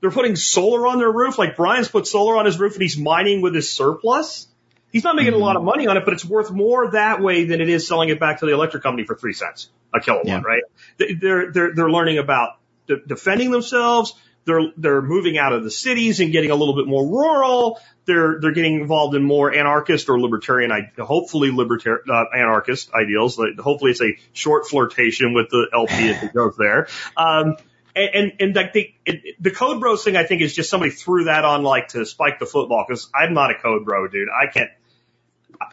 [0.00, 1.38] They're putting solar on their roof.
[1.38, 4.48] Like Brian's put solar on his roof and he's mining with his surplus.
[4.92, 5.66] He's not making a lot of mm-hmm.
[5.66, 8.40] money on it, but it's worth more that way than it is selling it back
[8.40, 10.42] to the electric company for three cents a kilowatt, Yeah.
[10.44, 10.62] right?
[10.98, 14.14] They- They're, they're, they're learning about de- defending themselves.
[14.44, 17.80] They're, they're moving out of the cities and getting a little bit more rural.
[18.06, 23.40] They're, they're getting involved in more anarchist or libertarian, hopefully libertarian, uh, anarchist ideals.
[23.58, 26.88] Hopefully it's a short flirtation with the LP if it goes there.
[27.16, 27.56] Um,
[27.96, 28.92] and, and, and like the,
[29.40, 32.38] the code bros thing, I think is just somebody threw that on like to spike
[32.38, 34.28] the football because I'm not a code bro, dude.
[34.28, 34.70] I can't,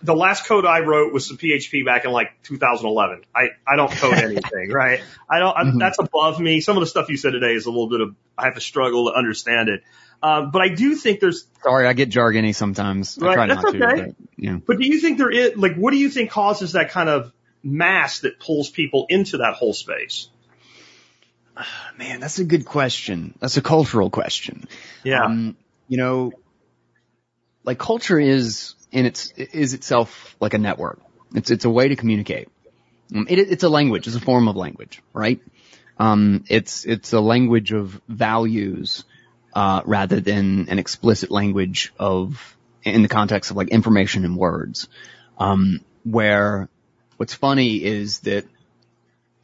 [0.03, 3.23] the last code I wrote was some PHP back in like 2011.
[3.35, 5.01] I, I don't code anything, right?
[5.29, 6.61] I don't, I'm, that's above me.
[6.61, 8.61] Some of the stuff you said today is a little bit of, I have to
[8.61, 9.83] struggle to understand it.
[10.23, 13.17] Um, but I do think there's, Sorry, I get jargony sometimes.
[13.19, 13.85] I Right, try that's not to.
[13.85, 14.01] okay.
[14.01, 14.57] But, yeah.
[14.65, 17.33] but do you think there is, like, what do you think causes that kind of
[17.63, 20.29] mass that pulls people into that whole space?
[21.97, 23.33] Man, that's a good question.
[23.39, 24.67] That's a cultural question.
[25.03, 25.25] Yeah.
[25.25, 26.31] Um, you know,
[27.63, 30.99] like culture is in its is itself like a network.
[31.33, 32.49] It's it's a way to communicate.
[33.15, 34.07] Um, it, it's a language.
[34.07, 35.41] It's a form of language, right?
[35.97, 39.03] Um, it's it's a language of values
[39.53, 44.87] uh, rather than an explicit language of in the context of like information and words.
[45.37, 46.69] Um, where
[47.17, 48.45] what's funny is that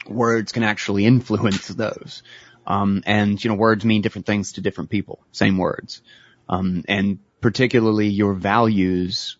[0.07, 2.23] words can actually influence those.
[2.65, 5.19] Um, and you know, words mean different things to different people.
[5.31, 6.01] Same words.
[6.49, 9.37] Um, and particularly your values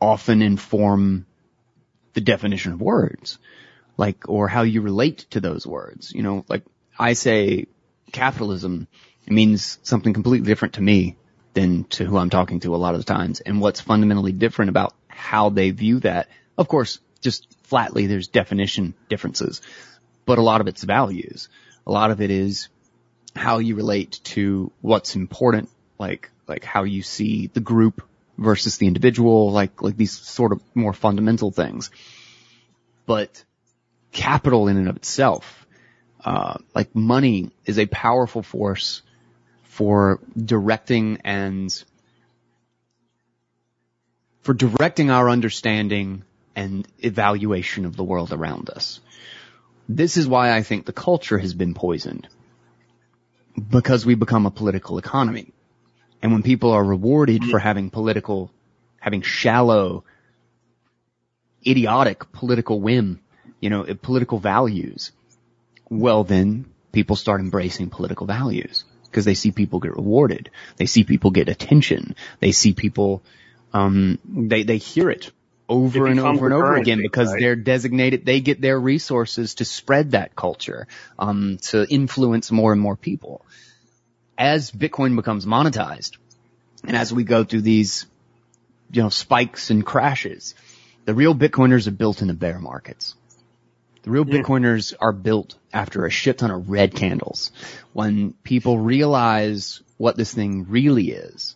[0.00, 1.26] often inform
[2.14, 3.38] the definition of words,
[3.96, 6.12] like, or how you relate to those words.
[6.12, 6.64] You know, like
[6.98, 7.66] I say
[8.10, 8.88] capitalism,
[9.26, 11.16] it means something completely different to me
[11.54, 13.40] than to who I'm talking to a lot of the times.
[13.40, 16.28] And what's fundamentally different about how they view that,
[16.58, 19.62] of course, just flatly there's definition differences,
[20.26, 21.48] but a lot of it's values.
[21.86, 22.68] A lot of it is
[23.34, 25.68] how you relate to what's important,
[25.98, 28.02] like, like how you see the group
[28.36, 31.90] versus the individual, like, like these sort of more fundamental things.
[33.06, 33.42] But
[34.12, 35.66] capital in and of itself,
[36.22, 39.00] uh, like money is a powerful force
[39.62, 41.84] for directing and
[44.42, 46.24] for directing our understanding
[46.54, 49.00] and evaluation of the world around us.
[49.88, 52.28] This is why I think the culture has been poisoned.
[53.70, 55.52] Because we become a political economy.
[56.22, 58.50] And when people are rewarded for having political,
[59.00, 60.04] having shallow,
[61.66, 63.20] idiotic political whim,
[63.60, 65.10] you know, political values,
[65.90, 70.50] well then people start embracing political values because they see people get rewarded.
[70.76, 72.14] They see people get attention.
[72.40, 73.22] They see people,
[73.72, 75.30] um, they, they hear it
[75.68, 77.40] over and over and over again because right?
[77.40, 80.86] they're designated, they get their resources to spread that culture,
[81.18, 83.44] um, to influence more and more people.
[84.38, 86.16] As Bitcoin becomes monetized
[86.84, 88.06] and as we go through these,
[88.90, 90.54] you know, spikes and crashes,
[91.04, 93.14] the real Bitcoiners are built in the bear markets.
[94.02, 97.52] The real Bitcoiners are built after a shit ton of red candles.
[97.92, 101.54] When people realize what this thing really is,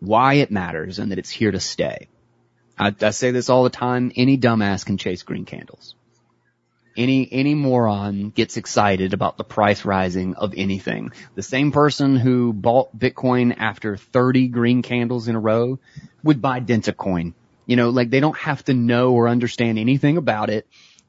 [0.00, 2.08] why it matters, and that it's here to stay.
[2.78, 5.94] I, I say this all the time, any dumbass can chase green candles.
[6.96, 11.12] Any, any moron gets excited about the price rising of anything.
[11.34, 15.78] The same person who bought Bitcoin after 30 green candles in a row
[16.24, 17.34] would buy Dentacoin.
[17.66, 20.66] You know, like they don't have to know or understand anything about it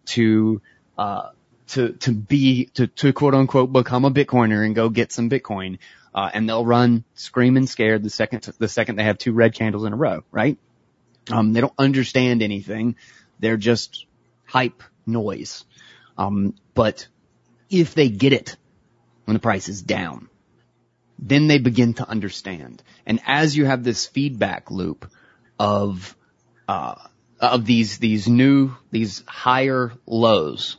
[0.07, 0.61] to,
[0.97, 1.29] uh,
[1.69, 5.79] to, to be, to, to quote unquote become a Bitcoiner and go get some Bitcoin.
[6.13, 9.85] Uh, and they'll run screaming scared the second, the second they have two red candles
[9.85, 10.57] in a row, right?
[11.31, 12.95] Um, they don't understand anything.
[13.39, 14.05] They're just
[14.45, 15.65] hype noise.
[16.19, 17.07] Um, but
[17.69, 18.57] if they get it
[19.23, 20.27] when the price is down,
[21.17, 22.83] then they begin to understand.
[23.05, 25.09] And as you have this feedback loop
[25.57, 26.15] of,
[26.67, 26.95] uh,
[27.39, 30.75] of these, these new, these higher lows,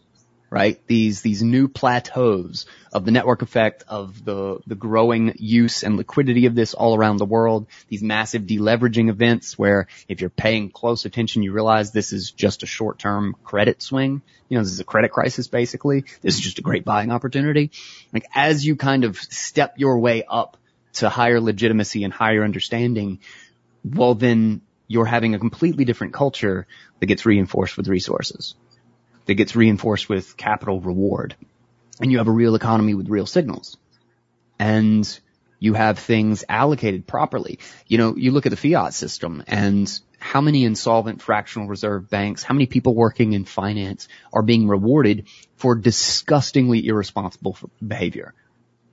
[0.50, 0.84] right?
[0.88, 6.46] These, these new plateaus of the network effect of the, the growing use and liquidity
[6.46, 7.68] of this all around the world.
[7.88, 12.64] These massive deleveraging events where if you're paying close attention, you realize this is just
[12.64, 14.22] a short-term credit swing.
[14.48, 16.04] You know, this is a credit crisis basically.
[16.20, 17.70] This is just a great buying opportunity.
[18.12, 20.56] Like as you kind of step your way up
[20.94, 23.20] to higher legitimacy and higher understanding,
[23.84, 26.66] well then you're having a completely different culture
[26.98, 28.56] that gets reinforced with resources
[29.30, 31.36] that gets reinforced with capital reward.
[32.00, 33.76] And you have a real economy with real signals.
[34.58, 35.20] And
[35.60, 37.60] you have things allocated properly.
[37.86, 39.88] You know, you look at the fiat system and
[40.18, 45.28] how many insolvent fractional reserve banks, how many people working in finance are being rewarded
[45.54, 48.34] for disgustingly irresponsible behavior,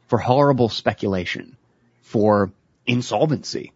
[0.05, 1.57] for horrible speculation,
[2.03, 2.51] for
[2.85, 3.71] insolvency.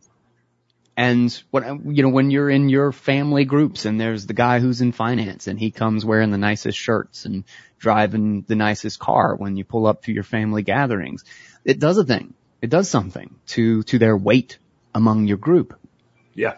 [0.98, 4.82] And when, you know, when you're in your family groups and there's the guy who's
[4.82, 7.46] in finance and he comes wearing the nicest shirts and
[7.80, 11.24] driving the nicest car when you pull up to your family gatherings,
[11.64, 12.34] it does a thing.
[12.62, 14.60] It does something to, to their weight
[14.94, 15.80] among your group.
[16.36, 16.58] Yeah.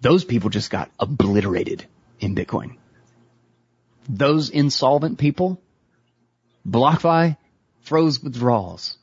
[0.00, 1.84] Those people just got obliterated
[2.20, 2.76] in Bitcoin.
[4.08, 5.60] Those insolvent people,
[6.66, 7.36] BlockFi
[7.82, 8.96] froze withdrawals.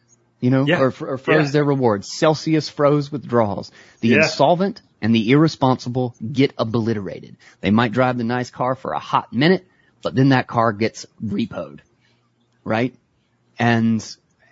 [0.46, 0.80] You know, Yeah.
[0.80, 1.52] or, or froze Yeah.
[1.54, 2.08] their rewards.
[2.14, 3.72] Celsius froze withdrawals.
[4.02, 4.18] The Yeah.
[4.18, 7.38] insolvent and the irresponsible get obliterated.
[7.62, 9.66] They might drive the nice car for a hot minute,
[10.04, 11.80] but then that car gets repoed.
[12.64, 12.94] Right?
[13.58, 14.06] And,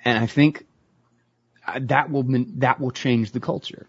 [0.03, 0.65] and I think
[1.67, 2.25] uh, that will,
[2.65, 3.85] that will change the culture.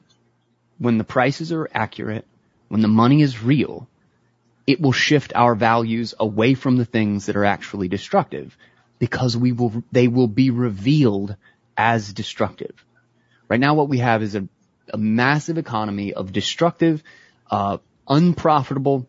[0.77, 2.27] When the prices are accurate,
[2.69, 3.89] when the money is real,
[4.67, 8.59] it will shift our values away from the things that are actually destructive
[8.99, 11.37] because we will, they will be revealed
[11.77, 12.85] as destructive.
[13.49, 14.49] Right now what we have is a,
[14.93, 17.03] a massive economy of destructive,
[17.51, 17.79] uh,
[18.09, 19.07] unprofitable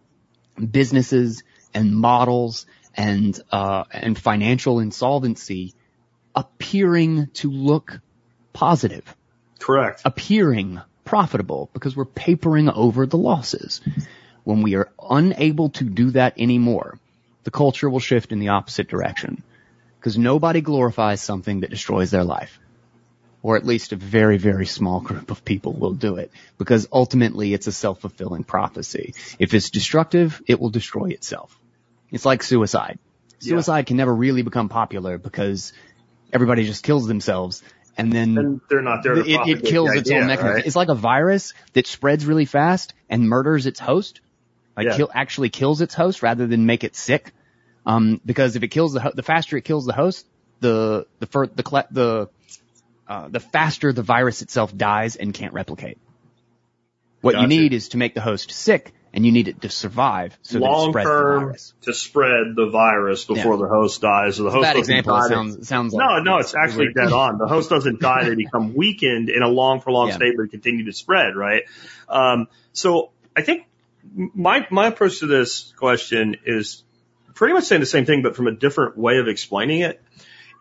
[0.72, 1.44] businesses
[1.74, 2.66] and models
[2.96, 5.74] and, uh, and financial insolvency
[6.36, 8.00] appearing to look
[8.54, 9.16] positive
[9.60, 10.02] Correct.
[10.06, 13.82] appearing profitable because we're papering over the losses.
[14.44, 17.00] When we are unable to do that anymore,
[17.44, 19.44] the culture will shift in the opposite direction
[20.06, 22.60] because nobody glorifies something that destroys their life.
[23.42, 26.30] Or at least a very, very small group of people will do it
[26.60, 29.16] because ultimately it's a self-fulfilling prophecy.
[29.40, 31.58] If it's destructive, it will destroy itself.
[32.12, 33.00] It's like suicide.
[33.40, 35.74] Suicide can never really become popular because
[36.32, 37.64] everybody just kills themselves
[37.98, 40.56] and then And they're not there to it, it kills the its idea, own mechanism.
[40.58, 40.68] right?
[40.68, 44.22] It's like a virus that spreads really fast and murders its host.
[44.78, 44.98] Like Yeah.
[44.98, 47.32] kill, actually kills its host rather than make it sick.
[47.86, 50.26] Um, because if it kills the ho- the faster it kills the host,
[50.60, 52.30] the the fir- the cla the
[53.08, 55.98] uh, the faster the virus itself dies and can't replicate.
[57.22, 60.38] What you need is to make the host sick, and you need it to survive
[60.44, 63.62] so that it long the term to spread the virus before Yeah.
[63.62, 64.40] the host dies.
[64.40, 65.20] Or the host doesn't example.
[65.28, 67.38] sounds sounds like no, no, it's actually dead on.
[67.40, 70.18] The host doesn't die; they become weakened in a long, prolonged Yeah.
[70.18, 71.36] state, but continue to spread.
[71.36, 71.64] Right.
[72.08, 73.66] Um, so I think
[74.14, 76.84] my my approach to this question is
[77.36, 80.02] pretty much saying the same thing, but from a different way of explaining it.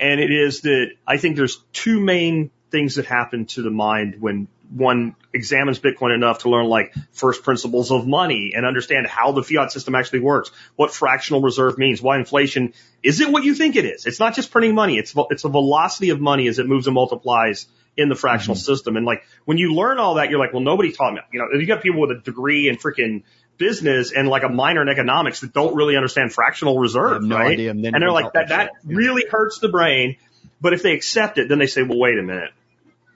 [0.01, 4.16] And it is that I think there's two main things that happen to the mind
[4.20, 9.30] when one examines Bitcoin enough to learn like first principles of money and understand how
[9.30, 13.76] the fiat system actually works, what fractional reserve means, why inflation isn't what you think
[13.76, 14.06] it is.
[14.06, 14.98] It's not just printing money.
[14.98, 18.64] It's, it's a velocity of money as it moves and multiplies in the fractional mm-hmm.
[18.64, 18.96] system.
[18.96, 21.20] And like when you learn all that, you're like, well, nobody taught me.
[21.32, 23.22] You know, if you got people with a degree in freaking
[23.59, 27.52] business and like a minor in economics that don't really understand fractional reserve, no right?
[27.52, 27.70] idea.
[27.70, 28.90] And and they're like, that, that that shit.
[28.90, 28.97] Yeah.
[28.97, 30.16] really hurts the brain.
[30.60, 32.51] But if they accept it, then they say, well, wait a minute.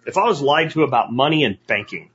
[0.06, 2.10] If I was lied to about money and banking,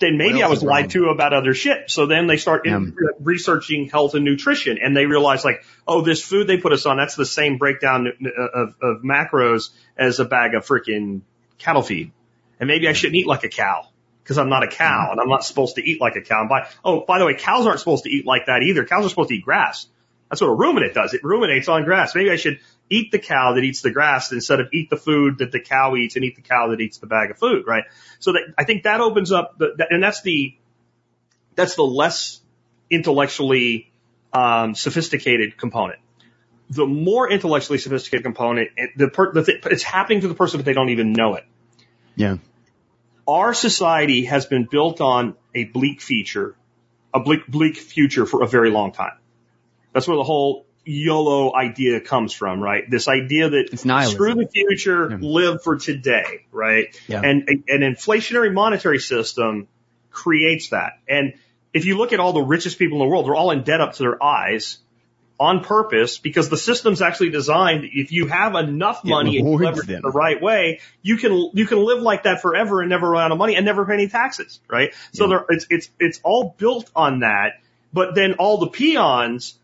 [0.00, 1.90] then maybe I was lied to about other shit.
[1.90, 2.76] So then they start Yeah.
[2.76, 6.84] in, researching health and nutrition and they realize like, oh, this food they put us
[6.86, 8.08] on, that's the same breakdown
[8.54, 11.22] of, of macros as a bag of freaking
[11.58, 12.10] cattle feed.
[12.58, 13.88] And maybe I shouldn't eat like a cow
[14.24, 16.40] because I'm not a cow and I'm not supposed to eat like a cow.
[16.40, 18.86] And by, oh, by the way, cows aren't supposed to eat like that either.
[18.86, 19.86] Cows are supposed to eat grass.
[20.30, 21.12] That's what a ruminant does.
[21.12, 22.14] It ruminates on grass.
[22.14, 25.38] Maybe I should eat the cow that eats the grass instead of eat the food
[25.38, 27.84] that the cow eats and eat the cow that eats the bag of food, right?
[28.18, 30.56] So that, I think that opens up the, that, and that's the,
[31.54, 32.40] that's the less
[32.88, 33.92] intellectually
[34.32, 36.00] um, sophisticated component.
[36.70, 40.58] The more intellectually sophisticated component, it, the, per, the th- it's happening to the person,
[40.58, 41.44] but they don't even know it.
[42.16, 42.38] Yeah.
[43.26, 46.54] Our society has been built on a bleak feature,
[47.12, 49.16] a bleak, bleak future for a very long time.
[49.92, 52.88] That's where the whole YOLO idea comes from, right?
[52.90, 54.14] This idea that It's nihilism.
[54.16, 55.16] screw the future, Yeah.
[55.20, 56.88] live for today, right?
[57.08, 57.22] Yeah.
[57.24, 59.68] And a- an inflationary monetary system
[60.10, 60.98] creates that.
[61.08, 61.34] And
[61.72, 63.80] if you look at all the richest people in the world, they're all in debt
[63.80, 64.78] up to their eyes
[65.44, 69.92] on purpose because the system's actually designed if you have enough money and leverage it
[69.92, 70.02] them.
[70.02, 73.32] the right way, you can you can live like that forever and never run out
[73.32, 74.94] of money and never pay any taxes, right?
[75.12, 75.28] So Yeah.
[75.28, 77.60] there, it's it's it's all built on that.
[77.92, 79.56] But then all the peons,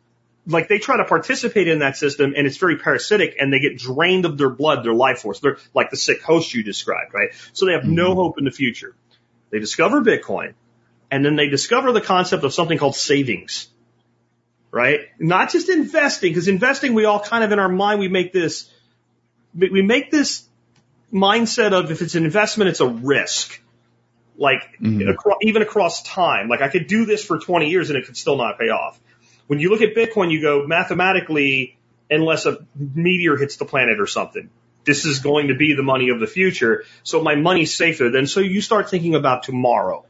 [0.46, 3.76] like they try to participate in that system and it's very parasitic and they get
[3.78, 5.40] drained of their blood, their life force.
[5.40, 7.30] They're like the sick host you described, right?
[7.52, 8.20] So they have no mm-hmm.
[8.20, 8.94] hope in the future.
[9.50, 10.54] They discover Bitcoin
[11.10, 13.68] and then they discover the concept of something called savings,
[14.70, 15.00] right?
[15.18, 18.70] Not just investing, because investing, we all kind of in our mind, we make this,
[19.54, 20.44] we make this
[21.12, 23.60] mindset of if it's an investment, it's a risk.
[24.36, 25.10] Like Mhm.
[25.12, 28.16] acro- even across time, like I could do this for 20 years and it could
[28.16, 28.98] still not pay off.
[29.48, 31.76] When you look at Bitcoin, you go mathematically,
[32.10, 34.48] unless a meteor hits the planet or something,
[34.84, 36.84] this is going to be the money of the future.
[37.02, 38.08] So my money's safer.
[38.10, 40.06] Then so you start thinking about tomorrow.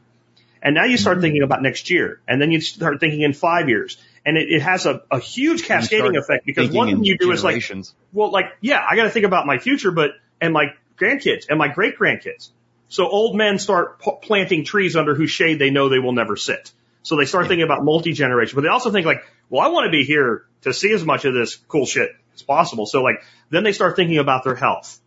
[0.61, 2.21] And now you start thinking about next year.
[2.27, 3.97] And then you start thinking in five years.
[4.25, 7.43] And it, it has a, a huge cascading effect because one thing you do is
[7.43, 7.55] like,
[8.13, 11.57] well, like, yeah, I got to think about my future, but, and my grandkids and
[11.57, 12.49] my great grandkids.
[12.87, 16.35] So old men start p- planting trees under whose shade they know they will never
[16.35, 16.71] sit.
[17.03, 19.91] So they start thinking about multi-generation, but they also think like, well, I want to
[19.91, 22.85] be here to see as much of this cool shit as possible.
[22.85, 24.99] So like, then they start thinking about their health,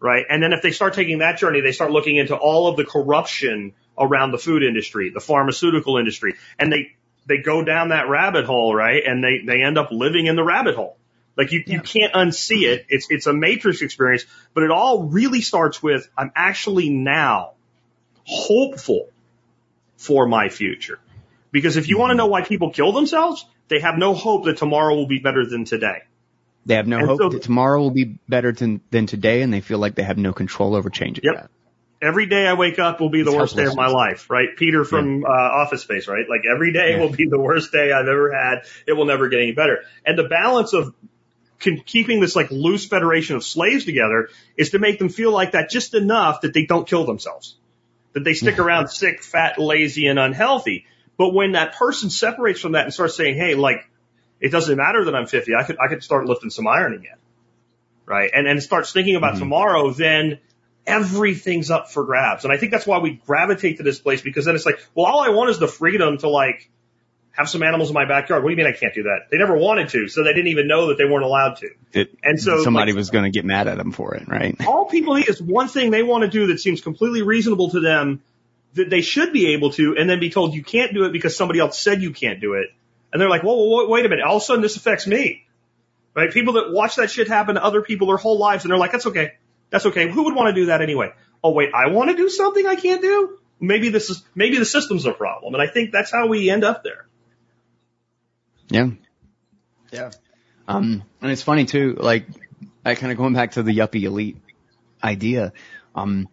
[0.00, 0.26] right?
[0.28, 2.84] And then if they start taking that journey, they start looking into all of the
[2.84, 6.94] corruption around the food industry, the pharmaceutical industry, and they,
[7.26, 9.02] they go down that rabbit hole, right?
[9.06, 10.96] And they, they end up living in the rabbit hole.
[11.36, 12.86] Like you, you can't unsee it.
[12.88, 17.52] It's, it's a matrix experience, but it all really starts with, I'm actually now
[18.24, 19.08] hopeful
[19.96, 20.98] for my future.
[21.50, 24.56] Because if you want to know why people kill themselves, they have no hope that
[24.58, 26.02] tomorrow will be better than today.
[26.66, 29.52] They have no And hope so- that tomorrow will be better than, than today, and
[29.52, 31.34] they feel like they have no control over changing Yep.
[31.34, 31.50] that.
[32.04, 34.48] Every day I wake up will be the It's worst day of my life, right?
[34.56, 36.28] Peter from uh, Office Space, right?
[36.28, 36.98] Like every day Yeah.
[37.00, 38.66] will be the worst day I've ever had.
[38.86, 39.84] It will never get any better.
[40.04, 40.94] And the balance of
[41.60, 45.52] con- keeping this like loose federation of slaves together is to make them feel like
[45.52, 47.56] that just enough that they don't kill themselves,
[48.12, 50.84] that they stick around sick, fat, lazy, and unhealthy.
[51.16, 53.88] But when that person separates from that and starts saying, "Hey, like
[54.40, 57.16] it doesn't matter that I'm 50, I could I could start lifting some iron again,"
[58.04, 58.30] right?
[58.34, 60.40] And and starts thinking about tomorrow, then
[60.86, 62.44] everything's up for grabs.
[62.44, 65.06] And I think that's why we gravitate to this place because then it's like, well,
[65.06, 66.70] all I want is the freedom to like
[67.32, 68.42] have some animals in my backyard.
[68.44, 69.28] What do you mean I can't do that?
[69.30, 71.70] They never wanted to, so they didn't even know that they weren't allowed to.
[71.92, 74.54] It- And so, somebody like- was going to get mad at them for it, right?
[74.66, 77.80] All people need is one thing they want to do that seems completely reasonable to
[77.80, 78.22] them
[78.74, 81.36] that they should be able to, and then be told you can't do it because
[81.36, 82.68] somebody else said you can't do it.
[83.12, 84.24] And they're like, well, whoa wait a minute.
[84.24, 85.44] All of a sudden this affects me.
[86.14, 86.30] Right?
[86.30, 88.92] People that watch that shit happen to other people their whole lives and they're like,
[88.92, 89.32] that's okay.
[89.70, 90.10] That's okay.
[90.10, 91.12] Who would want to do that anyway?
[91.42, 93.38] Oh wait, I want to do something I can't do?
[93.60, 95.54] Maybe this is, maybe the system's a problem.
[95.54, 97.06] And I think that's how we end up there.
[98.68, 98.90] Yeah.
[99.92, 100.10] Yeah.
[100.66, 102.26] Um, and it's funny too, like,
[102.84, 104.38] I kind of going back to the yuppie elite
[105.02, 105.52] idea,
[105.94, 106.28] um,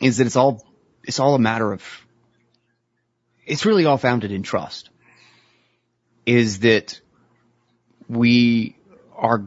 [0.00, 0.64] is that it's all,
[1.04, 1.82] it's all a matter of,
[3.46, 4.90] it's really all founded in trust.
[6.24, 7.00] Is that
[8.08, 8.76] we
[9.14, 9.44] are,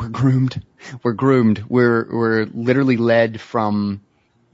[0.00, 0.62] we're groomed,
[1.02, 4.00] we're groomed, we're, we're literally led from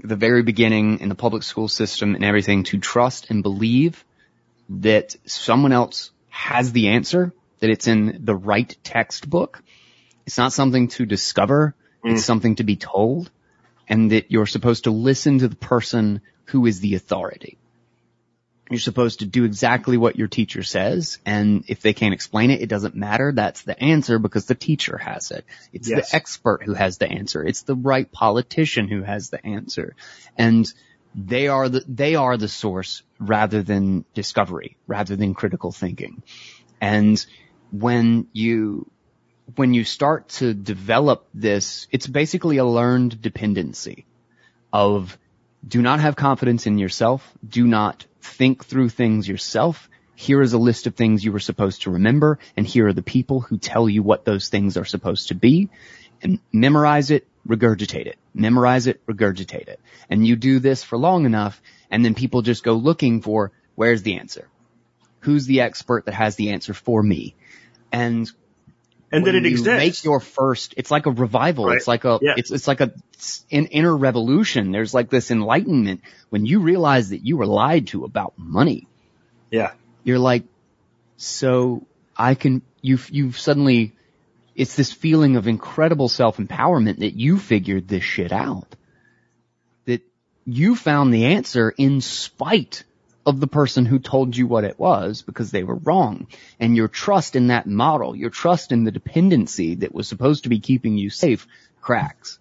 [0.02, 4.04] the very beginning in the public school system and everything to trust and believe
[4.68, 9.62] that someone else has the answer, that it's in the right textbook.
[10.26, 11.76] It's not something to discover.
[12.02, 12.26] It's mm.
[12.26, 13.30] something to be told
[13.88, 17.56] and that you're supposed to listen to the person who is the authority.
[18.68, 21.18] You're supposed to do exactly what your teacher says.
[21.24, 23.30] And if they can't explain it, it doesn't matter.
[23.32, 25.44] That's the answer because the teacher has it.
[25.72, 26.10] It's Yes.
[26.10, 27.44] the expert who has the answer.
[27.44, 29.94] It's the right politician who has the answer.
[30.36, 30.72] And
[31.14, 36.22] they are the, they are the source rather than discovery, rather than critical thinking.
[36.80, 37.24] And
[37.70, 38.90] when you,
[39.54, 44.06] when you start to develop this, it's basically a learned dependency
[44.72, 45.16] of
[45.66, 47.32] do not have confidence in yourself.
[47.48, 49.88] Do not think through things yourself.
[50.14, 53.02] Here is a list of things you were supposed to remember and here are the
[53.02, 55.68] people who tell you what those things are supposed to be
[56.22, 59.80] and memorize it, regurgitate it, memorize it, regurgitate it.
[60.08, 64.02] And you do this for long enough and then people just go looking for where's
[64.02, 64.48] the answer?
[65.20, 67.34] Who's the expert that has the answer for me?
[67.92, 68.30] And
[69.16, 70.02] And when it you exists.
[70.02, 70.74] Make your first.
[70.76, 71.66] It's like a revival.
[71.66, 71.76] Right.
[71.76, 72.18] It's like a.
[72.20, 72.34] Yeah.
[72.36, 74.72] It's it's like a it's an inner revolution.
[74.72, 78.86] There's like this enlightenment when you realize that you were lied to about money.
[79.50, 79.72] yeah.
[80.04, 80.44] You're like,
[81.16, 81.84] so
[82.16, 82.62] I can.
[82.80, 83.92] You've you've suddenly.
[84.54, 88.76] It's this feeling of incredible self empowerment that you figured this shit out.
[89.86, 90.02] That
[90.44, 92.84] you found the answer in spite
[93.26, 96.28] of the person who told you what it was because they were wrong.
[96.60, 100.48] And your trust in that model, your trust in the dependency that was supposed to
[100.48, 101.48] be keeping you safe
[101.80, 102.38] cracks.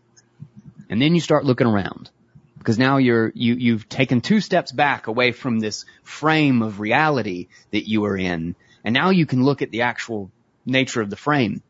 [0.87, 2.11] And then you start looking around
[2.59, 7.47] because now you're, you, you've taken two steps back away from this frame of reality
[7.71, 8.55] that you were in.
[8.83, 10.29] And now you can look at the actual
[10.67, 11.63] nature of the frame.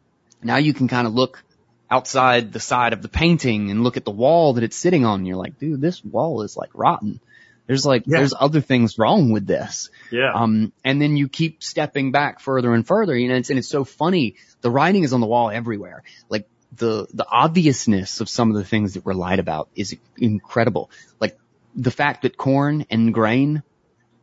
[0.43, 1.41] Now you can kind of look
[1.89, 5.19] outside the side of the painting and look at the wall that it's sitting on.
[5.19, 7.21] And you're like, dude, this wall is like rotten.
[7.67, 8.19] There's like, Yeah.
[8.19, 9.89] there's other things wrong with this.
[10.11, 10.31] Yeah.
[10.33, 13.67] Um, and then you keep stepping back further and further, you know, it's, and it's
[13.67, 14.35] so funny.
[14.61, 16.03] The writing is on the wall everywhere.
[16.29, 20.91] Like the, the obviousness of some of the things that we're lied about is incredible.
[21.19, 21.37] Like
[21.75, 23.63] the fact that corn and grain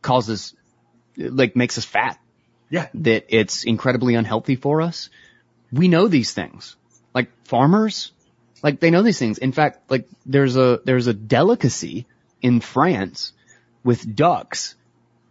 [0.01, 0.53] causes,
[1.17, 2.19] like makes us fat,
[2.69, 2.87] yeah.
[2.93, 5.09] that it's incredibly unhealthy for us.
[5.71, 6.75] We know these things.
[7.13, 8.11] Like farmers,
[8.63, 9.37] like they know these things.
[9.37, 12.07] In fact, like there's a, there's a delicacy
[12.43, 13.33] in France
[13.83, 14.75] with ducks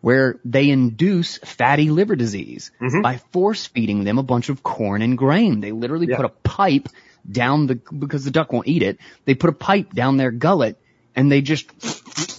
[0.01, 3.03] where they induce fatty liver disease Mhm.
[3.03, 5.61] by force feeding them a bunch of corn and grain.
[5.61, 6.17] They literally Yeah.
[6.17, 6.89] put a pipe
[7.31, 10.77] down the, because the duck won't eat it, they put a pipe down their gullet
[11.15, 11.69] and they just,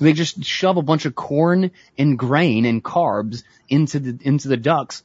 [0.01, 4.57] they just shove a bunch of corn and grain and carbs into the, into the
[4.57, 5.03] ducks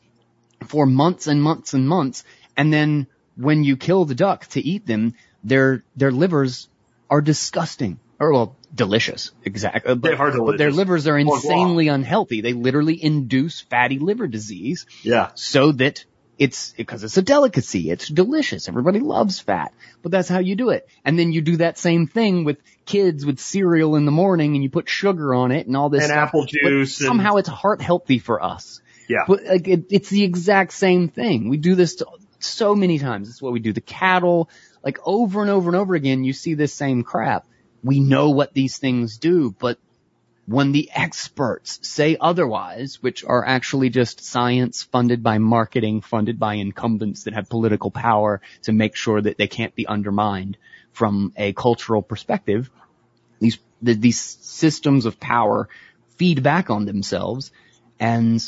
[0.67, 2.25] for months and months and months.
[2.57, 5.15] And then when you kill the duck to eat them,
[5.45, 6.69] their, their livers
[7.09, 8.01] are disgusting.
[8.21, 9.31] Or well, delicious.
[9.45, 9.95] Exactly.
[9.95, 12.41] But, uh, They are but their livers are insanely unhealthy.
[12.41, 15.31] They literally induce fatty liver disease Yeah.
[15.35, 16.05] so that
[16.37, 17.91] it's because it's a delicacy.
[17.91, 18.69] It's delicious.
[18.69, 19.73] Everybody loves fat,
[20.03, 20.89] but that's how you do it.
[21.05, 24.63] And then you do that same thing with kids with cereal in the morning and
[24.63, 26.29] you put sugar on it and all this And stuff.
[26.29, 28.81] apple But juice and- somehow it's heart healthy for us.
[29.09, 29.25] Yeah.
[29.27, 31.49] But like it, it's the exact same thing.
[31.49, 32.07] We do this to,
[32.41, 33.29] so many times.
[33.31, 33.73] It's what we do.
[33.73, 34.49] The cattle,
[34.85, 37.47] like over and over and over again, you see this same crap.
[37.83, 39.79] We know what these things do, but
[40.47, 46.55] when the experts say otherwise, which are actually just science funded by marketing, funded by
[46.55, 50.57] incumbents that have political power to make sure that they can't be undermined
[50.93, 52.71] from a cultural perspective,
[53.41, 55.69] these, the, these systems of power
[56.17, 57.53] feed back on themselves
[58.01, 58.43] and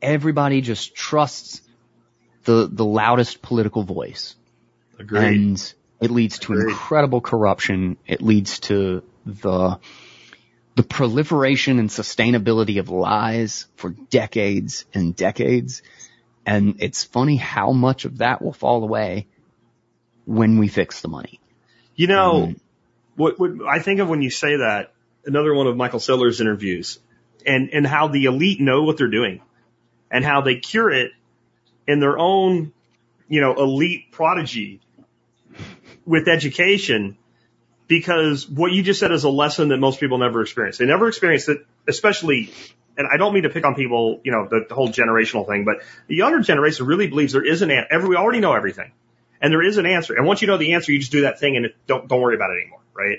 [0.00, 1.60] everybody just trusts
[2.44, 4.34] the, the loudest political voice.
[4.98, 5.24] Agreed.
[5.24, 7.96] And it leads to incredible corruption.
[8.06, 9.78] It leads to the,
[10.74, 15.82] the proliferation and sustainability of lies for decades and decades.
[16.44, 19.28] And it's funny how much of that will fall away
[20.24, 21.38] when we fix the money.
[21.94, 22.60] You know, Mhm.
[23.14, 24.92] what, what I think of when you say that,
[25.24, 26.98] another one of Michael Saylor's interviews,
[27.46, 29.40] and, and how the elite know what they're doing,
[30.10, 31.12] and how they cure it
[31.86, 32.72] in their own,
[33.28, 34.80] you know, elite prodigy
[36.04, 37.16] with education,
[37.88, 40.78] because what you just said is a lesson that most people never experience.
[40.78, 42.52] They never experience it, especially,
[42.96, 45.64] and I don't mean to pick on people, you know, the, the whole generational thing,
[45.64, 48.08] but the younger generation really believes there is an answer.
[48.08, 48.92] We already know everything.
[49.40, 50.14] And there is an answer.
[50.14, 52.36] And once you know the answer, you just do that thing and don't, don't worry
[52.36, 53.18] about it anymore, right?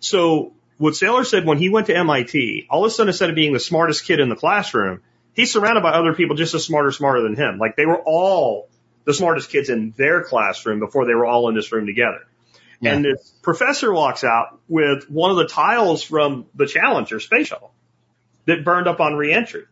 [0.00, 3.36] So what Saylor said when he went to MIT, all of a sudden instead of
[3.36, 5.02] being the smartest kid in the classroom,
[5.34, 7.58] he's surrounded by other people just as smart or smarter than him.
[7.58, 8.68] Like they were all
[9.04, 12.20] the smartest kids in their classroom before they were all in this room together.
[12.80, 12.94] Yeah.
[12.94, 17.72] And this professor walks out with one of the tiles from the Challenger space shuttle
[18.46, 19.64] that burned up on reentry.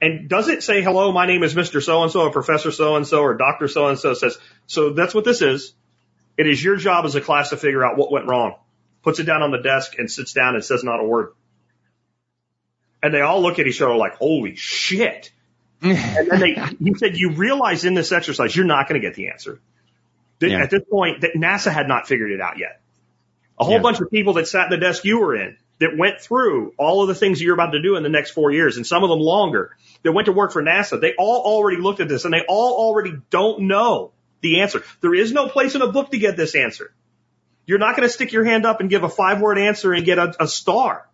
[0.00, 1.82] And does it say, hello, my name is Mr.
[1.82, 3.68] So-and-so or Professor so-and-so or Dr.
[3.68, 5.74] So-and-so says, so that's what this is.
[6.36, 8.56] It is your job as a class to figure out what went wrong.
[9.02, 11.32] Puts it down on the desk and sits down and says not a word.
[13.02, 15.30] And they all look at each other like, holy shit.
[15.82, 19.14] And then they, he said, you realize in this exercise, you're not going to get
[19.14, 19.60] the answer.
[20.40, 20.62] That Yeah.
[20.62, 22.80] At this point, that NASA had not figured it out yet.
[23.58, 23.82] A whole Yeah.
[23.82, 27.02] bunch of people that sat in the desk you were in that went through all
[27.02, 29.10] of the things you're about to do in the next four years and some of
[29.10, 31.00] them longer that went to work for NASA.
[31.00, 34.82] They all already looked at this and they all already don't know the answer.
[35.02, 36.92] There is no place in a book to get this answer.
[37.66, 40.04] You're not going to stick your hand up and give a five word answer and
[40.04, 41.06] get a, a star.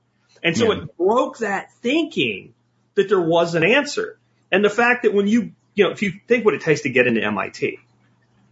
[0.43, 0.83] And so Yeah.
[0.83, 2.55] it broke that thinking
[2.95, 4.19] that there was an answer.
[4.53, 6.91] And the fact that when you, you know, if you think what it takes to
[6.91, 7.79] get into MIT,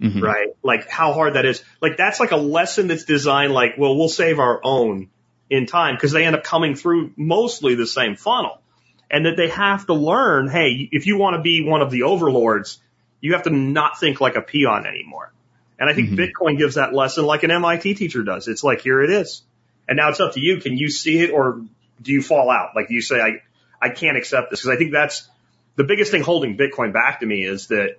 [0.01, 0.23] Mhm.
[0.23, 0.49] right?
[0.63, 1.63] Like how hard that is.
[1.83, 5.09] Like that's like a lesson that's designed like, well, we'll save our own
[5.51, 8.61] in time because they end up coming through mostly the same funnel.
[9.11, 12.05] And that they have to learn, hey, if you want to be one of the
[12.05, 12.79] overlords,
[13.21, 15.33] you have to not think like a peon anymore.
[15.79, 16.17] And I think Mhm.
[16.31, 18.49] Bitcoin gives that lesson like an MIT teacher does.
[18.49, 19.43] It's like, here it is.
[19.89, 20.59] And now it's up to you.
[20.59, 21.61] Can you see it or
[22.01, 22.71] do you fall out?
[22.77, 23.43] Like you say, I,
[23.83, 24.61] I can't accept this?
[24.61, 25.29] Because I think that's
[25.77, 27.97] the biggest thing holding Bitcoin back to me is that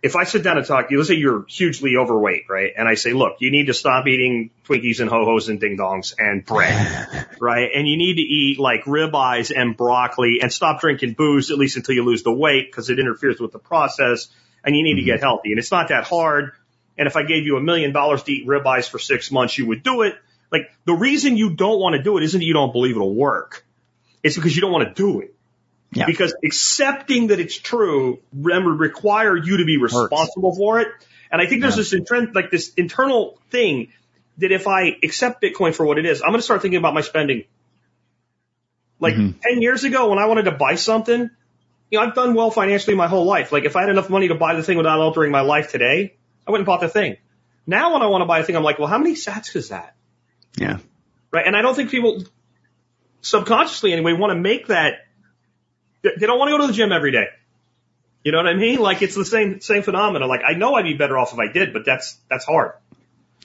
[0.00, 2.72] if I sit down and talk to you, let's say you're hugely overweight, right?
[2.76, 6.14] And I say, look, you need to stop eating Twinkies and ho-hos and ding dongs
[6.18, 7.70] and bread, right?
[7.74, 11.76] And you need to eat like ribeyes and broccoli and stop drinking booze at least
[11.76, 14.28] until you lose the weight because it interferes with the process
[14.64, 15.16] and you need to mm-hmm.
[15.16, 15.50] get healthy.
[15.50, 16.52] And it's not that hard.
[16.96, 19.66] And if I gave you a million dollars to eat ribeyes for six months, you
[19.66, 20.14] would do it.
[20.52, 23.14] Like the reason you don't want to do it isn't that you don't believe it'll
[23.14, 23.64] work.
[24.22, 25.34] It's because you don't want to do it.
[25.92, 26.06] Yeah.
[26.06, 30.88] Because accepting that it's true rem- would require you to be responsible for it.
[31.30, 31.82] And I think there's Yeah.
[31.82, 33.88] this intrin- like this internal thing
[34.38, 36.94] that if I accept Bitcoin for what it is, I'm going to start thinking about
[36.94, 37.44] my spending.
[39.00, 39.34] Like Mhm.
[39.40, 41.30] 10 years ago when I wanted to buy something,
[41.90, 43.50] you know, I've done well financially my whole life.
[43.52, 46.14] Like if I had enough money to buy the thing without altering my life today,
[46.46, 47.16] I wouldn't bought the thing.
[47.66, 49.70] Now when I want to buy a thing, I'm like, well, how many sats is
[49.70, 49.94] that?
[50.56, 50.78] Yeah.
[51.30, 51.46] Right.
[51.46, 52.24] And I don't think people
[53.22, 55.06] subconsciously anyway want to make that.
[56.02, 57.26] They don't want to go to the gym every day.
[58.24, 58.78] You know what I mean?
[58.78, 60.28] Like it's the same, same phenomenon.
[60.28, 62.72] Like I know I'd be better off if I did, but that's, that's hard.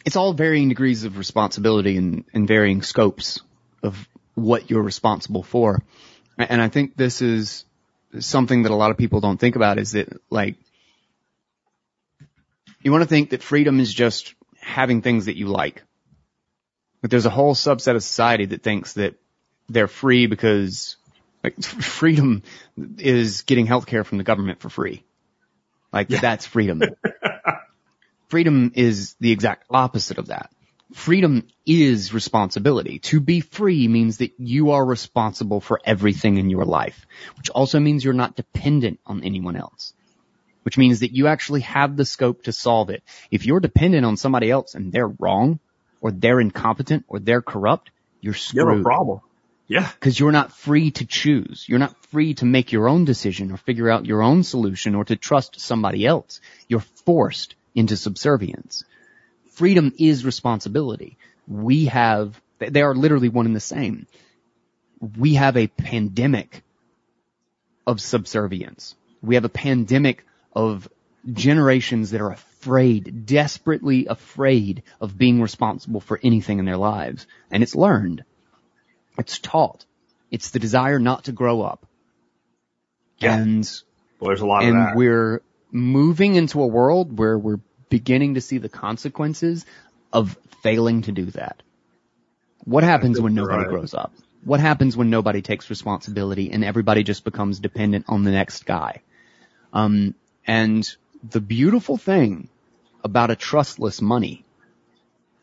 [0.05, 3.41] It's all varying degrees of responsibility and, and varying scopes
[3.81, 5.81] of what you're responsible for.
[6.37, 7.65] And I think this is
[8.19, 10.55] something that a lot of people don't think about is that like,
[12.81, 15.83] you want to think that freedom is just having things that you like.
[17.01, 19.15] But there's a whole subset of society that thinks that
[19.69, 20.97] they're free because
[21.43, 22.43] like freedom
[22.97, 25.03] is getting healthcare from the government for free.
[25.91, 26.81] Like that's freedom.
[28.27, 30.49] freedom is the exact opposite of that.
[30.93, 32.99] Freedom is responsibility.
[32.99, 37.07] To be free means that you are responsible for everything in your life,
[37.37, 39.93] which also means you're not dependent on anyone else.
[40.63, 43.03] which means that you actually have the scope to solve it.
[43.29, 45.59] If you're dependent on somebody else and they're wrong
[46.01, 47.91] or they're incompetent or they're corrupt,
[48.21, 48.65] you're screwed.
[48.65, 49.19] You have a problem.
[49.73, 49.89] Yeah.
[49.99, 51.65] because you're not free to choose.
[51.67, 55.03] You're not free to make your own decision or figure out your own solution or
[55.05, 56.41] to trust somebody else.
[56.67, 58.83] You're forced into subservience.
[59.53, 61.17] Freedom is responsibility.
[61.47, 64.05] We have, they are literally one and the same.
[65.17, 66.61] We have a pandemic
[67.87, 68.93] of subservience.
[69.23, 70.23] We have a pandemic
[70.55, 70.87] of
[71.31, 77.25] generations that are afraid, desperately afraid of being responsible for anything in their lives.
[77.49, 78.23] And it's learned.
[79.17, 79.85] It's taught.
[80.31, 81.85] It's the desire not to grow up.
[83.19, 83.37] Yeah.
[83.37, 83.69] And,
[84.19, 84.95] Well, there's a lot of and that.
[84.95, 85.41] we're
[85.71, 87.59] moving into a world where we're
[87.89, 89.65] beginning to see the consequences
[90.11, 91.61] of failing to do that.
[92.63, 93.69] What happens when nobody right.
[93.69, 94.13] grows up?
[94.43, 99.01] What happens when nobody takes responsibility and everybody just becomes dependent on the next guy?
[99.71, 100.15] Um,
[100.45, 100.87] and
[101.29, 102.49] the beautiful thing
[103.03, 104.45] about a trustless money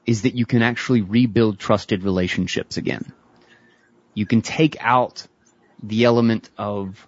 [0.07, 3.13] is that you can actually rebuild trusted relationships again.
[4.15, 5.27] You can take out
[5.83, 7.07] the element of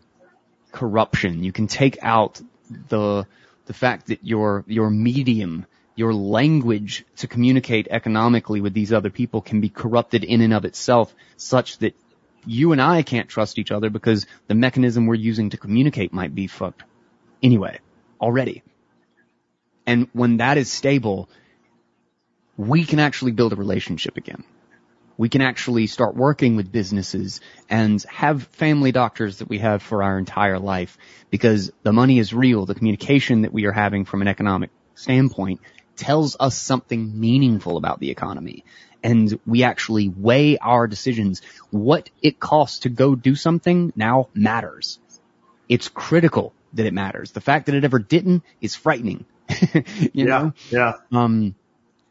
[0.71, 1.43] corruption.
[1.45, 2.41] You can take out
[2.89, 3.27] the
[3.67, 9.41] the fact that your your medium, your language to communicate economically with these other people
[9.41, 11.95] can be corrupted in and of itself such that
[12.45, 16.35] you and I can't trust each other because the mechanism we're using to communicate might
[16.35, 16.83] be fucked
[17.43, 17.79] anyway
[18.21, 18.63] already.
[19.87, 21.29] And when that is stable,
[22.57, 24.45] we can actually build a relationship again.
[25.23, 27.41] We can actually start working with businesses
[27.71, 30.99] and have family doctors that we have for our entire life
[31.31, 32.67] because the money is real.
[32.67, 35.61] The communication that we are having from an economic standpoint
[35.95, 38.65] tells us something meaningful about the economy.
[39.01, 41.41] And we actually weigh our decisions.
[41.71, 44.99] What it costs to go do something now matters.
[45.69, 47.31] It's critical that it matters.
[47.31, 49.25] The fact that it ever didn't is frightening.
[49.73, 49.85] you
[50.15, 50.25] yeah.
[50.25, 50.53] know?
[50.69, 50.95] Yeah.
[51.13, 51.55] Um,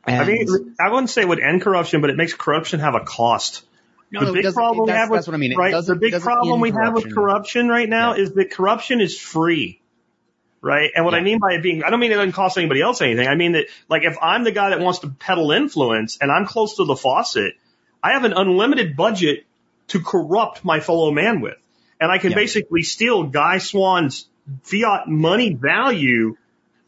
[0.05, 2.95] I and- mean, I wouldn't say it would end corruption, but it makes corruption have
[2.95, 3.63] a cost.
[4.11, 5.55] No, the no, big problem we have with what I mean.
[5.55, 7.69] Right, the big problem we have with corruption.
[7.69, 8.23] right now Yeah.
[8.23, 9.79] is that corruption is free.
[10.63, 10.91] Right?
[10.95, 13.01] And what I mean by it being, I don't mean it doesn't cost anybody else
[13.01, 13.27] anything.
[13.27, 16.45] I mean that, like, if I'm the guy that wants to peddle influence and I'm
[16.45, 17.55] close to the faucet,
[18.03, 19.45] I have an unlimited budget
[19.87, 21.57] to corrupt my fellow man with.
[21.99, 22.35] And I can Yeah.
[22.37, 24.27] basically steal Guy Swann's
[24.63, 26.35] fiat money value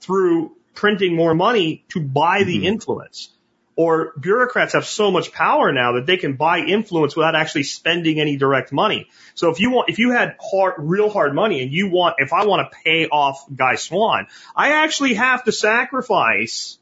[0.02, 2.66] through printing more money to buy the Mm-hmm.
[2.66, 3.30] influence.
[3.76, 8.20] Or bureaucrats have so much power now that they can buy influence without actually spending
[8.20, 9.10] any direct money.
[9.34, 12.34] So if you want, if you had hard, real hard money and you want, if
[12.34, 16.78] I want to pay off Guy Swann, I actually have to sacrifice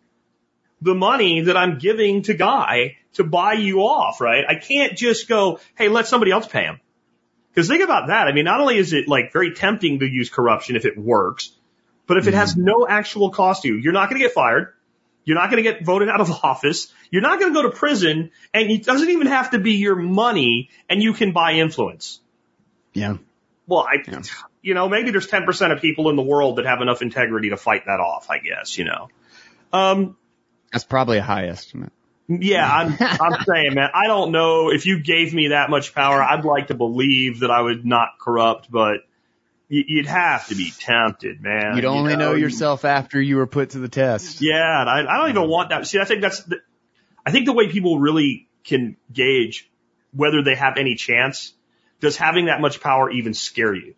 [0.81, 4.43] the money that I'm giving to Guy to buy you off, right?
[4.45, 6.81] I can't just go, hey, let somebody else pay him.
[7.53, 8.27] Because think about that.
[8.27, 11.51] I mean, not only is it like very tempting to use corruption if it works,
[12.07, 14.73] but if it has no actual cost to you, you're not going to get fired.
[15.23, 16.91] You're not going to get voted out of office.
[17.11, 19.95] You're not going to go to prison and it doesn't even have to be your
[19.95, 22.19] money and you can buy influence.
[22.93, 23.17] yeah.
[23.67, 24.21] Well, I, Yeah.
[24.61, 27.57] you know, maybe there's 10% of people in the world that have enough integrity to
[27.57, 29.09] fight that off, I guess, you know.
[29.71, 30.17] Um,
[30.73, 31.93] That's probably a high estimate.
[32.27, 36.21] yeah, I'm, I'm saying, man, I don't know if you gave me that much power,
[36.21, 39.01] I'd like to believe that I would not corrupt, but
[39.71, 41.75] you'd have to be tempted, man.
[41.75, 42.35] You'd you only know, know?
[42.35, 44.41] yourself after you were put to the test.
[44.41, 45.87] Yeah, and I, I don't even want that.
[45.87, 46.57] See, I think that's, the,
[47.25, 49.69] I think the way people really can gauge
[50.13, 51.53] whether they have any chance,
[52.01, 53.95] does having that much power even scare you?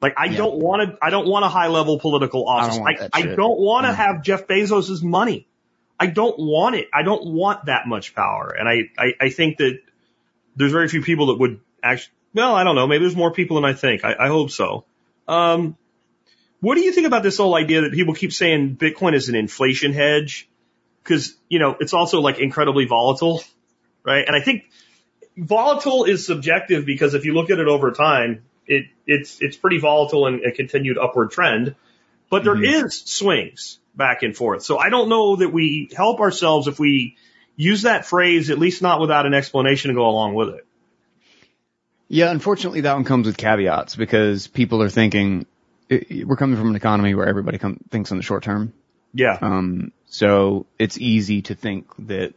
[0.00, 0.38] Like, I Yeah.
[0.38, 2.78] don't want to, I don't want a high level political office.
[3.12, 5.46] I, don't want to have Jeff Bezos' money.
[5.98, 6.88] I don't want it.
[6.94, 8.56] I don't want that much power.
[8.58, 9.80] And I, I, I think that
[10.56, 12.86] there's very few people that would actually, well, I don't know.
[12.86, 14.02] Maybe there's more people than I think.
[14.02, 14.86] I, I hope so.
[15.30, 15.76] Um,
[16.60, 19.36] what do you think about this whole idea that people keep saying Bitcoin is an
[19.36, 20.48] inflation hedge?
[21.04, 23.42] Cause, you know, it's also like incredibly volatile,
[24.04, 24.24] right?
[24.26, 24.64] And I think
[25.36, 29.78] volatile is subjective because if you look at it over time, it, it's, it's pretty
[29.78, 31.76] volatile and a continued upward trend,
[32.28, 34.62] but there is swings back and forth.
[34.62, 37.16] So I don't know that we help ourselves if we
[37.56, 40.66] use that phrase, at least not without an explanation to go along with it.
[42.12, 45.46] Yeah, unfortunately that one comes with caveats because people are thinking,
[45.88, 48.72] we're coming from an economy where everybody come, thinks in the short term.
[49.14, 49.38] Yeah.
[49.40, 52.34] Um, so it's easy to think that,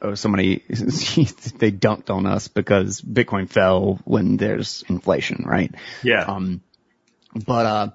[0.00, 5.74] oh, somebody, they dunked on us because Bitcoin fell when there's inflation, right?
[6.04, 6.22] Yeah.
[6.22, 6.60] Um,
[7.34, 7.88] but, uh,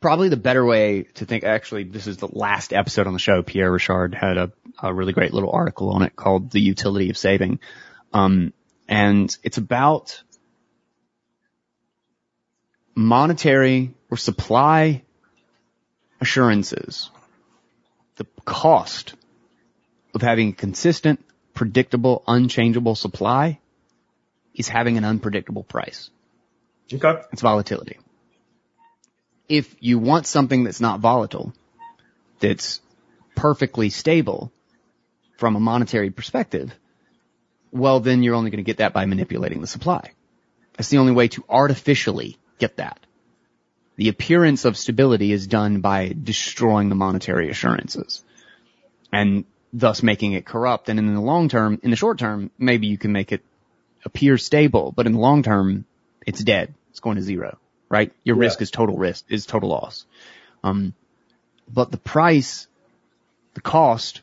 [0.00, 3.44] probably the better way to think, actually, this is the last episode on the show.
[3.44, 4.52] Pierre Rochard had a,
[4.82, 7.60] a really great little article on it called The Utility of Saving.
[8.12, 8.52] Um,
[8.88, 10.22] and it's about
[12.94, 15.02] monetary or supply
[16.20, 17.10] assurances,
[18.16, 19.14] the cost
[20.14, 21.24] of having a consistent,
[21.54, 23.58] predictable, unchangeable supply
[24.54, 26.10] is having an unpredictable price.
[26.92, 27.20] Okay.
[27.32, 27.98] It's volatility.
[29.48, 31.52] If you want something that's not volatile,
[32.40, 32.80] that's
[33.34, 34.52] perfectly stable
[35.36, 36.74] from a monetary perspective,
[37.74, 40.12] well then you're only going to get that by manipulating the supply.
[40.76, 42.98] That's the only way to artificially get that.
[43.96, 48.24] The appearance of stability is done by destroying the monetary assurances
[49.12, 50.88] and thus making it corrupt.
[50.88, 53.42] And in the long term, in the short term, maybe you can make it
[54.04, 55.84] appear stable, but in the long term,
[56.26, 56.74] it's dead.
[56.90, 58.12] It's going to zero, right?
[58.24, 58.46] Your Yeah.
[58.46, 60.06] risk is total risk, is total loss.
[60.62, 60.94] Um,
[61.72, 62.66] but the price,
[63.54, 64.20] the cost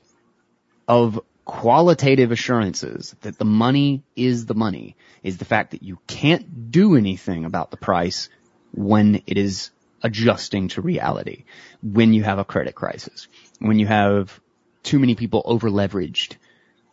[0.87, 1.19] of
[1.51, 6.95] qualitative assurances that the money is the money is the fact that you can't do
[6.95, 8.29] anything about the price
[8.73, 9.69] when it is
[10.01, 11.43] adjusting to reality,
[11.83, 13.27] when you have a credit crisis,
[13.59, 14.39] when you have
[14.81, 16.37] too many people over leveraged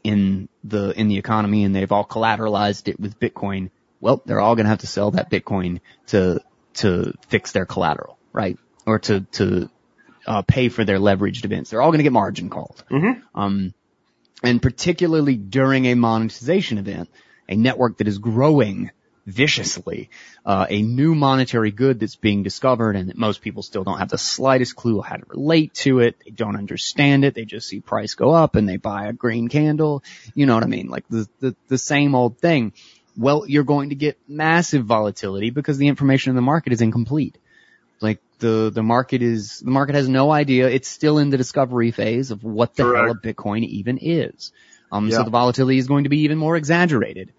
[0.02, 3.70] in the, in the economy and they've all collateralized it with Bitcoin.
[4.00, 5.78] Well, they're all going to have to sell that Bitcoin
[6.08, 6.40] to,
[6.74, 8.58] to fix their collateral, right?
[8.86, 9.70] Or to, to,
[10.26, 11.70] uh, pay for their leveraged events.
[11.70, 12.82] They're all going to get margin called.
[13.36, 13.72] Um,
[14.42, 17.08] and particularly during a monetization event,
[17.48, 18.90] a network that is growing
[19.28, 20.08] viciously,
[20.46, 24.08] uh, a new monetary good that's being discovered and that most people still don't have
[24.08, 26.16] the slightest clue how to relate to it.
[26.24, 27.34] They don't understand it.
[27.34, 30.02] They just see price go up and they buy a green candle.
[30.34, 30.88] You know what I mean?
[30.88, 32.72] Like the, the, the same old thing.
[33.18, 37.36] Well, you're going to get massive volatility because the information in the market is incomplete.
[38.00, 40.68] Like the, the market is, the market has no idea.
[40.68, 44.52] It's still in the discovery phase of what the hell a Bitcoin even is.
[44.90, 47.32] Um, so the volatility is going to be even more exaggerated.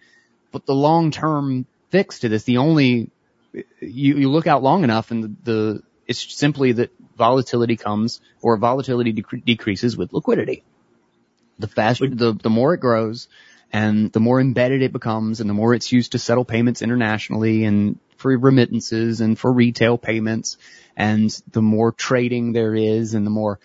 [0.51, 3.09] But the long-term fix to this, the only,
[3.53, 8.57] you, you look out long enough and the, the it's simply that volatility comes or
[8.57, 10.63] volatility dec- decreases with liquidity.
[11.59, 13.27] The faster, the, the more it grows
[13.71, 17.65] and the more embedded it becomes and the more it's used to settle payments internationally
[17.65, 20.57] and for remittances and for retail payments
[20.97, 23.59] and the more trading there is and the more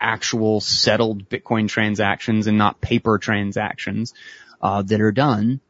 [0.00, 4.14] actual settled Bitcoin transactions and not paper transactions,
[4.60, 5.60] uh, that are done,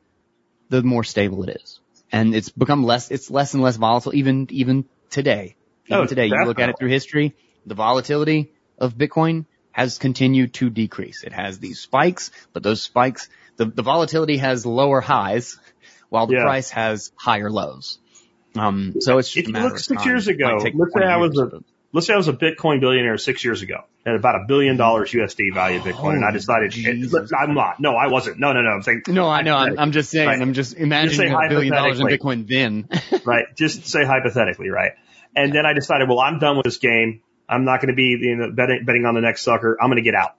[0.69, 1.81] the more stable it is.
[2.11, 5.57] And it's become less, it's less and less volatile even, even today.
[5.87, 7.35] Even Oh, today, you look at it through history,
[7.67, 11.23] the volatility of Bitcoin has continued to decrease.
[11.25, 13.29] It has these spikes, but those spikes,
[13.59, 15.59] the, the volatility has lower highs
[16.09, 16.43] while the Yeah.
[16.45, 17.99] price has higher lows.
[18.57, 20.09] Um, so it's just If a matter look six time.
[20.11, 21.61] years ago, let's say I was years, a,
[21.93, 25.13] let's say I was a Bitcoin billionaire six years ago at about a billion dollars
[25.13, 26.75] USD value of Bitcoin, and I Oh, decided.
[27.39, 27.79] I'm not.
[27.79, 28.39] No, I wasn't.
[28.41, 28.71] No, no, no.
[28.71, 29.55] I'm saying, No, I know.
[29.55, 30.29] I'm, I'm just saying.
[30.29, 30.41] Right.
[30.41, 32.07] I'm just imagining a billion dollars in.
[32.07, 32.89] Bitcoin then.
[33.25, 33.45] right?
[33.55, 34.93] Just say hypothetically, right?
[35.37, 37.21] And then I decided, well, I'm done with this game.
[37.49, 39.77] I'm not going to be you know, betting, betting on the next sucker.
[39.81, 40.37] I'm going to get out.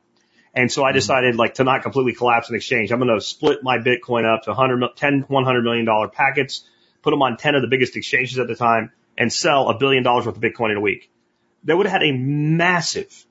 [0.54, 2.92] And so I decided like to not completely collapse an exchange.
[2.92, 6.64] I'm going to split my Bitcoin up to 100, 10, 100 million dollar packets,
[7.02, 10.04] put them on 10 of the biggest exchanges at the time and sell a billion
[10.04, 11.12] dollars worth of Bitcoin in a week.
[11.66, 13.26] That would have had a massive,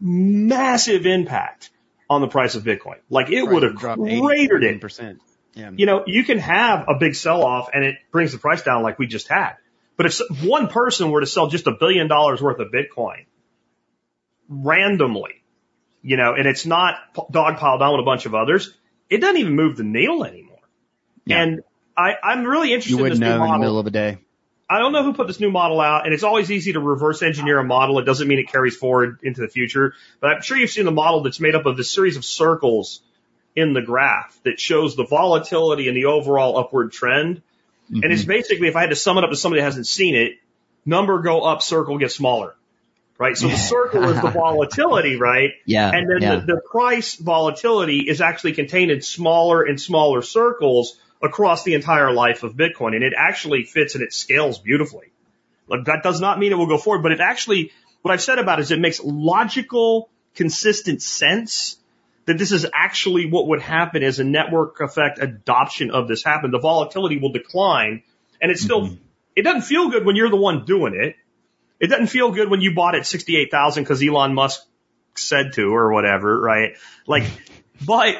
[0.00, 1.70] massive impact
[2.08, 2.98] on the price of Bitcoin.
[3.08, 5.18] Like it would have cratered it 80%.
[5.54, 5.70] Yeah.
[5.74, 8.84] you know, you can have a big sell off and it brings the price down
[8.84, 9.54] like we just had.
[9.96, 13.26] But if one person were to sell just a billion dollars worth of Bitcoin
[14.48, 15.39] randomly,
[16.02, 18.74] you know, and it's not p- dogpiled on with a bunch of others,
[19.08, 20.58] it doesn't even move the needle anymore.
[21.24, 21.42] Yeah.
[21.42, 21.60] And
[21.96, 23.60] I, I'm really interested You in this wouldn't new know in the model.
[23.60, 24.18] middle of a day.
[24.68, 27.22] I don't know who put this new model out, and it's always easy to reverse
[27.22, 27.98] engineer a model.
[27.98, 30.92] It doesn't mean it carries forward into the future, but I'm sure you've seen the
[30.92, 33.02] model that's made up of this series of circles
[33.56, 37.42] in the graph that shows the volatility and the overall upward trend.
[37.88, 38.12] And Mm-hmm.
[38.12, 40.34] it's basically, if I had to sum it up to somebody that hasn't seen it,
[40.86, 42.54] number go up, circle gets smaller,
[43.20, 43.36] right?
[43.36, 45.50] So the circle is the volatility, right?
[45.66, 45.90] Yeah.
[45.94, 46.36] And then yeah.
[46.36, 52.12] the, the price volatility is actually contained in smaller and smaller circles across the entire
[52.12, 52.94] life of Bitcoin.
[52.94, 55.12] And it actually fits and it scales beautifully.
[55.68, 58.38] Like that does not mean it will go forward, but it actually, what I've said
[58.38, 61.76] about it is it makes logical, consistent sense
[62.24, 66.52] that this is actually what would happen as a network effect adoption of this happen.
[66.52, 68.02] The volatility will decline
[68.40, 68.94] and it's still, mm-hmm.
[69.36, 71.16] it doesn't feel good when you're the one doing it.
[71.80, 74.60] It doesn't feel good when you bought it 68,000 because Elon Musk
[75.16, 76.76] said to or whatever, right?
[77.06, 77.24] Like,
[77.84, 78.16] but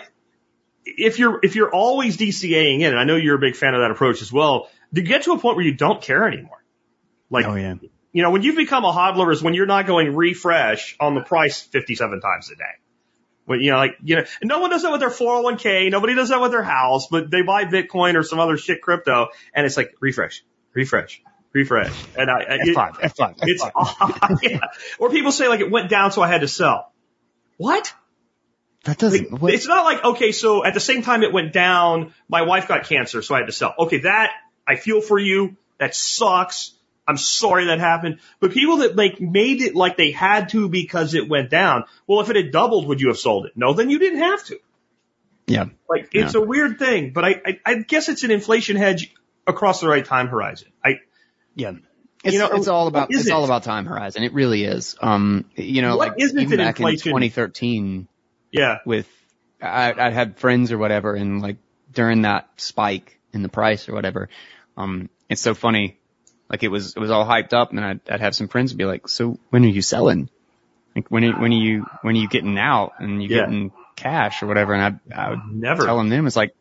[0.85, 3.82] if you're, if you're always DCAing in, and I know you're a big fan of
[3.82, 6.65] that approach as well, to get to a point where you don't care anymore.
[7.28, 7.74] Like, oh yeah.
[8.12, 11.20] you know, when you become a hodler is when you're not going refresh on the
[11.20, 12.65] price 57 times a day.
[13.45, 15.91] When, you know, like, you know, no one does that with their 401k.
[15.91, 19.28] Nobody does that with their house, but they buy Bitcoin or some other shit crypto
[19.55, 20.43] and it's like refresh,
[20.73, 21.23] refresh,
[21.53, 21.93] refresh.
[22.17, 24.39] And I, I it- F5, F5, it's F5.
[24.43, 24.61] yeah.
[24.99, 26.93] Or people say like it went down, so I had to sell.
[27.57, 27.93] What?
[28.85, 29.41] That doesn't.
[29.41, 32.67] What, It's not like okay, so at the same time it went down, my wife
[32.69, 33.75] got cancer, so I had to sell.
[33.79, 34.31] Okay, that
[34.67, 35.57] I feel for you.
[35.79, 36.73] That sucks.
[37.07, 38.21] I'm sorry that happened.
[38.39, 41.85] But people that like made it like they had to because it went down.
[42.07, 43.53] Well, if it had doubled, would you have sold it?
[43.57, 44.59] No, then you didn't have to.
[45.47, 45.65] yeah.
[45.89, 49.13] Like it's a weird thing, but I, I I guess it's an inflation hedge
[49.47, 50.69] across the right time horizon.
[50.85, 51.01] I
[51.55, 51.73] Yeah.
[52.23, 54.23] It's, You know, it's all about it's all about time horizon.
[54.25, 54.95] It really is.
[55.01, 58.09] Um, you know, What like isn't even back in 2013,
[58.53, 59.09] yeah with
[59.63, 61.57] I, I had friends or whatever, and like
[61.91, 64.29] during that spike in the price or whatever,
[64.77, 65.99] um, it's so funny.
[66.51, 68.85] Like it was it was all hyped up, and I'd, I'd have some friends be
[68.85, 70.29] like, "So when are you selling?
[70.95, 73.43] Like when are, when are you when are you getting out and you Yeah.
[73.43, 75.85] getting cash or whatever?" And I I would never.
[75.87, 76.55] telling them it's like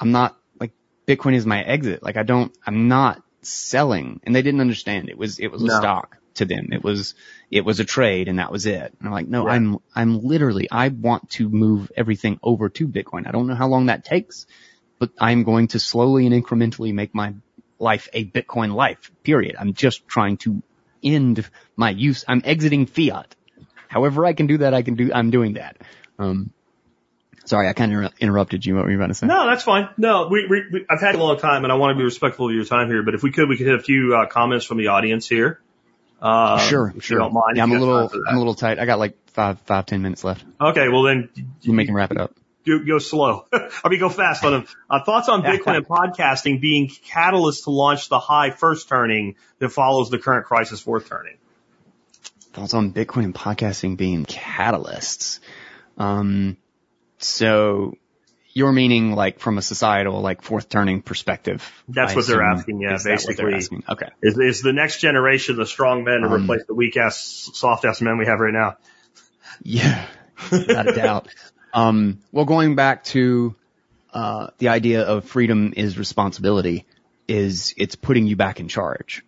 [0.00, 0.72] I'm not like
[1.06, 2.02] Bitcoin is my exit.
[2.02, 4.20] Like I don't I'm not selling.
[4.24, 5.08] And they didn't understand.
[5.08, 6.68] It was it was a stock to them.
[6.72, 7.14] It was
[7.50, 8.94] it was a trade and that was it.
[8.98, 9.48] And I'm like, no.
[9.48, 13.26] I'm I'm literally I want to move everything over to Bitcoin.
[13.26, 14.46] I don't know how long that takes,
[14.98, 17.34] but I'm going to slowly and incrementally make my
[17.78, 19.10] life a Bitcoin life.
[19.22, 19.56] Period.
[19.58, 20.62] I'm just trying to
[21.02, 22.24] end my use.
[22.26, 23.34] I'm exiting fiat.
[23.88, 25.76] However I can do that, I can do I'm doing that.
[26.18, 26.52] Um
[27.48, 28.74] Sorry, I kind of interrupted you.
[28.74, 29.26] What were you about to say?
[29.26, 29.88] No, that's fine.
[29.96, 32.48] No, we, we, we I've had a long time, and I want to be respectful
[32.48, 33.02] of your time here.
[33.02, 35.60] But if we could, we could hit a few uh, comments from the audience here.
[36.20, 37.18] Uh, Sure, sure.
[37.20, 37.56] don't mind.
[37.56, 38.24] yeah, I'm a little, time for that.
[38.28, 38.78] I'm a little tight.
[38.78, 40.44] I got like five, five, ten minutes left.
[40.60, 41.30] Okay, well then,
[41.66, 42.34] We make him wrap it up.
[42.66, 43.46] go, go slow.
[43.52, 44.66] I mean, go fast on them.
[44.90, 49.70] Uh, thoughts on Bitcoin and podcasting being catalyst to launch the high first turning that
[49.70, 51.36] follows the current crisis fourth turning.
[52.52, 55.38] Thoughts on Bitcoin and podcasting being catalysts.
[55.96, 56.56] Um,
[57.18, 57.96] so
[58.52, 61.62] you're meaning like from a societal, like fourth turning perspective.
[61.88, 63.82] That's I what they're asking, yeah, Is that what they're basically.
[63.84, 63.84] asking?
[63.88, 64.08] Okay.
[64.22, 67.84] Is, is the next generation the strong men to Um, replace the weak ass, soft
[67.84, 68.76] ass men we have right now?
[69.62, 70.06] Yeah,
[70.50, 71.28] without a doubt.
[71.74, 73.54] Um, well, going back to
[74.14, 76.86] uh, the idea of freedom is responsibility,
[77.28, 79.22] is it's putting you back in charge.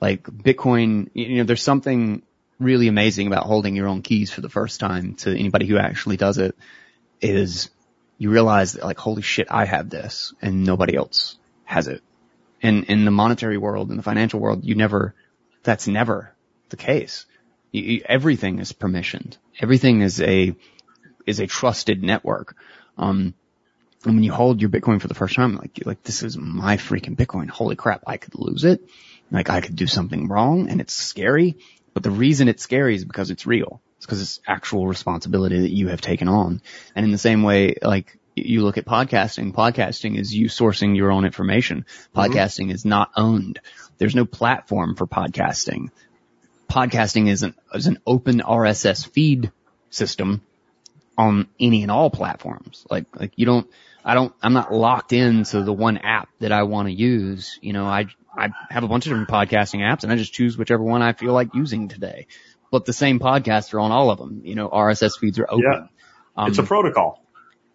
[0.00, 2.22] Like Bitcoin, you know, there's something
[2.58, 6.16] really amazing about holding your own keys for the first time to anybody who actually
[6.16, 6.56] does it.
[7.20, 7.70] Is
[8.18, 12.02] you realize that like, holy shit, I have this, and nobody else has it.
[12.62, 15.14] And in the monetary world, in the financial world, you never,
[15.62, 16.34] that's never
[16.68, 17.24] the case.
[17.72, 19.38] You, you, everything is permissioned.
[19.58, 20.54] Everything is a
[21.26, 22.56] is a trusted network.
[22.98, 23.34] Um,
[24.04, 26.76] and when you hold your Bitcoin for the first time, like like this is my
[26.76, 27.48] freaking Bitcoin.
[27.48, 28.02] Holy crap!
[28.06, 28.82] I could lose it.
[29.30, 31.56] Like I could do something wrong, and it's scary.
[31.94, 33.80] But the reason it's scary is because it's real.
[34.00, 36.62] It's because it's actual responsibility that you have taken on.
[36.96, 41.12] And in the same way, like you look at podcasting, podcasting is you sourcing your
[41.12, 41.84] own information.
[41.84, 42.20] Mm-hmm.
[42.20, 43.60] Podcasting is not owned.
[43.98, 45.90] There's no platform for podcasting
[46.70, 49.50] podcasting is an, is an open RSS feed
[49.90, 50.40] system
[51.18, 52.86] on any and all platforms.
[52.88, 53.68] Like, like you don't,
[54.04, 57.58] I don't, I'm not locked into the one app that I want to use.
[57.60, 60.56] You know, I, I have a bunch of different podcasting apps and I just choose
[60.56, 62.28] whichever one I feel like using today.
[62.70, 64.42] But the same podcasts are on all of them.
[64.44, 65.64] You know, RSS feeds are open.
[65.72, 65.86] Yeah.
[66.36, 67.24] Um, It's a protocol.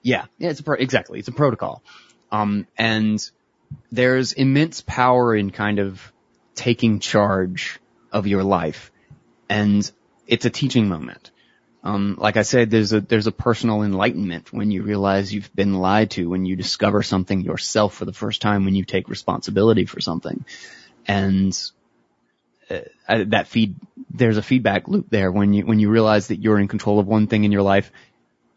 [0.02, 1.20] yeah, yeah, it's a pro- exactly.
[1.20, 1.84] It's a protocol.
[2.32, 3.20] Um, and
[3.92, 6.12] there's immense power in kind of
[6.56, 7.80] taking charge
[8.12, 8.92] of your life,
[9.50, 9.90] and
[10.28, 11.32] it's a teaching moment.
[11.84, 15.76] Um, like I said, there's a there's a personal enlightenment when you realize you've been
[15.76, 19.86] lied to, when you discover something yourself for the first time, when you take responsibility
[19.86, 20.46] for something,
[21.08, 21.56] and
[22.72, 23.76] uh, uh, that feed
[24.18, 27.08] there's a feedback loop there when you when you realize that you're in control of
[27.08, 27.92] one thing in your life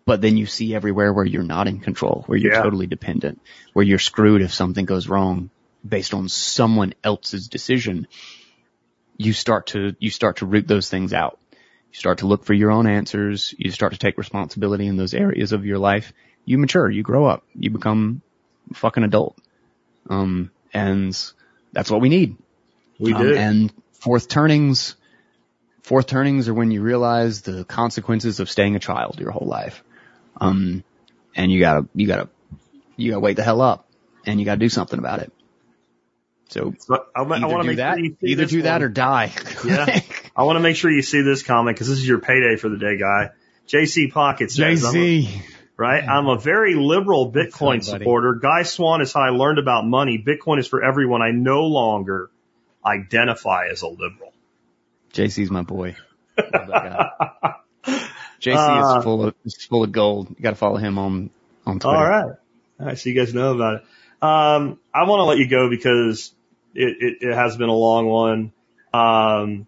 [0.04, 2.62] but then you see everywhere where you're not in control, where you're Yeah.
[2.62, 3.42] totally dependent,
[3.74, 5.50] where you're screwed if something goes wrong
[5.86, 8.06] based on someone else's decision.
[9.18, 11.38] You start to, you start to root those things out.
[11.52, 13.54] You start to look for your own answers.
[13.58, 16.14] You start to take responsibility in those areas of your life.
[16.46, 18.22] You mature, you grow up, you become
[18.70, 19.36] a fucking adult.
[20.08, 21.14] Um, and
[21.74, 22.34] that's what we need.
[22.98, 23.34] We Um, do.
[23.36, 24.96] And fourth turnings,
[25.88, 29.82] fourth turnings are when you realize the consequences of staying a child your whole life.
[30.38, 30.84] Um,
[31.34, 32.28] and you gotta, you gotta,
[32.96, 33.88] you gotta wake the hell up
[34.26, 35.32] and you gotta do something about it.
[36.50, 38.82] So But I, I either want to do make that, sure you either do that
[38.82, 39.32] or die.
[39.64, 40.00] Yeah.
[40.36, 42.68] I want to make sure you see this comment because this is your payday for
[42.68, 43.30] the day, guy.
[43.66, 45.42] JC Pocket says, I'm a- JC.
[45.78, 46.06] right?
[46.06, 48.04] I'm a very liberal Bitcoin What's up, buddy?
[48.04, 48.34] supporter.
[48.34, 50.22] Guy Swann is how I learned about money.
[50.24, 51.22] Bitcoin is for everyone.
[51.22, 52.30] I no longer
[52.84, 54.32] identify as a liberal.
[55.18, 55.96] JC's my boy.
[56.38, 57.54] Love that guy.
[58.40, 60.30] JC Uh, is full of, is full of gold.
[60.30, 61.30] You gotta follow him on,
[61.66, 61.96] on Twitter.
[61.96, 62.32] All right.
[62.80, 62.98] All right.
[62.98, 63.82] So you guys know about it.
[64.22, 66.32] Um, I want to let you go because
[66.74, 68.52] It, it, it has been a long one.
[68.92, 69.66] Um,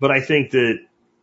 [0.00, 0.78] but I think that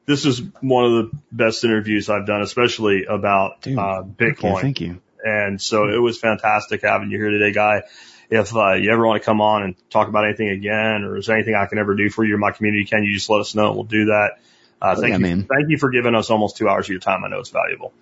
[0.05, 4.25] this is one of the best interviews I've done, especially about Dude, uh, Thank you.
[4.49, 4.61] Bitcoin.
[4.61, 5.01] Thank you.
[5.23, 7.83] And so it was fantastic having you here today, Guy.
[8.30, 11.27] If uh, you ever want to come on and talk about anything again, or is
[11.27, 13.41] there anything I can ever do for you or my community, can you just let
[13.41, 14.39] us know and we'll do that.
[14.81, 15.22] Uh, Oh, thank yeah, you.
[15.23, 15.43] man.
[15.43, 17.23] Thank you for giving us almost two hours of your time.
[17.23, 17.93] I know it's valuable.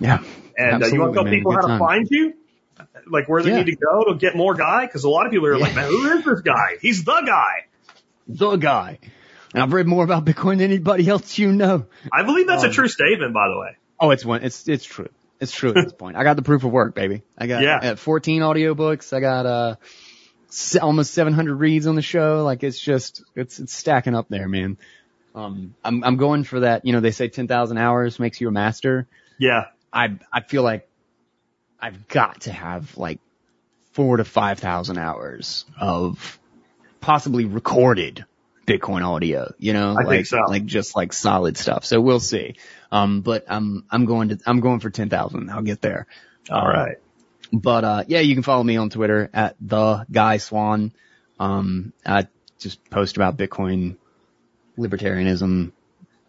[0.00, 0.22] Yeah.
[0.58, 1.32] And uh, you want to tell man.
[1.32, 2.34] people Good how to find you?
[3.10, 3.56] Like where they Yeah.
[3.62, 4.86] need to go to get more Guy?
[4.86, 6.76] Because a lot of people are like, man, who is this guy?
[6.80, 7.66] He's the guy.
[8.28, 8.98] The guy.
[9.54, 11.86] And I've read more about Bitcoin than anybody else you know.
[12.12, 13.76] I believe that's a Um, true statement, by the way.
[14.00, 14.42] Oh, it's one.
[14.42, 15.08] It's it's true.
[15.40, 16.16] It's true at this point.
[16.16, 17.22] I got the proof of work, baby.
[17.36, 17.78] I got Yeah.
[17.92, 19.12] uh, 14 audiobooks.
[19.12, 19.76] I got uh
[20.80, 22.42] almost 700 reads on the show.
[22.44, 24.78] Like it's just it's it's stacking up there, man.
[25.34, 26.86] Um, I'm I'm going for that.
[26.86, 29.06] You know, they say 10,000 hours makes you a master.
[29.38, 29.66] Yeah.
[29.92, 30.88] I I feel like
[31.78, 33.20] I've got to have like
[33.92, 36.38] four to five thousand hours of
[37.00, 38.24] possibly recorded
[38.66, 39.52] Bitcoin audio.
[39.58, 40.38] You know, I think like so.
[40.48, 41.84] like just like solid stuff.
[41.84, 42.56] So we'll see.
[42.90, 45.50] Um, but I'm I'm going to I'm going for ten thousand.
[45.50, 46.06] I'll get there.
[46.50, 46.96] All right.
[47.52, 50.92] But uh, yeah, you can follow me on Twitter at the Guy Swann.
[51.38, 53.96] Um, I just post about Bitcoin,
[54.78, 55.72] libertarianism,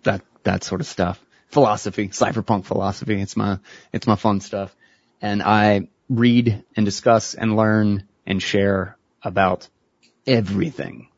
[0.04, 3.22] that that sort of stuff, philosophy, cypherpunk philosophy.
[3.22, 3.60] It's my
[3.94, 4.76] it's my fun stuff,
[5.22, 9.68] and I read and discuss and learn and share about
[10.26, 11.10] everything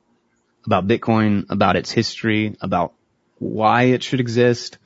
[0.65, 2.93] about Bitcoin, about its history, about
[3.39, 4.77] why it should exist,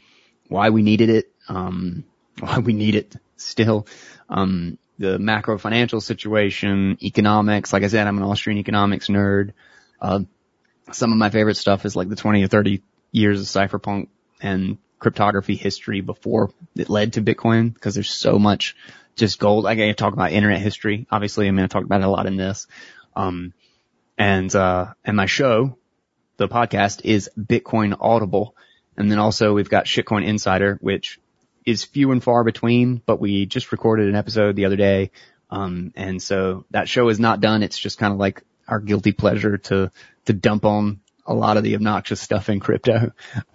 [0.53, 2.03] why we needed it, um,
[2.39, 3.87] why we need it still,
[4.29, 7.73] um, the macro financial situation, economics.
[7.73, 9.53] Like I said, I'm an Austrian economics nerd.
[9.99, 10.21] Uh,
[10.91, 14.09] some of my favorite stuff is like the 20 or 30 years of cypherpunk
[14.41, 18.75] and cryptography history before it led to Bitcoin because there's so much
[19.15, 19.65] just gold.
[19.65, 21.07] I gotta talk about internet history.
[21.11, 22.67] Obviously, I'm going to talk about it a lot in this.
[23.15, 23.53] Um,
[24.17, 25.77] and, uh, and my show,
[26.37, 28.55] the podcast is Bitcoin Audible.
[28.97, 31.19] And then also we've got Shitcoin Insider, which
[31.65, 35.11] is few and far between, but we just recorded an episode the other day.
[35.49, 37.63] Um, and so that show is not done.
[37.63, 39.91] It's just kind of like our guilty pleasure to,
[40.25, 43.11] to dump on a lot of the obnoxious stuff in crypto.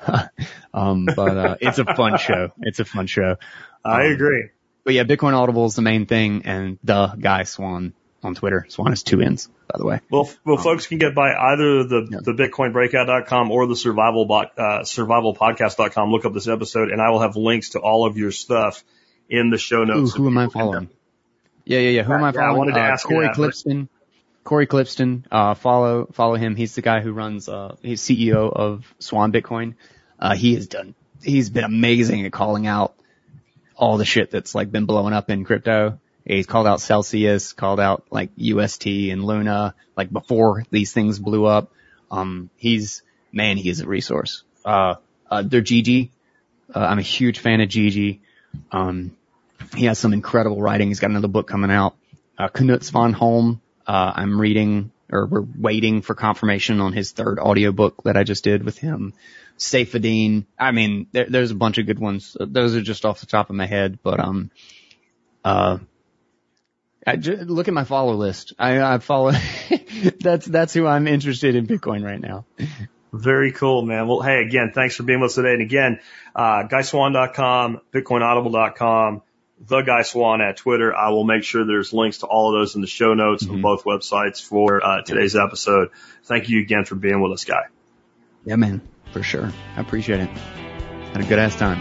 [0.74, 2.50] um, but, uh, it's a fun show.
[2.60, 3.36] It's a fun show.
[3.84, 4.48] I Um, agree.
[4.84, 7.92] But yeah, Bitcoin Audible is the main thing and the guy Swann
[8.22, 8.66] on Twitter.
[8.68, 10.00] Swann is two N's, by the way.
[10.10, 12.18] Well, well, folks can get by either the, Yeah.
[12.22, 16.10] the bitcoinbreakout.com or the survival uh, survivalpodcast.com.
[16.10, 18.82] Look up this episode and I will have links to all of your stuff
[19.28, 20.14] in the show Ooh, notes.
[20.14, 20.88] who am I following?
[21.64, 22.02] Yeah, yeah, yeah.
[22.02, 23.88] Who am I Yeah, I wanted to uh, ask Cory that, Klippsten.
[24.42, 25.24] Cory Klippsten.
[25.30, 26.56] Uh, follow, follow him.
[26.56, 29.74] He's the guy who runs, uh, he's CEO of Swan Bitcoin.
[30.18, 32.94] Uh, he has done, he's been amazing at calling out
[33.76, 36.00] all the shit that's like been blowing up in crypto.
[36.36, 41.46] He's called out Celsius, called out like UST and Luna, like before these things blew
[41.46, 41.72] up.
[42.10, 43.02] Um, he's,
[43.32, 44.44] man, he is a resource.
[44.64, 44.96] Uh,
[45.30, 46.10] uh, they're Gigi.
[46.74, 48.20] Uh, I'm a huge fan of Gigi.
[48.70, 49.16] Um,
[49.74, 50.88] he has some incredible writing.
[50.88, 51.96] He's got another book coming out.
[52.36, 53.60] Uh, Knut Svanholm.
[53.86, 58.44] Uh, I'm reading or we're waiting for confirmation on his third audiobook that I just
[58.44, 59.14] did with him.
[59.58, 60.44] Saifedean.
[60.58, 62.36] I mean, there, there's a bunch of good ones.
[62.38, 64.50] Those are just off the top of my head, but, um,
[65.44, 65.78] uh,
[67.06, 68.52] I ju- look at my follow list.
[68.58, 69.32] I, I follow,
[70.20, 72.44] that's, that's who I'm interested in Bitcoin right now.
[73.12, 74.06] Very cool, man.
[74.08, 75.52] Well, hey, again, thanks for being with us today.
[75.52, 76.00] And again,
[76.36, 79.22] uh, GuySwann.com, BitcoinAudible.com,
[79.66, 80.94] The Guy Swann at Twitter.
[80.94, 83.50] I will make sure there's links to all of those in the show notes of
[83.50, 83.62] Mhm.
[83.62, 85.88] both websites for uh, today's episode.
[86.24, 87.62] Thank you again for being with us, Guy.
[88.44, 89.50] Yeah, man, for sure.
[89.76, 90.28] I appreciate it.
[90.28, 91.80] Had a good ass time.